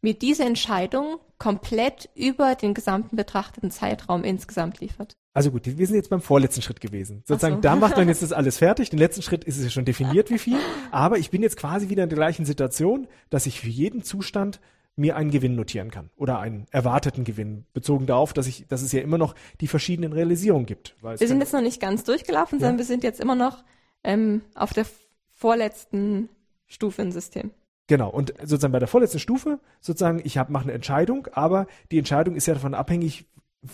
mir 0.00 0.14
diese 0.14 0.44
Entscheidung 0.44 1.18
komplett 1.38 2.08
über 2.14 2.54
den 2.54 2.74
gesamten 2.74 3.14
betrachteten 3.14 3.70
Zeitraum 3.70 4.24
insgesamt 4.24 4.80
liefert. 4.80 5.12
Also 5.38 5.52
gut, 5.52 5.78
wir 5.78 5.86
sind 5.86 5.94
jetzt 5.94 6.10
beim 6.10 6.20
vorletzten 6.20 6.62
Schritt 6.62 6.80
gewesen. 6.80 7.22
Sozusagen, 7.24 7.56
so. 7.56 7.60
da 7.60 7.76
macht 7.76 7.96
man 7.96 8.08
jetzt 8.08 8.24
das 8.24 8.32
alles 8.32 8.58
fertig. 8.58 8.90
Den 8.90 8.98
letzten 8.98 9.22
Schritt 9.22 9.44
ist 9.44 9.56
es 9.56 9.62
ja 9.62 9.70
schon 9.70 9.84
definiert, 9.84 10.30
wie 10.30 10.38
viel. 10.38 10.56
Aber 10.90 11.16
ich 11.18 11.30
bin 11.30 11.42
jetzt 11.44 11.56
quasi 11.56 11.88
wieder 11.88 12.02
in 12.02 12.08
der 12.08 12.18
gleichen 12.18 12.44
Situation, 12.44 13.06
dass 13.30 13.46
ich 13.46 13.60
für 13.60 13.68
jeden 13.68 14.02
Zustand 14.02 14.60
mir 14.96 15.14
einen 15.14 15.30
Gewinn 15.30 15.54
notieren 15.54 15.92
kann 15.92 16.10
oder 16.16 16.40
einen 16.40 16.66
erwarteten 16.72 17.22
Gewinn, 17.22 17.66
bezogen 17.72 18.06
darauf, 18.06 18.32
dass 18.32 18.48
ich, 18.48 18.66
dass 18.66 18.82
es 18.82 18.90
ja 18.90 19.00
immer 19.00 19.16
noch 19.16 19.36
die 19.60 19.68
verschiedenen 19.68 20.12
Realisierungen 20.12 20.66
gibt. 20.66 20.96
wir 21.00 21.16
sind 21.16 21.38
jetzt 21.38 21.52
noch 21.52 21.60
nicht 21.60 21.80
ganz 21.80 22.02
durchgelaufen, 22.02 22.58
ja. 22.58 22.64
sondern 22.64 22.78
wir 22.78 22.84
sind 22.84 23.04
jetzt 23.04 23.20
immer 23.20 23.36
noch 23.36 23.62
ähm, 24.02 24.42
auf 24.56 24.72
der 24.72 24.86
vorletzten 25.32 26.28
Stufe 26.66 27.00
im 27.00 27.12
System. 27.12 27.52
Genau, 27.86 28.10
und 28.10 28.34
sozusagen 28.40 28.72
bei 28.72 28.80
der 28.80 28.88
vorletzten 28.88 29.20
Stufe, 29.20 29.60
sozusagen, 29.80 30.20
ich 30.24 30.34
mache 30.34 30.64
eine 30.64 30.72
Entscheidung, 30.72 31.28
aber 31.32 31.68
die 31.92 31.98
Entscheidung 31.98 32.34
ist 32.34 32.46
ja 32.46 32.54
davon 32.54 32.74
abhängig, 32.74 33.24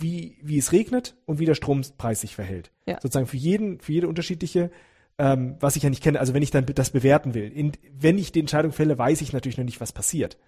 wie, 0.00 0.38
wie 0.42 0.58
es 0.58 0.72
regnet 0.72 1.16
und 1.26 1.38
wie 1.38 1.46
der 1.46 1.54
Strompreis 1.54 2.20
sich 2.20 2.34
verhält. 2.34 2.70
Ja. 2.86 3.00
Sozusagen 3.00 3.26
für 3.26 3.36
jeden, 3.36 3.80
für 3.80 3.92
jede 3.92 4.08
unterschiedliche, 4.08 4.70
ähm, 5.18 5.56
was 5.60 5.76
ich 5.76 5.82
ja 5.82 5.90
nicht 5.90 6.02
kenne, 6.02 6.20
also 6.20 6.34
wenn 6.34 6.42
ich 6.42 6.50
dann 6.50 6.66
das 6.66 6.90
bewerten 6.90 7.34
will. 7.34 7.50
In, 7.50 7.72
wenn 7.92 8.18
ich 8.18 8.32
die 8.32 8.40
Entscheidung 8.40 8.72
fälle, 8.72 8.98
weiß 8.98 9.20
ich 9.20 9.32
natürlich 9.32 9.58
noch 9.58 9.64
nicht, 9.64 9.80
was 9.80 9.92
passiert. 9.92 10.38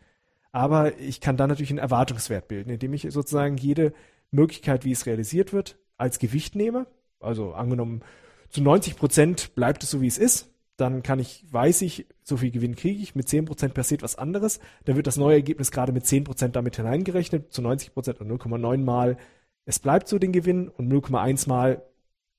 Aber 0.52 0.98
ich 0.98 1.20
kann 1.20 1.36
dann 1.36 1.48
natürlich 1.48 1.70
einen 1.70 1.78
Erwartungswert 1.78 2.48
bilden, 2.48 2.70
indem 2.70 2.94
ich 2.94 3.06
sozusagen 3.10 3.56
jede 3.56 3.92
Möglichkeit, 4.30 4.84
wie 4.84 4.92
es 4.92 5.06
realisiert 5.06 5.52
wird, 5.52 5.78
als 5.96 6.18
Gewicht 6.18 6.54
nehme. 6.54 6.86
Also 7.20 7.52
angenommen, 7.52 8.02
zu 8.50 8.62
90 8.62 8.96
Prozent 8.96 9.54
bleibt 9.54 9.82
es 9.82 9.90
so, 9.90 10.00
wie 10.00 10.06
es 10.06 10.18
ist 10.18 10.50
dann 10.76 11.02
kann 11.02 11.18
ich, 11.18 11.44
weiß 11.50 11.82
ich, 11.82 12.06
so 12.22 12.36
viel 12.36 12.50
Gewinn 12.50 12.76
kriege 12.76 13.02
ich, 13.02 13.14
mit 13.14 13.28
10% 13.28 13.68
passiert 13.70 14.02
was 14.02 14.16
anderes, 14.16 14.60
dann 14.84 14.96
wird 14.96 15.06
das 15.06 15.16
neue 15.16 15.36
Ergebnis 15.36 15.70
gerade 15.70 15.92
mit 15.92 16.04
10% 16.04 16.48
damit 16.48 16.76
hineingerechnet, 16.76 17.52
zu 17.52 17.62
90% 17.62 18.18
und 18.18 18.30
0,9 18.30 18.78
mal, 18.78 19.16
es 19.66 19.78
bleibt 19.78 20.08
so 20.08 20.18
den 20.18 20.32
Gewinn 20.32 20.68
und 20.68 20.90
0,1 20.90 21.48
mal, 21.48 21.82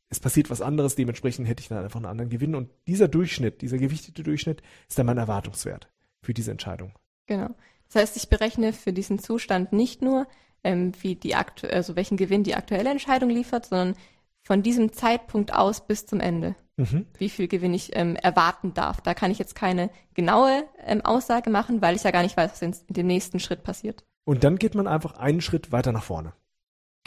es 0.10 0.20
passiert 0.20 0.50
was 0.50 0.62
anderes, 0.62 0.96
dementsprechend 0.96 1.48
hätte 1.48 1.62
ich 1.62 1.68
dann 1.68 1.84
einfach 1.84 1.98
einen 1.98 2.06
anderen 2.08 2.30
Gewinn 2.30 2.56
und 2.56 2.70
dieser 2.88 3.08
Durchschnitt, 3.08 3.62
dieser 3.62 3.78
gewichtete 3.78 4.24
Durchschnitt 4.24 4.64
ist 4.90 4.98
dann 4.98 5.06
mein 5.06 5.18
Erwartungswert 5.18 5.90
für 6.22 6.34
diese 6.34 6.52
Entscheidung. 6.52 6.94
Genau. 7.28 7.50
Das 7.88 8.02
heißt, 8.02 8.18
ich 8.18 8.30
berechne 8.30 8.74
für 8.74 8.94
diesen 8.94 9.20
Zustand 9.20 9.74
nicht 9.74 10.02
nur, 10.02 10.28
ähm, 10.64 10.94
wie 11.02 11.16
die 11.16 11.36
aktu 11.36 11.68
also 11.68 11.96
welchen 11.96 12.18
Gewinn 12.18 12.44
die 12.44 12.56
aktuelle 12.56 12.90
Entscheidung 12.90 13.30
liefert, 13.30 13.68
sondern 13.68 13.96
von 14.44 14.64
diesem 14.64 14.94
Zeitpunkt 14.94 15.54
aus 15.54 15.86
bis 15.86 16.06
zum 16.06 16.20
Ende 16.20 16.56
mhm. 16.78 17.06
wie 17.18 17.30
viel 17.30 17.48
Gewinn 17.48 17.74
ich 17.74 17.96
ähm, 17.96 18.16
erwarten 18.16 18.74
darf. 18.74 19.02
Da 19.02 19.14
kann 19.14 19.32
ich 19.32 19.40
jetzt 19.40 19.56
keine 19.56 19.90
genaue 20.14 20.64
ähm, 20.86 21.02
Aussage 21.02 21.50
machen, 21.50 21.82
weil 21.82 21.96
ich 21.96 22.04
ja 22.04 22.12
gar 22.12 22.24
nicht 22.24 22.38
weiß, 22.38 22.52
was 22.52 22.62
in, 22.62 22.76
in 22.88 22.94
dem 22.94 23.08
nächsten 23.08 23.40
Schritt 23.40 23.64
passiert. 23.64 24.04
Und 24.26 24.44
dann 24.44 24.58
geht 24.58 24.76
man 24.76 24.88
einfach 24.88 25.18
einen 25.18 25.42
Schritt 25.42 25.72
weiter 25.72 25.92
nach 25.92 26.04
vorne. 26.04 26.34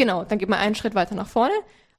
Genau, 0.01 0.25
dann 0.25 0.39
geht 0.39 0.49
man 0.49 0.59
einen 0.59 0.75
Schritt 0.75 0.95
weiter 0.95 1.15
nach 1.15 1.29
vorne 1.29 1.53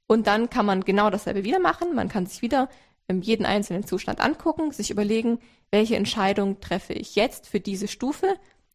und 0.07 0.25
dann 0.25 0.49
kann 0.49 0.65
man 0.65 0.81
genau 0.81 1.11
dasselbe 1.11 1.43
wieder 1.43 1.59
machen. 1.59 1.93
Man 1.93 2.09
kann 2.09 2.25
sich 2.25 2.41
wieder 2.41 2.67
ähm, 3.07 3.21
jeden 3.21 3.45
einzelnen 3.45 3.85
Zustand 3.85 4.19
angucken, 4.19 4.71
sich 4.71 4.89
überlegen, 4.89 5.37
welche 5.69 5.97
Entscheidung 5.97 6.59
treffe 6.61 6.93
ich 6.93 7.13
jetzt 7.13 7.45
für 7.45 7.59
diese 7.59 7.87
Stufe, 7.87 8.25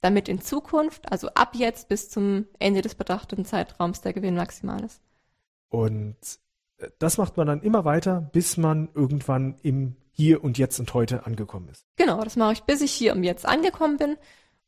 damit 0.01 0.29
in 0.29 0.41
Zukunft, 0.41 1.11
also 1.11 1.27
ab 1.31 1.57
jetzt 1.57 1.89
bis 1.89 2.09
zum 2.09 2.47
Ende 2.61 2.83
des 2.83 2.95
betrachteten 2.95 3.45
Zeitraums, 3.45 4.01
der 4.01 4.13
Gewinn 4.13 4.37
maximal 4.37 4.85
ist. 4.85 5.03
Und 5.71 6.15
das 7.01 7.19
macht 7.19 7.37
man 7.37 7.49
dann 7.49 7.63
immer 7.63 7.85
weiter, 7.85 8.31
bis 8.33 8.57
man 8.57 8.91
irgendwann 8.95 9.57
im 9.61 9.97
Hier 10.13 10.45
und 10.45 10.57
Jetzt 10.57 10.79
und 10.79 10.95
Heute 10.95 11.27
angekommen 11.27 11.69
ist. 11.69 11.85
Genau, 11.97 12.23
das 12.23 12.37
mache 12.37 12.53
ich, 12.53 12.63
bis 12.63 12.81
ich 12.81 12.93
hier 12.93 13.13
und 13.13 13.25
jetzt 13.25 13.45
angekommen 13.45 13.97
bin. 13.97 14.19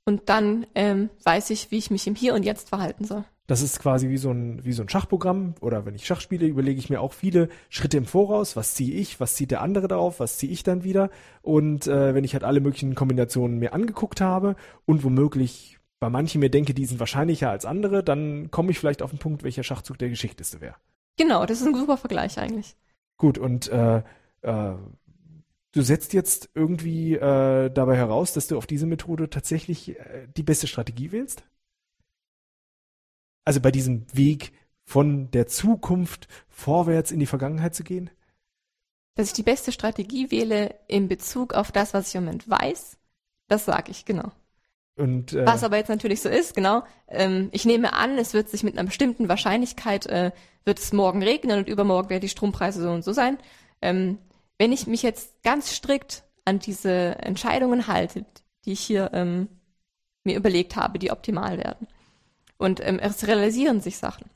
Und 0.05 0.29
dann 0.29 0.66
ähm, 0.75 1.11
weiß 1.23 1.51
ich, 1.51 1.71
wie 1.71 1.79
ich 1.79 1.92
mich 1.92 2.09
im 2.09 2.16
Hier 2.16 2.35
und 2.35 2.42
Jetzt 2.42 2.71
verhalten 2.71 3.05
soll. 3.05 3.25
Das 3.49 3.63
ist 3.63 3.81
quasi 3.81 4.11
wie 4.11 4.19
so 4.19 4.31
ein, 4.31 4.63
wie 4.63 4.75
so 4.75 4.83
ein 4.83 4.91
Schachprogramm. 4.91 5.55
Oder 5.63 5.87
wenn 5.87 5.95
ich 5.95 6.07
Schach 6.07 6.21
spiele, 6.21 6.47
überlege 6.47 6.79
ich 6.79 6.91
mir 6.91 7.01
auch 7.01 7.15
viele 7.15 7.49
Schritte 7.71 7.97
im 7.97 8.05
Voraus. 8.05 8.57
Was 8.57 8.75
ziehe 8.75 8.95
ich? 8.95 9.21
Was 9.21 9.35
zieht 9.37 9.51
der 9.51 9.63
andere 9.63 9.89
darauf? 9.89 10.21
Was 10.21 10.37
ziehe 10.37 10.53
ich 10.53 10.65
dann 10.65 10.85
wieder? 10.85 11.09
Und 11.41 11.87
äh, 11.87 12.15
wenn 12.15 12.25
ich 12.25 12.35
halt 12.35 12.45
alle 12.45 12.61
möglichen 12.61 12.95
Kombinationen 12.95 13.59
mir 13.59 13.73
angeguckt 13.73 14.21
habe 14.21 14.55
und 14.85 15.03
womöglich 15.03 15.79
bei 15.99 16.11
manchen 16.11 16.41
mir 16.41 16.51
denke, 16.51 16.75
die 16.75 16.85
sind 16.85 17.01
wahrscheinlicher 17.01 17.51
als 17.51 17.65
andere, 17.65 18.05
dann 18.05 18.51
komme 18.51 18.71
ich 18.71 18.79
vielleicht 18.79 19.01
auf 19.01 19.11
den 19.11 19.19
Punkt, 19.19 19.43
welcher 19.43 19.63
Schachzug 19.63 19.97
der 19.97 20.11
geschickteste 20.11 20.61
wäre. 20.61 20.77
Genau, 21.17 21.47
das 21.47 21.63
ist 21.63 21.67
ein 21.67 21.75
super 21.75 21.97
Vergleich 21.97 22.39
eigentlich. 22.39 22.77
Gut, 23.17 23.39
und 23.39 23.69
äh, 23.69 24.03
äh, 24.43 24.75
du 25.73 25.83
setzt 25.83 26.13
jetzt 26.13 26.51
irgendwie 26.55 27.15
äh, 27.15 27.71
dabei 27.71 27.97
heraus, 27.97 28.35
dass 28.35 28.47
du 28.47 28.59
auf 28.59 28.67
diese 28.67 28.87
Methode 28.87 29.31
tatsächlich 29.31 29.99
äh, 29.99 30.29
die 30.37 30.43
beste 30.43 30.67
Strategie 30.67 31.13
wählst? 31.13 31.45
Also 33.49 33.63
bei 33.63 33.71
diesem 33.71 34.05
Weg 34.13 34.53
von 34.85 35.31
der 35.31 35.47
Zukunft 35.47 36.29
vorwärts 36.49 37.11
in 37.11 37.19
die 37.19 37.25
Vergangenheit 37.25 37.75
zu 37.75 37.83
gehen? 37.83 38.11
Dass 39.15 39.29
ich 39.29 39.33
die 39.33 39.43
beste 39.43 39.73
Strategie 39.73 40.31
wähle 40.31 40.75
in 40.87 41.09
Bezug 41.09 41.55
auf 41.55 41.73
das, 41.73 41.95
was 41.95 42.09
ich 42.09 42.15
im 42.15 42.27
Moment 42.27 42.51
weiß, 42.51 42.99
das 43.47 43.65
sage 43.65 43.91
ich, 43.91 44.05
genau. 44.05 44.33
Und, 44.99 45.33
äh, 45.33 45.47
Was 45.47 45.65
aber 45.65 45.79
jetzt 45.79 45.89
natürlich 45.89 46.21
so 46.21 46.29
ist, 46.29 46.55
genau. 46.55 46.83
Ähm, 47.07 47.49
ich 47.53 47.65
nehme 47.65 47.95
an, 47.95 48.19
es 48.19 48.35
wird 48.35 48.51
sich 48.51 48.65
mit 48.65 48.77
einer 48.77 48.87
bestimmten 48.87 49.31
Wahrscheinlichkeit, 49.31 50.05
äh, 50.05 50.31
wird 50.67 50.79
es 50.79 50.93
morgen 50.93 51.23
regnen 51.23 51.61
und 51.61 51.71
übermorgen 51.71 52.11
werden 52.11 52.21
die 52.21 52.29
Strompreise 52.29 52.83
so 52.83 52.91
und 52.91 53.03
so 53.03 53.15
sein. 53.15 53.39
Ähm, 53.81 54.19
wenn 54.59 54.73
ich 54.73 54.87
mich 54.87 55.03
jetzt 55.03 55.43
ganz 55.43 55.73
strikt 55.75 56.23
an 56.45 56.59
diese 56.59 57.17
Entscheidungen 57.23 57.87
halte, 57.87 58.27
die 58.67 58.73
ich 58.73 58.81
hier 58.81 59.09
ähm, 59.15 59.49
mir 60.23 60.37
überlegt 60.37 60.77
habe, 60.77 60.99
die 60.99 61.11
optimal 61.11 61.57
werden, 61.57 61.89
und 62.59 62.85
ähm, 62.85 62.99
es 62.99 63.27
realisieren 63.27 63.81
sich 63.81 63.97
Sachen, 63.97 64.29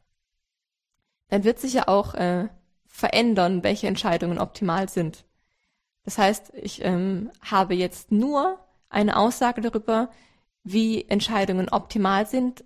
dann 1.29 1.45
wird 1.45 1.59
sich 1.59 1.75
ja 1.75 1.89
auch 1.89 2.15
äh, 2.15 2.49
verändern, 2.87 3.63
welche 3.63 3.89
Entscheidungen 3.89 4.39
optimal 4.39 4.89
sind. 4.89 5.25
Das 6.05 6.19
heißt, 6.19 6.53
ich 6.55 6.85
ähm, 6.85 7.31
habe 7.41 7.75
jetzt 7.75 8.11
nur 8.13 8.59
eine 8.89 9.17
Aussage 9.17 9.61
darüber, 9.61 10.11
wie 10.65 11.05
Entscheidungen 11.09 11.69
optimal 11.69 12.27
sind, 12.27 12.65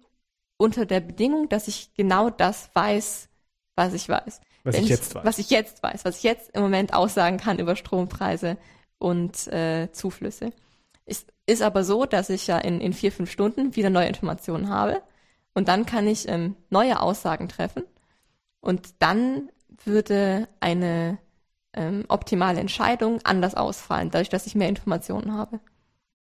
unter 0.59 0.87
der 0.87 1.01
Bedingung, 1.01 1.49
dass 1.49 1.69
ich 1.69 1.95
genau 1.95 2.31
das 2.31 2.71
weiß, 2.75 3.29
was 3.75 3.95
ich 3.95 4.09
weiß. 4.09 4.41
Was 4.65 4.75
Wenn 4.75 4.85
ich 4.85 4.89
jetzt 4.89 5.15
weiß. 5.15 5.25
Was 5.25 5.39
ich 5.39 5.51
jetzt 5.51 5.83
weiß, 5.83 6.05
was 6.05 6.17
ich 6.19 6.23
jetzt 6.23 6.51
im 6.55 6.63
Moment 6.63 6.95
aussagen 6.95 7.37
kann 7.37 7.59
über 7.59 7.77
Strompreise 7.77 8.57
und 8.99 9.47
äh, 9.49 9.91
Zuflüsse. 9.93 10.53
Es 11.05 11.27
ist 11.47 11.63
aber 11.63 11.85
so, 11.85 12.05
dass 12.05 12.31
ich 12.31 12.47
ja 12.47 12.59
in, 12.59 12.81
in 12.81 12.93
vier, 12.93 13.13
fünf 13.13 13.31
Stunden 13.31 13.77
wieder 13.77 13.91
neue 13.91 14.09
Informationen 14.09 14.71
habe 14.71 15.03
und 15.57 15.69
dann 15.69 15.87
kann 15.87 16.07
ich 16.07 16.29
ähm, 16.29 16.55
neue 16.69 17.01
Aussagen 17.01 17.49
treffen 17.49 17.83
und 18.61 18.95
dann 18.99 19.49
würde 19.85 20.49
eine 20.61 21.17
ähm, 21.73 22.05
optimale 22.09 22.61
Entscheidung 22.61 23.21
anders 23.25 23.55
ausfallen, 23.55 24.11
dadurch, 24.11 24.29
dass 24.29 24.47
ich 24.47 24.55
mehr 24.55 24.69
Informationen 24.69 25.33
habe. 25.33 25.61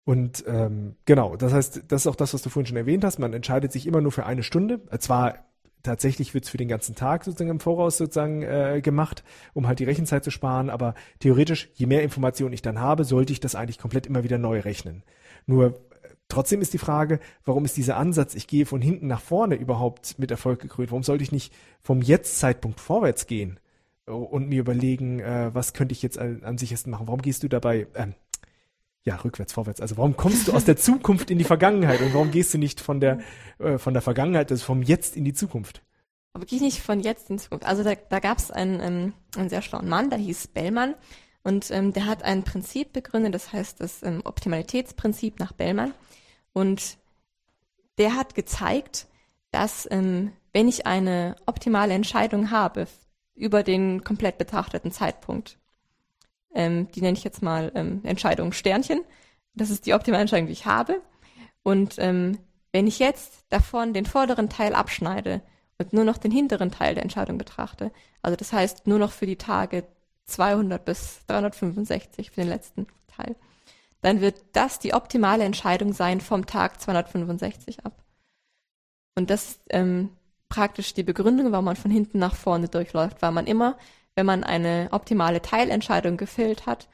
Und 0.04 0.44
ähm, 0.46 0.96
genau, 1.06 1.36
das 1.38 1.54
heißt, 1.54 1.86
das 1.88 2.04
ist 2.04 2.08
auch 2.08 2.16
das, 2.16 2.36
was 2.36 2.44
du 2.44 2.52
vorhin 2.52 2.68
schon 2.68 2.78
erwähnt 2.78 3.04
hast. 3.04 3.18
Man 3.18 3.34
entscheidet 3.34 3.72
sich 3.72 3.88
immer 3.88 4.00
nur 4.00 4.12
für 4.12 4.28
eine 4.28 4.44
Stunde. 4.44 4.82
Äh, 4.92 5.00
zwar 5.00 5.40
tatsächlich 5.82 6.36
wird's 6.36 6.50
für 6.50 6.58
den 6.58 6.68
ganzen 6.68 6.94
Tag 6.94 7.24
sozusagen 7.24 7.50
im 7.50 7.60
Voraus 7.60 7.98
sozusagen 7.98 8.44
äh, 8.44 8.82
gemacht, 8.84 9.24
um 9.54 9.66
halt 9.68 9.80
die 9.80 9.86
Rechenzeit 9.86 10.24
zu 10.24 10.30
sparen. 10.30 10.70
Aber 10.70 10.94
theoretisch, 11.18 11.70
je 11.74 11.88
mehr 11.88 12.04
Informationen 12.04 12.54
ich 12.54 12.62
dann 12.62 12.80
habe, 12.80 13.06
sollte 13.06 13.34
ich 13.34 13.40
das 13.40 13.56
eigentlich 13.56 13.80
komplett 13.80 14.06
immer 14.06 14.24
wieder 14.24 14.38
neu 14.38 14.60
rechnen. 14.60 15.02
Nur 15.48 15.80
trotzdem 16.28 16.62
ist 16.62 16.74
die 16.74 16.78
Frage, 16.78 17.20
warum 17.44 17.66
ist 17.66 17.78
dieser 17.78 17.98
Ansatz, 17.98 18.36
ich 18.36 18.48
gehe 18.48 18.66
von 18.66 18.82
hinten 18.82 19.08
nach 19.08 19.22
vorne 19.22 19.56
überhaupt 19.56 20.20
mit 20.20 20.32
Erfolg 20.32 20.62
gekrönt? 20.62 20.92
Warum 20.92 21.04
sollte 21.04 21.24
ich 21.24 21.32
nicht 21.32 21.54
vom 21.82 22.02
Jetzt-Zeitpunkt 22.02 22.80
vorwärts 22.80 23.28
gehen? 23.28 23.60
und 24.08 24.50
mir 24.50 24.60
überlegen, 24.60 25.20
äh, 25.20 25.50
was 25.54 25.74
könnte 25.74 25.94
ich 25.94 26.02
jetzt 26.02 26.20
am, 26.20 26.42
am 26.44 26.58
sichersten 26.58 26.92
machen? 26.92 27.08
Warum 27.08 27.22
gehst 27.22 27.44
du 27.44 27.48
dabei, 27.48 27.88
ähm, 27.96 28.14
ja, 29.04 29.16
rückwärts, 29.18 29.54
vorwärts. 29.54 29.82
Also 29.82 29.98
warum 29.98 30.18
kommst 30.18 30.48
du 30.48 30.54
aus 30.54 30.66
der 30.66 30.78
Zukunft 30.78 31.30
in 31.30 31.38
die 31.38 31.44
Vergangenheit 31.44 32.02
und 32.02 32.14
warum 32.14 32.32
gehst 32.32 32.54
du 32.54 32.58
nicht 32.58 32.82
von 32.82 33.00
der, 33.00 33.20
äh, 33.60 33.78
von 33.78 33.94
der 33.94 34.02
Vergangenheit, 34.02 34.52
also 34.52 34.66
vom 34.66 34.82
Jetzt 34.82 35.16
in 35.16 35.26
die 35.26 35.34
Zukunft? 35.34 35.84
Aber 36.34 36.46
gehe 36.46 36.58
ich 36.58 36.64
nicht 36.64 36.82
von 36.82 37.00
jetzt 37.00 37.30
in 37.30 37.40
Zukunft. 37.40 37.66
Also 37.66 37.84
da, 37.84 37.94
da 37.96 38.20
gab 38.20 38.40
es 38.40 38.52
einen, 38.52 38.80
ähm, 38.82 39.14
einen 39.38 39.50
sehr 39.50 39.62
schlauen 39.62 39.88
Mann, 39.88 40.10
der 40.10 40.20
hieß 40.20 40.48
Bellmann 40.48 40.96
und 41.44 41.70
ähm, 41.72 41.94
der 41.94 42.08
hat 42.08 42.24
ein 42.24 42.44
Prinzip 42.44 42.94
begründet, 42.94 43.36
das 43.36 43.54
heißt 43.54 43.80
das 43.80 44.02
ähm, 44.02 44.22
Optimalitätsprinzip 44.24 45.40
nach 45.40 45.52
Bellmann 45.52 45.94
und 46.56 46.98
der 47.98 48.16
hat 48.16 48.34
gezeigt, 48.34 49.08
dass 49.52 49.86
ähm, 49.92 50.32
wenn 50.54 50.70
ich 50.70 50.88
eine 50.88 51.36
optimale 51.46 51.94
Entscheidung 51.94 52.50
habe 52.50 52.88
über 53.36 53.62
den 53.62 54.06
komplett 54.06 54.38
betrachteten 54.38 54.94
Zeitpunkt, 54.94 55.58
ähm, 56.54 56.90
die 56.92 57.02
nenne 57.02 57.18
ich 57.18 57.26
jetzt 57.26 57.42
mal 57.42 57.74
ähm, 57.76 58.00
Entscheidung 58.04 58.54
Sternchen. 58.54 59.02
Das 59.54 59.70
ist 59.70 59.86
die 59.86 59.94
optimale 59.94 60.22
Entscheidung, 60.22 60.48
die 60.48 60.54
ich 60.54 60.66
habe. 60.66 61.02
Und 61.62 61.96
ähm, 61.98 62.40
wenn 62.72 62.88
ich 62.88 63.00
jetzt 63.00 63.44
davon 63.50 63.94
den 63.94 64.06
vorderen 64.06 64.50
Teil 64.50 64.76
abschneide 64.76 65.42
und 65.78 65.92
nur 65.92 66.06
noch 66.06 66.18
den 66.18 66.32
hinteren 66.32 66.72
Teil 66.72 66.96
der 66.96 67.04
Entscheidung 67.04 67.38
betrachte, 67.38 67.92
also 68.22 68.38
das 68.38 68.54
heißt 68.54 68.88
nur 68.88 69.00
noch 69.00 69.12
für 69.12 69.26
die 69.26 69.38
Tage 69.38 69.84
200 70.28 70.86
bis 70.86 71.20
365 71.28 72.32
für 72.32 72.42
den 72.42 72.50
letzten 72.50 72.88
Teil, 73.08 73.36
dann 74.06 74.22
wird 74.22 74.44
das 74.54 74.78
die 74.78 74.94
optimale 74.94 75.44
Entscheidung 75.44 75.92
sein 75.92 76.22
vom 76.22 76.46
Tag 76.46 76.80
265 76.80 77.88
ab. 77.88 78.04
Und 79.16 79.32
das 79.32 79.46
ist 79.50 79.62
ähm, 79.72 80.12
praktisch 80.48 80.94
die 80.94 81.02
Begründung, 81.02 81.52
warum 81.52 81.66
man 81.66 81.76
von 81.76 81.90
hinten 81.90 82.20
nach 82.20 82.36
vorne 82.36 82.68
durchläuft, 82.68 83.24
weil 83.24 83.32
man 83.32 83.48
immer, 83.48 83.80
wenn 84.14 84.28
man 84.28 84.44
eine 84.44 84.90
optimale 84.92 85.42
Teilentscheidung 85.42 86.18
gefällt 86.18 86.68
hat, 86.68 86.88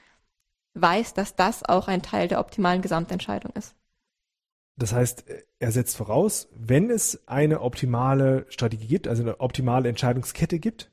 weiß, 0.76 1.14
dass 1.14 1.36
das 1.36 1.64
auch 1.66 1.90
ein 1.90 2.02
Teil 2.02 2.30
der 2.30 2.40
optimalen 2.40 2.82
Gesamtentscheidung 2.82 3.52
ist. 3.58 3.76
Das 4.78 4.94
heißt, 4.94 5.26
er 5.60 5.72
setzt 5.74 5.98
voraus, 5.98 6.48
wenn 6.56 6.90
es 6.90 7.28
eine 7.28 7.60
optimale 7.60 8.46
Strategie 8.48 8.88
gibt, 8.88 9.10
also 9.10 9.22
eine 9.22 9.42
optimale 9.42 9.90
Entscheidungskette 9.90 10.60
gibt, 10.60 10.91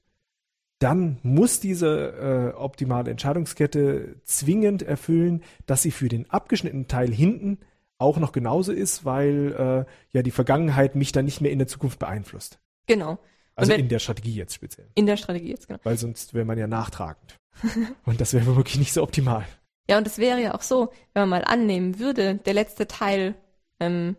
dann 0.78 1.18
muss 1.22 1.60
diese 1.60 2.52
äh, 2.54 2.56
optimale 2.56 3.10
Entscheidungskette 3.10 4.16
zwingend 4.24 4.82
erfüllen, 4.82 5.42
dass 5.66 5.82
sie 5.82 5.90
für 5.90 6.08
den 6.08 6.30
abgeschnittenen 6.30 6.86
Teil 6.86 7.10
hinten 7.10 7.58
auch 7.98 8.18
noch 8.18 8.32
genauso 8.32 8.72
ist, 8.72 9.04
weil 9.04 9.86
äh, 9.86 10.16
ja 10.16 10.22
die 10.22 10.30
Vergangenheit 10.30 10.94
mich 10.94 11.10
dann 11.12 11.24
nicht 11.24 11.40
mehr 11.40 11.50
in 11.50 11.58
der 11.58 11.66
Zukunft 11.66 11.98
beeinflusst. 11.98 12.60
Genau. 12.86 13.18
Also 13.56 13.72
wenn, 13.72 13.80
in 13.80 13.88
der 13.88 13.98
Strategie 13.98 14.34
jetzt 14.34 14.54
speziell. 14.54 14.88
In 14.94 15.06
der 15.06 15.16
Strategie 15.16 15.50
jetzt, 15.50 15.66
genau. 15.66 15.80
Weil 15.82 15.98
sonst 15.98 16.32
wäre 16.32 16.44
man 16.44 16.58
ja 16.58 16.68
nachtragend. 16.68 17.36
und 18.04 18.20
das 18.20 18.32
wäre 18.32 18.54
wirklich 18.54 18.78
nicht 18.78 18.92
so 18.92 19.02
optimal. 19.02 19.44
Ja, 19.90 19.98
und 19.98 20.06
es 20.06 20.18
wäre 20.18 20.40
ja 20.40 20.54
auch 20.54 20.62
so, 20.62 20.92
wenn 21.12 21.22
man 21.22 21.28
mal 21.28 21.44
annehmen 21.44 21.98
würde, 21.98 22.36
der 22.36 22.54
letzte 22.54 22.86
Teil 22.86 23.34
ähm, 23.80 24.16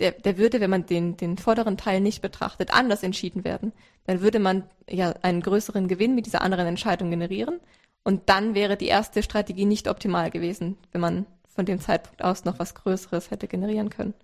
der, 0.00 0.12
der 0.12 0.38
würde, 0.38 0.60
wenn 0.60 0.70
man 0.70 0.86
den, 0.86 1.16
den 1.16 1.38
vorderen 1.38 1.76
Teil 1.76 2.00
nicht 2.00 2.20
betrachtet, 2.20 2.72
anders 2.72 3.02
entschieden 3.02 3.44
werden. 3.44 3.72
Dann 4.04 4.20
würde 4.20 4.38
man 4.38 4.64
ja 4.88 5.14
einen 5.22 5.40
größeren 5.40 5.88
Gewinn 5.88 6.14
mit 6.14 6.26
dieser 6.26 6.42
anderen 6.42 6.66
Entscheidung 6.66 7.10
generieren. 7.10 7.60
Und 8.02 8.28
dann 8.28 8.54
wäre 8.54 8.76
die 8.76 8.88
erste 8.88 9.22
Strategie 9.22 9.64
nicht 9.64 9.88
optimal 9.88 10.30
gewesen, 10.30 10.76
wenn 10.92 11.00
man 11.00 11.26
von 11.48 11.64
dem 11.64 11.80
Zeitpunkt 11.80 12.22
aus 12.22 12.44
noch 12.44 12.58
was 12.58 12.74
Größeres 12.74 13.30
hätte 13.30 13.46
generieren 13.46 13.88
können. 13.88 14.14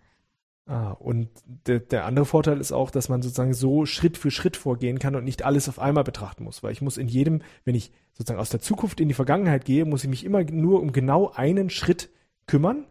Ah, 0.66 0.92
und 0.92 1.28
der, 1.66 1.80
der 1.80 2.04
andere 2.04 2.26
Vorteil 2.26 2.60
ist 2.60 2.72
auch, 2.72 2.90
dass 2.90 3.08
man 3.08 3.22
sozusagen 3.22 3.54
so 3.54 3.86
Schritt 3.86 4.18
für 4.18 4.30
Schritt 4.30 4.56
vorgehen 4.56 4.98
kann 4.98 5.16
und 5.16 5.24
nicht 5.24 5.44
alles 5.44 5.68
auf 5.68 5.78
einmal 5.78 6.04
betrachten 6.04 6.44
muss, 6.44 6.62
weil 6.62 6.72
ich 6.72 6.82
muss 6.82 6.98
in 6.98 7.08
jedem, 7.08 7.42
wenn 7.64 7.74
ich 7.74 7.92
sozusagen 8.12 8.38
aus 8.40 8.50
der 8.50 8.60
Zukunft 8.60 9.00
in 9.00 9.08
die 9.08 9.14
Vergangenheit 9.14 9.64
gehe, 9.64 9.84
muss 9.84 10.04
ich 10.04 10.10
mich 10.10 10.24
immer 10.24 10.44
nur 10.44 10.80
um 10.80 10.92
genau 10.92 11.30
einen 11.34 11.70
Schritt 11.70 12.10
kümmern 12.46 12.86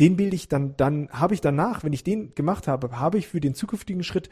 den 0.00 0.16
bilde 0.16 0.34
ich 0.34 0.48
dann, 0.48 0.76
dann 0.76 1.08
habe 1.10 1.34
ich 1.34 1.40
danach, 1.40 1.84
wenn 1.84 1.92
ich 1.92 2.02
den 2.02 2.34
gemacht 2.34 2.66
habe, 2.66 2.98
habe 2.98 3.18
ich 3.18 3.28
für 3.28 3.40
den 3.40 3.54
zukünftigen 3.54 4.02
Schritt 4.02 4.30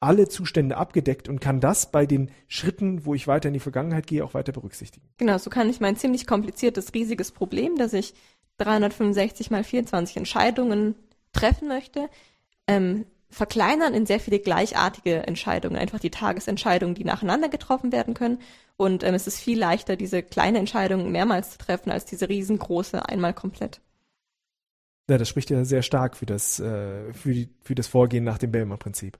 alle 0.00 0.28
Zustände 0.28 0.78
abgedeckt 0.78 1.28
und 1.28 1.40
kann 1.40 1.60
das 1.60 1.92
bei 1.92 2.06
den 2.06 2.30
Schritten, 2.48 3.04
wo 3.04 3.14
ich 3.14 3.26
weiter 3.26 3.48
in 3.48 3.54
die 3.54 3.60
Vergangenheit 3.60 4.06
gehe, 4.06 4.24
auch 4.24 4.32
weiter 4.32 4.52
berücksichtigen. 4.52 5.06
Genau, 5.18 5.36
so 5.36 5.50
kann 5.50 5.68
ich 5.68 5.78
mein 5.78 5.96
ziemlich 5.96 6.26
kompliziertes, 6.26 6.94
riesiges 6.94 7.32
Problem, 7.32 7.76
dass 7.76 7.92
ich 7.92 8.14
365 8.56 9.50
mal 9.50 9.62
24 9.62 10.16
Entscheidungen 10.16 10.94
treffen 11.32 11.68
möchte, 11.68 12.08
ähm, 12.66 13.04
verkleinern 13.28 13.94
in 13.94 14.06
sehr 14.06 14.20
viele 14.20 14.40
gleichartige 14.40 15.26
Entscheidungen, 15.26 15.76
einfach 15.76 16.00
die 16.00 16.10
Tagesentscheidungen, 16.10 16.94
die 16.94 17.04
nacheinander 17.04 17.48
getroffen 17.48 17.92
werden 17.92 18.14
können. 18.14 18.38
Und 18.76 19.04
ähm, 19.04 19.14
es 19.14 19.26
ist 19.26 19.38
viel 19.38 19.58
leichter, 19.58 19.96
diese 19.96 20.22
kleine 20.22 20.58
Entscheidung 20.58 21.12
mehrmals 21.12 21.50
zu 21.50 21.58
treffen, 21.58 21.90
als 21.90 22.06
diese 22.06 22.28
riesengroße 22.28 23.06
einmal 23.06 23.34
komplett. 23.34 23.80
Ja, 25.10 25.18
das 25.18 25.28
spricht 25.28 25.50
ja 25.50 25.64
sehr 25.64 25.82
stark 25.82 26.16
für 26.16 26.24
das, 26.26 26.60
äh, 26.60 27.12
für, 27.12 27.32
die, 27.34 27.48
für 27.62 27.74
das 27.74 27.88
Vorgehen 27.88 28.22
nach 28.22 28.38
dem 28.38 28.52
Bellman-Prinzip. 28.52 29.18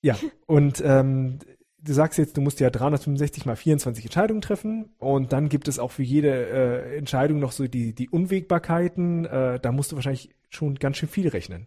Ja, 0.00 0.16
und 0.46 0.82
ähm, 0.82 1.38
du 1.82 1.92
sagst 1.92 2.18
jetzt, 2.18 2.38
du 2.38 2.40
musst 2.40 2.60
ja 2.60 2.70
365 2.70 3.44
mal 3.44 3.56
24 3.56 4.06
Entscheidungen 4.06 4.40
treffen 4.40 4.88
und 4.96 5.34
dann 5.34 5.50
gibt 5.50 5.68
es 5.68 5.78
auch 5.78 5.90
für 5.90 6.02
jede 6.02 6.30
äh, 6.30 6.96
Entscheidung 6.96 7.40
noch 7.40 7.52
so 7.52 7.68
die, 7.68 7.94
die 7.94 8.08
Unwägbarkeiten. 8.08 9.26
Äh, 9.26 9.60
da 9.60 9.70
musst 9.70 9.92
du 9.92 9.96
wahrscheinlich 9.96 10.30
schon 10.48 10.76
ganz 10.76 10.96
schön 10.96 11.10
viel 11.10 11.28
rechnen. 11.28 11.66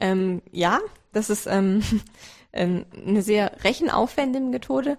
Ähm, 0.00 0.42
ja, 0.50 0.80
das 1.12 1.30
ist 1.30 1.46
ähm, 1.46 1.84
ähm 2.52 2.84
eine 2.96 3.22
sehr 3.22 3.62
rechenaufwendige 3.62 4.44
Methode, 4.44 4.98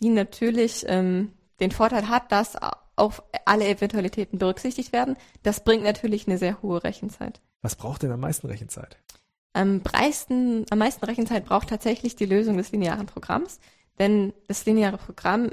die 0.00 0.10
natürlich 0.10 0.84
ähm, 0.86 1.32
den 1.58 1.72
Vorteil 1.72 2.08
hat, 2.08 2.30
dass 2.30 2.54
auf 3.00 3.22
alle 3.46 3.66
Eventualitäten 3.66 4.38
berücksichtigt 4.38 4.92
werden. 4.92 5.16
Das 5.42 5.64
bringt 5.64 5.82
natürlich 5.84 6.26
eine 6.26 6.38
sehr 6.38 6.62
hohe 6.62 6.84
Rechenzeit. 6.84 7.40
Was 7.62 7.76
braucht 7.76 8.02
denn 8.02 8.12
am 8.12 8.20
meisten 8.20 8.46
Rechenzeit? 8.46 8.98
Am 9.52 9.82
meisten, 9.92 10.64
am 10.70 10.78
meisten 10.78 11.04
Rechenzeit 11.04 11.44
braucht 11.44 11.68
tatsächlich 11.68 12.14
die 12.14 12.26
Lösung 12.26 12.56
des 12.56 12.70
linearen 12.70 13.06
Programms, 13.06 13.58
denn 13.98 14.32
das 14.46 14.64
lineare 14.64 14.98
Programm 14.98 15.50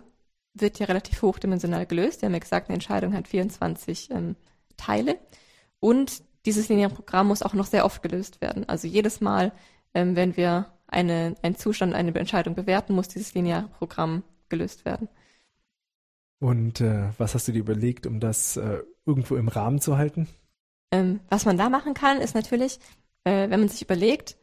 wird 0.54 0.80
ja 0.80 0.86
relativ 0.86 1.22
hochdimensional 1.22 1.86
gelöst. 1.86 2.22
Wir 2.22 2.28
haben 2.28 2.34
ja 2.34 2.39
gesagt, 2.39 2.70
eine 2.70 2.76
Entscheidung 2.76 3.14
hat 3.14 3.28
24 3.28 4.12
ähm, 4.12 4.36
Teile 4.76 5.18
und 5.80 6.22
dieses 6.45 6.70
lineare 6.70 6.93
Programm 6.93 7.28
muss 7.28 7.41
auch 7.41 7.54
noch 7.54 7.66
sehr 7.66 7.86
oft 7.86 8.04
gelöst 8.04 8.41
werden. 8.41 8.68
Also 8.70 8.88
jedes 8.88 9.20
Mal, 9.22 9.52
ähm, 9.93 10.16
wenn 10.16 10.38
wir 10.38 10.68
eine, 10.88 11.36
einen 11.41 11.56
Zustand, 11.56 11.93
eine 11.93 12.14
Entscheidung 12.16 12.56
bewerten, 12.56 12.93
muss 12.93 13.08
dieses 13.08 13.34
lineare 13.34 13.68
Programm 13.68 14.24
gelöst 14.50 14.86
werden. 14.86 15.10
Und 16.40 16.82
äh, 16.82 17.10
was 17.18 17.34
hast 17.34 17.48
du 17.48 17.52
dir 17.52 17.60
überlegt, 17.60 18.06
um 18.06 18.20
das 18.20 18.58
äh, 18.58 18.84
irgendwo 19.06 19.36
im 19.36 19.48
Rahmen 19.48 19.82
zu 19.82 19.98
halten? 19.98 20.28
Ähm, 20.92 21.20
was 21.30 21.46
man 21.46 21.58
da 21.58 21.70
machen 21.70 21.94
kann, 21.94 22.22
ist 22.22 22.36
natürlich, 22.36 22.80
äh, 23.24 23.50
wenn 23.50 23.60
man 23.60 23.70
sich 23.70 23.82
überlegt, 23.82 24.38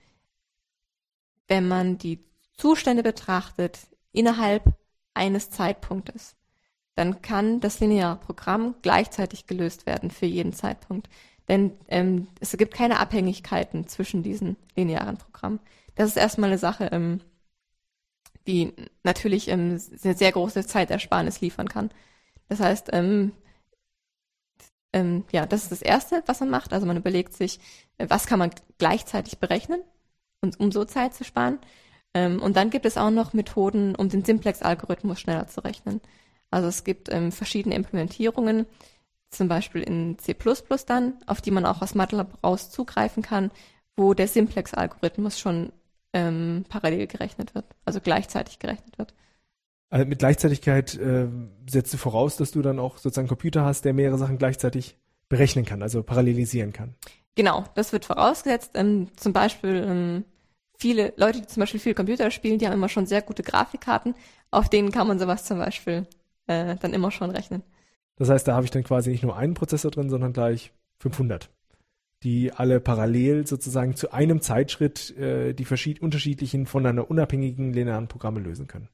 wenn 1.47 1.69
man 1.69 1.99
die 1.99 2.21
Zustände 2.57 3.03
betrachtet 3.03 3.79
innerhalb 4.13 4.65
eines 5.15 5.51
Zeitpunktes, 5.51 6.37
dann 6.95 7.23
kann 7.23 7.61
das 7.61 7.81
lineare 7.81 8.17
Programm 8.17 8.75
gleichzeitig 8.83 9.47
gelöst 9.47 9.87
werden 9.87 10.11
für 10.11 10.27
jeden 10.27 10.53
Zeitpunkt. 10.53 11.09
Denn 11.49 11.73
ähm, 11.89 12.29
es 12.41 12.57
gibt 12.57 12.75
keine 12.75 12.99
Abhängigkeiten 12.99 13.87
zwischen 13.89 14.23
diesen 14.23 14.57
linearen 14.77 15.19
Programmen. 15.19 15.61
Das 15.95 16.09
ist 16.09 16.17
erstmal 16.17 16.51
eine 16.51 16.59
Sache, 16.59 16.89
ähm, 16.93 17.21
die 18.47 18.73
natürlich 19.03 19.49
ähm, 19.49 19.81
eine 20.03 20.15
sehr 20.15 20.33
große 20.33 20.67
Zeitersparnis 20.67 21.41
liefern 21.41 21.69
kann. 21.69 21.91
Das 22.49 22.61
heißt, 22.61 22.91
ähm, 22.93 23.33
ähm, 24.93 25.25
ja, 25.33 25.47
das 25.47 25.65
ist 25.65 25.73
das 25.73 25.83
Erste, 25.83 26.23
was 26.27 26.41
man 26.41 26.51
macht. 26.51 26.73
Also 26.73 26.87
man 26.87 26.97
überlegt 26.97 27.35
sich, 27.35 27.59
äh, 27.99 28.07
was 28.09 28.27
kann 28.27 28.39
man 28.39 28.51
gleichzeitig 28.79 29.39
berechnen, 29.39 29.83
und, 30.45 30.61
um 30.61 30.71
so 30.71 30.85
Zeit 30.85 31.15
zu 31.15 31.25
sparen. 31.25 31.59
Ähm, 32.15 32.41
und 32.41 32.57
dann 32.57 32.71
gibt 32.71 32.87
es 32.87 32.97
auch 32.97 33.11
noch 33.11 33.33
Methoden, 33.33 33.97
um 33.97 34.09
den 34.09 34.25
Simplex-Algorithmus 34.25 35.19
schneller 35.21 35.49
zu 35.49 35.65
rechnen. 35.65 36.01
Also 36.51 36.69
es 36.69 36.85
gibt 36.85 37.09
ähm, 37.13 37.33
verschiedene 37.33 37.75
Implementierungen, 37.75 38.67
zum 39.31 39.49
Beispiel 39.49 39.83
in 39.83 40.17
C++ 40.19 40.37
dann, 40.87 41.15
auf 41.27 41.41
die 41.41 41.51
man 41.51 41.67
auch 41.67 41.83
aus 41.83 41.97
MATLAB 41.97 42.45
raus 42.45 42.71
zugreifen 42.71 43.23
kann, 43.23 43.51
wo 43.97 44.15
der 44.15 44.29
Simplex-Algorithmus 44.29 45.41
schon 45.41 45.73
ähm, 46.15 46.65
parallel 46.69 47.07
gerechnet 47.07 47.55
wird, 47.55 47.67
also 47.85 48.01
gleichzeitig 48.01 48.59
gerechnet 48.59 48.97
wird. 48.99 49.12
Also 49.91 50.07
mit 50.07 50.21
Gleichzeitigkeit 50.21 50.95
äh, 50.95 51.27
setzt 51.69 51.93
du 51.93 51.99
voraus, 51.99 52.37
dass 52.37 52.53
du 52.53 52.62
dann 52.62 52.79
auch 52.79 52.97
sozusagen 52.97 53.25
einen 53.25 53.29
Computer 53.29 53.65
hast, 53.65 53.85
der 53.85 53.93
mehrere 53.93 54.17
Sachen 54.17 54.39
gleichzeitig 54.39 54.97
berechnen 55.29 55.65
kann, 55.65 55.83
also 55.83 56.03
parallelisieren 56.03 56.73
kann. 56.73 56.95
Genau, 57.35 57.65
das 57.75 57.93
wird 57.93 58.05
vorausgesetzt. 58.05 58.73
Ähm, 58.75 59.09
zum 59.17 59.33
Beispiel 59.33 59.85
ähm, 59.87 60.25
viele 60.79 61.12
Leute, 61.17 61.41
die 61.41 61.47
zum 61.47 61.61
Beispiel 61.61 61.81
viel 61.81 61.95
Computer 61.95 62.31
spielen, 62.31 62.59
die 62.59 62.67
haben 62.67 62.75
immer 62.75 62.89
schon 62.89 63.07
sehr 63.07 63.23
gute 63.23 63.43
Grafikkarten, 63.43 64.15
auf 64.51 64.69
denen 64.69 64.93
kann 64.93 65.09
man 65.09 65.19
sowas 65.19 65.45
zum 65.45 65.59
Beispiel 65.59 66.07
äh, 66.47 66.77
dann 66.77 66.93
immer 66.93 67.11
schon 67.11 67.31
rechnen. 67.31 67.62
Das 68.17 68.29
heißt, 68.29 68.47
da 68.47 68.55
habe 68.55 68.65
ich 68.65 68.71
dann 68.71 68.85
quasi 68.85 69.11
nicht 69.11 69.25
nur 69.25 69.37
einen 69.37 69.55
Prozessor 69.55 69.91
drin, 69.91 70.09
sondern 70.09 70.33
gleich 70.33 70.73
500 71.01 71.51
die 72.25 72.53
alle 72.53 72.81
parallel 72.81 73.47
sozusagen 73.47 73.95
zu 73.95 74.12
einem 74.12 74.41
Zeitschritt 74.41 75.16
äh, 75.18 75.53
die 75.53 75.66
verschied 75.66 76.01
unterschiedlichen 76.01 76.66
voneinander 76.66 77.11
unabhängigen 77.11 77.72
linearen 77.72 78.09
Programme 78.09 78.41
lösen 78.41 78.66
können. 78.66 78.89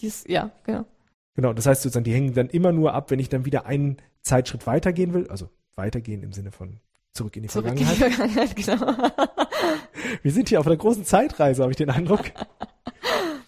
Dies, 0.00 0.24
ja, 0.26 0.50
genau. 0.64 0.86
Genau, 1.34 1.52
das 1.52 1.66
heißt 1.66 1.82
sozusagen, 1.82 2.04
die 2.04 2.14
hängen 2.14 2.34
dann 2.34 2.48
immer 2.48 2.72
nur 2.72 2.94
ab, 2.94 3.10
wenn 3.10 3.18
ich 3.18 3.28
dann 3.28 3.44
wieder 3.44 3.66
einen 3.66 3.98
Zeitschritt 4.22 4.66
weitergehen 4.66 5.12
will, 5.12 5.28
also 5.28 5.48
weitergehen 5.76 6.22
im 6.22 6.32
Sinne 6.32 6.50
von 6.50 6.80
zurück 7.12 7.36
in 7.36 7.42
die 7.42 7.48
zurück 7.48 7.66
Vergangenheit. 7.66 8.00
In 8.00 8.08
die 8.08 8.14
Vergangenheit 8.14 8.56
genau. 8.56 9.10
Wir 10.22 10.32
sind 10.32 10.48
hier 10.48 10.60
auf 10.60 10.66
einer 10.66 10.76
großen 10.76 11.04
Zeitreise, 11.04 11.62
habe 11.62 11.72
ich 11.72 11.76
den 11.76 11.90
Eindruck. 11.90 12.24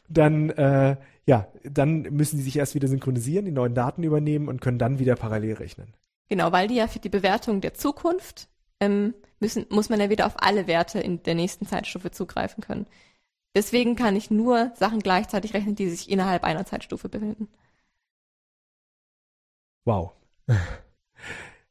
dann, 0.09 0.51
äh, 0.51 0.97
ja, 1.25 1.49
dann 1.65 2.03
müssen 2.03 2.37
die 2.37 2.43
sich 2.43 2.57
erst 2.59 2.75
wieder 2.75 2.89
synchronisieren, 2.89 3.47
die 3.47 3.53
neuen 3.53 3.75
Daten 3.75 4.03
übernehmen 4.03 4.49
und 4.49 4.61
können 4.61 4.79
dann 4.79 4.99
wieder 4.99 5.17
parallel 5.17 5.55
rechnen. 5.55 5.95
Genau, 6.29 6.53
weil 6.53 6.69
die 6.69 6.77
ja 6.77 6.89
für 6.89 6.99
die 6.99 7.09
Bewertung 7.09 7.61
der 7.61 7.75
Zukunft 7.75 8.49
ähm, 8.83 9.15
müssen, 9.39 9.67
muss 9.71 9.89
man 9.89 10.01
ja 10.01 10.11
wieder 10.11 10.27
auf 10.27 10.35
alle 10.43 10.67
Werte 10.67 10.99
in 10.99 11.23
der 11.23 11.35
nächsten 11.35 11.67
Zeitstufe 11.67 12.11
zugreifen 12.11 12.63
können. 12.63 12.87
Deswegen 13.55 13.97
kann 13.97 14.17
ich 14.17 14.31
nur 14.31 14.73
Sachen 14.75 15.01
gleichzeitig 15.01 15.55
rechnen, 15.55 15.77
die 15.77 15.89
sich 15.89 16.11
innerhalb 16.11 16.43
einer 16.43 16.67
Zeitstufe 16.67 17.09
befinden. 17.09 17.49
Wow. 19.85 20.13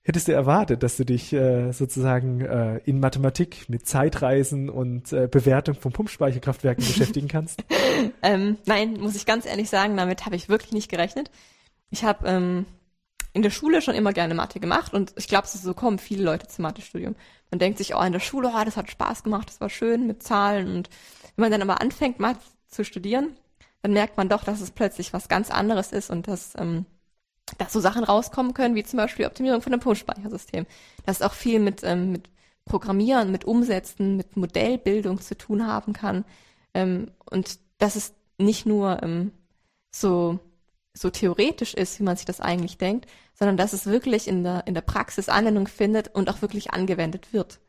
Hättest 0.03 0.27
du 0.27 0.33
erwartet, 0.33 0.83
dass 0.83 0.97
du 0.97 1.05
dich 1.05 1.31
äh, 1.33 1.71
sozusagen 1.71 2.41
äh, 2.41 2.77
in 2.85 2.99
Mathematik 2.99 3.69
mit 3.69 3.85
Zeitreisen 3.87 4.69
und 4.69 5.13
äh, 5.13 5.27
Bewertung 5.27 5.75
von 5.75 5.91
Pumpspeicherkraftwerken 5.91 6.83
beschäftigen 6.83 7.27
kannst? 7.29 7.63
ähm, 8.23 8.57
nein, 8.65 8.93
muss 8.93 9.15
ich 9.15 9.25
ganz 9.25 9.45
ehrlich 9.45 9.69
sagen, 9.69 9.97
damit 9.97 10.25
habe 10.25 10.35
ich 10.35 10.49
wirklich 10.49 10.71
nicht 10.71 10.89
gerechnet. 10.89 11.29
Ich 11.89 12.03
habe 12.03 12.27
ähm, 12.27 12.65
in 13.33 13.41
der 13.41 13.49
Schule 13.49 13.81
schon 13.81 13.95
immer 13.95 14.13
gerne 14.13 14.33
Mathe 14.33 14.59
gemacht 14.59 14.93
und 14.93 15.13
ich 15.15 15.27
glaube, 15.27 15.47
so 15.47 15.73
kommen 15.73 15.99
viele 15.99 16.23
Leute 16.23 16.47
zum 16.47 16.63
Mathestudium. 16.63 17.15
Man 17.49 17.59
denkt 17.59 17.77
sich, 17.77 17.95
oh, 17.95 18.01
in 18.01 18.13
der 18.13 18.19
Schule, 18.19 18.51
oh, 18.53 18.63
das 18.65 18.77
hat 18.77 18.91
Spaß 18.91 19.23
gemacht, 19.23 19.49
das 19.49 19.61
war 19.61 19.69
schön 19.69 20.07
mit 20.07 20.23
Zahlen 20.23 20.75
und 20.75 20.89
wenn 21.35 21.43
man 21.43 21.51
dann 21.51 21.61
aber 21.61 21.81
anfängt, 21.81 22.19
Mathe 22.19 22.39
zu 22.67 22.83
studieren, 22.83 23.35
dann 23.81 23.93
merkt 23.93 24.17
man 24.17 24.29
doch, 24.29 24.43
dass 24.43 24.61
es 24.61 24.71
plötzlich 24.71 25.13
was 25.13 25.29
ganz 25.29 25.49
anderes 25.49 25.91
ist 25.91 26.09
und 26.09 26.27
dass 26.27 26.53
ähm, 26.57 26.85
dass 27.57 27.73
so 27.73 27.79
Sachen 27.79 28.03
rauskommen 28.03 28.53
können, 28.53 28.75
wie 28.75 28.83
zum 28.83 28.97
Beispiel 28.97 29.25
Optimierung 29.25 29.61
von 29.61 29.73
einem 29.73 29.81
Pumpspeichersystem. 29.81 30.65
Das 31.05 31.21
auch 31.21 31.33
viel 31.33 31.59
mit, 31.59 31.83
ähm, 31.83 32.11
mit 32.11 32.29
Programmieren, 32.65 33.31
mit 33.31 33.45
Umsetzen, 33.45 34.17
mit 34.17 34.37
Modellbildung 34.37 35.19
zu 35.19 35.37
tun 35.37 35.65
haben 35.67 35.93
kann. 35.93 36.25
Ähm, 36.73 37.11
und 37.29 37.59
dass 37.79 37.95
es 37.95 38.13
nicht 38.37 38.65
nur 38.65 39.01
ähm, 39.03 39.31
so, 39.91 40.39
so 40.93 41.09
theoretisch 41.09 41.73
ist, 41.73 41.99
wie 41.99 42.03
man 42.03 42.17
sich 42.17 42.25
das 42.25 42.41
eigentlich 42.41 42.77
denkt, 42.77 43.09
sondern 43.33 43.57
dass 43.57 43.73
es 43.73 43.85
wirklich 43.85 44.27
in 44.27 44.43
der, 44.43 44.67
in 44.67 44.73
der 44.73 44.81
Praxis 44.81 45.29
Anwendung 45.29 45.67
findet 45.67 46.13
und 46.13 46.29
auch 46.29 46.41
wirklich 46.41 46.71
angewendet 46.71 47.33
wird. 47.33 47.59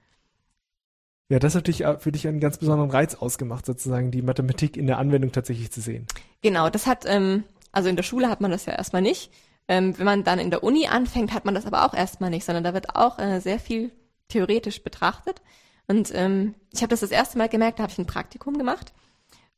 Ja, 1.28 1.38
das 1.38 1.54
hat 1.54 1.66
dich 1.66 1.84
für 1.98 2.12
dich 2.12 2.28
einen 2.28 2.40
ganz 2.40 2.58
besonderen 2.58 2.90
Reiz 2.90 3.14
ausgemacht, 3.14 3.64
sozusagen 3.64 4.10
die 4.10 4.22
Mathematik 4.22 4.76
in 4.76 4.86
der 4.86 4.98
Anwendung 4.98 5.32
tatsächlich 5.32 5.70
zu 5.70 5.80
sehen. 5.80 6.06
Genau, 6.42 6.68
das 6.68 6.86
hat, 6.86 7.04
ähm, 7.06 7.44
also 7.70 7.88
in 7.88 7.96
der 7.96 8.02
Schule 8.02 8.28
hat 8.28 8.40
man 8.40 8.50
das 8.50 8.66
ja 8.66 8.74
erstmal 8.74 9.02
nicht. 9.02 9.32
Ähm, 9.68 9.96
wenn 9.96 10.04
man 10.04 10.24
dann 10.24 10.38
in 10.38 10.50
der 10.50 10.62
Uni 10.62 10.88
anfängt, 10.88 11.32
hat 11.32 11.44
man 11.44 11.54
das 11.54 11.64
aber 11.64 11.86
auch 11.86 11.94
erstmal 11.94 12.28
nicht, 12.28 12.44
sondern 12.44 12.64
da 12.64 12.74
wird 12.74 12.96
auch 12.96 13.18
äh, 13.18 13.40
sehr 13.40 13.58
viel 13.58 13.92
theoretisch 14.28 14.82
betrachtet. 14.82 15.40
Und 15.86 16.12
ähm, 16.14 16.54
ich 16.72 16.82
habe 16.82 16.90
das 16.90 17.00
das 17.00 17.10
erste 17.10 17.38
Mal 17.38 17.48
gemerkt, 17.48 17.78
da 17.78 17.84
habe 17.84 17.92
ich 17.92 17.98
ein 17.98 18.06
Praktikum 18.06 18.58
gemacht. 18.58 18.92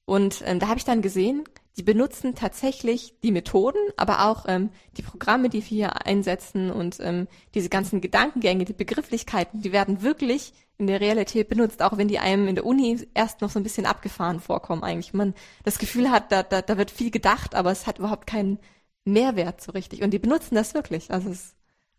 Und 0.05 0.43
ähm, 0.45 0.61
da 0.61 0.69
habe 0.69 0.79
ich 0.79 0.85
dann 0.85 1.03
gesehen, 1.03 1.45
die 1.77 1.83
benutzen 1.83 2.35
tatsächlich 2.35 3.15
die 3.23 3.33
Methoden, 3.33 3.79
aber 3.97 4.27
auch 4.27 4.45
ähm, 4.47 4.71
die 4.97 5.03
Programme, 5.03 5.49
die 5.49 5.59
wir 5.59 5.69
hier 5.69 6.07
einsetzen 6.07 6.71
und 6.71 6.99
ähm, 7.01 7.27
diese 7.55 7.69
ganzen 7.69 8.01
Gedankengänge, 8.01 8.65
die 8.65 8.73
Begrifflichkeiten, 8.73 9.61
die 9.63 9.73
werden 9.73 10.03
wirklich 10.03 10.53
in 10.79 10.87
der 10.87 11.01
Realität 11.01 11.49
benutzt, 11.49 11.83
auch 11.83 11.97
wenn 11.97 12.09
die 12.09 12.19
einem 12.19 12.49
in 12.49 12.55
der 12.55 12.67
Uni 12.67 13.07
erst 13.15 13.41
noch 13.41 13.51
so 13.51 13.59
ein 13.59 13.63
bisschen 13.63 13.87
abgefahren 13.87 14.41
vorkommen 14.41 14.83
eigentlich. 14.83 15.15
Man 15.15 15.35
das 15.65 15.79
Gefühl 15.79 16.11
hat, 16.11 16.31
da, 16.33 16.43
da, 16.43 16.63
da 16.63 16.79
wird 16.79 16.91
viel 16.91 17.11
gedacht, 17.11 17.55
aber 17.55 17.71
es 17.71 17.87
hat 17.87 17.99
überhaupt 17.99 18.27
keinen 18.27 18.59
Mehrwert 19.05 19.61
so 19.61 19.73
richtig. 19.73 20.03
Und 20.03 20.11
die 20.11 20.19
benutzen 20.19 20.55
das 20.55 20.75
wirklich. 20.75 21.11
Also 21.13 21.31
es 21.31 21.55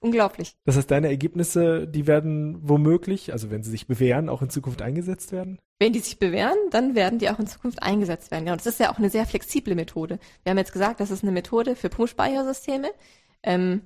unglaublich. 0.05 0.55
Das 0.65 0.77
heißt, 0.77 0.89
deine 0.89 1.07
Ergebnisse, 1.07 1.87
die 1.87 2.07
werden 2.07 2.59
womöglich, 2.61 3.31
also 3.33 3.49
wenn 3.49 3.63
sie 3.63 3.71
sich 3.71 3.87
bewähren, 3.87 4.29
auch 4.29 4.41
in 4.41 4.49
Zukunft 4.49 4.81
eingesetzt 4.81 5.31
werden? 5.31 5.59
Wenn 5.79 5.93
die 5.93 5.99
sich 5.99 6.19
bewähren, 6.19 6.57
dann 6.71 6.95
werden 6.95 7.19
die 7.19 7.29
auch 7.29 7.39
in 7.39 7.47
Zukunft 7.47 7.83
eingesetzt 7.83 8.31
werden. 8.31 8.45
Genau. 8.45 8.55
Das 8.55 8.67
ist 8.67 8.79
ja 8.79 8.91
auch 8.91 8.97
eine 8.97 9.09
sehr 9.09 9.25
flexible 9.25 9.75
Methode. 9.75 10.19
Wir 10.43 10.51
haben 10.51 10.57
jetzt 10.57 10.73
gesagt, 10.73 10.99
das 10.99 11.11
ist 11.11 11.23
eine 11.23 11.31
Methode 11.31 11.75
für 11.75 11.89
Pumpspeichersysteme. 11.89 12.89
Ähm, 13.43 13.81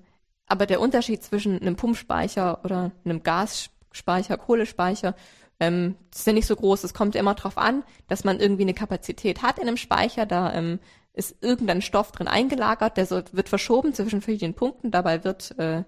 aber 0.46 0.66
der 0.66 0.82
Unterschied 0.82 1.24
zwischen 1.24 1.60
einem 1.60 1.76
Pumpspeicher 1.76 2.64
oder 2.64 2.92
einem 3.06 3.24
Gasspeicher, 3.24 4.38
Kohlespeicher, 4.38 5.16
ähm, 5.60 5.96
ist 6.14 6.28
ja 6.28 6.34
nicht 6.34 6.48
so 6.48 6.56
groß. 6.56 6.84
Es 6.84 6.94
kommt 6.94 7.16
ja 7.16 7.22
immer 7.22 7.36
darauf 7.36 7.58
an, 7.58 7.84
dass 8.08 8.24
man 8.24 8.40
irgendwie 8.40 8.64
eine 8.64 8.74
Kapazität 8.74 9.42
hat 9.42 9.60
in 9.60 9.68
einem 9.68 9.78
Speicher. 9.78 10.26
Da 10.26 10.54
ähm, 10.54 10.80
ist 11.14 11.36
irgendein 11.42 11.82
Stoff 11.82 12.12
drin 12.12 12.28
eingelagert, 12.28 12.98
der 12.98 13.06
so, 13.06 13.22
wird 13.32 13.50
verschoben 13.50 13.94
zwischen 13.94 14.22
verschiedenen 14.22 14.54
Punkten, 14.54 14.90
dabei 14.92 15.24
wird 15.24 15.58
äh, 15.60 15.84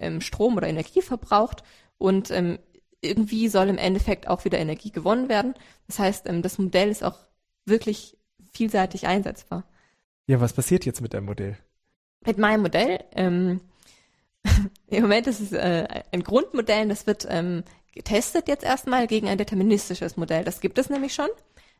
ähm, 0.00 0.20
Strom 0.20 0.56
oder 0.56 0.68
Energie 0.68 1.02
verbraucht 1.02 1.62
und 1.98 2.30
ähm, 2.30 2.58
irgendwie 3.00 3.48
soll 3.48 3.68
im 3.68 3.78
Endeffekt 3.78 4.28
auch 4.28 4.44
wieder 4.44 4.58
Energie 4.58 4.90
gewonnen 4.90 5.28
werden. 5.28 5.54
Das 5.86 5.98
heißt, 5.98 6.28
ähm, 6.28 6.42
das 6.42 6.58
Modell 6.58 6.88
ist 6.88 7.02
auch 7.02 7.18
wirklich 7.64 8.16
vielseitig 8.52 9.06
einsetzbar. 9.06 9.64
Ja, 10.26 10.40
was 10.40 10.52
passiert 10.52 10.84
jetzt 10.84 11.00
mit 11.00 11.14
deinem 11.14 11.26
Modell? 11.26 11.56
Mit 12.24 12.38
meinem 12.38 12.62
Modell, 12.62 13.04
ähm, 13.12 13.60
im 14.88 15.02
Moment 15.02 15.26
ist 15.26 15.40
es 15.40 15.52
äh, 15.52 16.02
ein 16.12 16.22
Grundmodell, 16.22 16.88
das 16.88 17.06
wird 17.06 17.26
ähm, 17.28 17.64
getestet 17.92 18.48
jetzt 18.48 18.64
erstmal 18.64 19.06
gegen 19.06 19.28
ein 19.28 19.38
deterministisches 19.38 20.16
Modell. 20.16 20.44
Das 20.44 20.60
gibt 20.60 20.78
es 20.78 20.90
nämlich 20.90 21.14
schon 21.14 21.28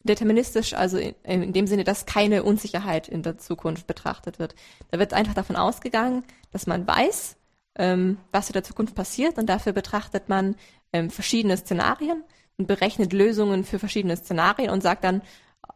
deterministisch, 0.03 0.75
also 0.75 0.97
in, 0.97 1.14
in, 1.25 1.53
dem 1.53 1.66
Sinne, 1.66 1.85
dass 1.85 2.07
keine 2.07 2.43
Unsicherheit 2.43 3.09
in 3.09 3.23
der 3.23 3.39
Zukunft 3.39 3.87
betrachtet 3.87 4.39
wird. 4.39 4.55
Da 4.91 4.99
wird 4.99 5.12
einfach 5.12 5.35
davon 5.35 5.57
ausgegangen, 5.57 6.25
dass 6.53 6.66
man 6.66 6.87
weiß, 6.87 7.37
ähm, 7.81 8.18
was 8.31 8.51
in 8.51 8.53
der 8.53 8.62
Zukunft 8.62 8.95
passiert 8.95 9.39
und 9.39 9.47
dafür 9.47 9.72
betrachtet 9.72 10.28
man 10.28 10.55
ähm, 10.93 11.09
verschiedene 11.11 11.57
Szenarien 11.57 12.22
und 12.59 12.66
berechnet 12.66 13.14
Lösungen 13.14 13.64
für 13.64 13.78
verschiedene 13.78 14.16
Szenarien 14.16 14.70
und 14.70 14.83
sagt 14.83 15.03
dann, 15.03 15.22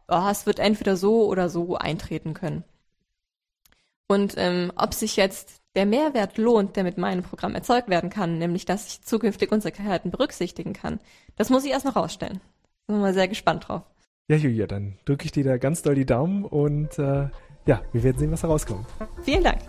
oh, 0.07 0.27
es 0.29 0.45
wird 0.45 0.59
entweder 0.59 0.95
so 0.95 1.25
oder 1.25 1.49
so 1.49 1.75
eintreten 1.75 2.35
können. 2.35 2.63
Und 4.07 4.35
ähm, 4.37 4.71
ob 4.75 4.93
sich 4.93 5.15
jetzt 5.15 5.61
der 5.75 5.87
Mehrwert 5.87 6.37
lohnt, 6.37 6.75
der 6.75 6.83
mit 6.83 6.99
meinem 6.99 7.23
Programm 7.23 7.55
erzeugt 7.55 7.89
werden 7.89 8.11
kann, 8.11 8.37
nämlich 8.37 8.65
dass 8.65 8.87
ich 8.87 9.01
zukünftig 9.01 9.51
Unsicherheiten 9.51 10.11
berücksichtigen 10.11 10.73
kann, 10.73 10.99
das 11.37 11.49
muss 11.49 11.65
ich 11.65 11.71
erst 11.71 11.85
noch 11.85 11.95
rausstellen. 11.95 12.39
Da 12.85 12.93
sind 12.93 13.03
wir 13.03 13.13
sehr 13.13 13.27
gespannt 13.27 13.67
drauf. 13.67 13.81
Ja, 14.27 14.37
Julia, 14.37 14.67
dann 14.67 14.99
drücke 15.05 15.25
ich 15.25 15.31
dir 15.31 15.43
da 15.43 15.57
ganz 15.57 15.81
doll 15.81 15.95
die 15.95 16.05
Daumen 16.05 16.45
und 16.45 16.99
äh, 16.99 17.29
ja, 17.65 17.81
wir 17.93 18.03
werden 18.03 18.19
sehen, 18.19 18.31
was 18.31 18.41
da 18.41 18.47
rauskommt. 18.47 18.85
Vielen 19.23 19.43
Dank. 19.43 19.59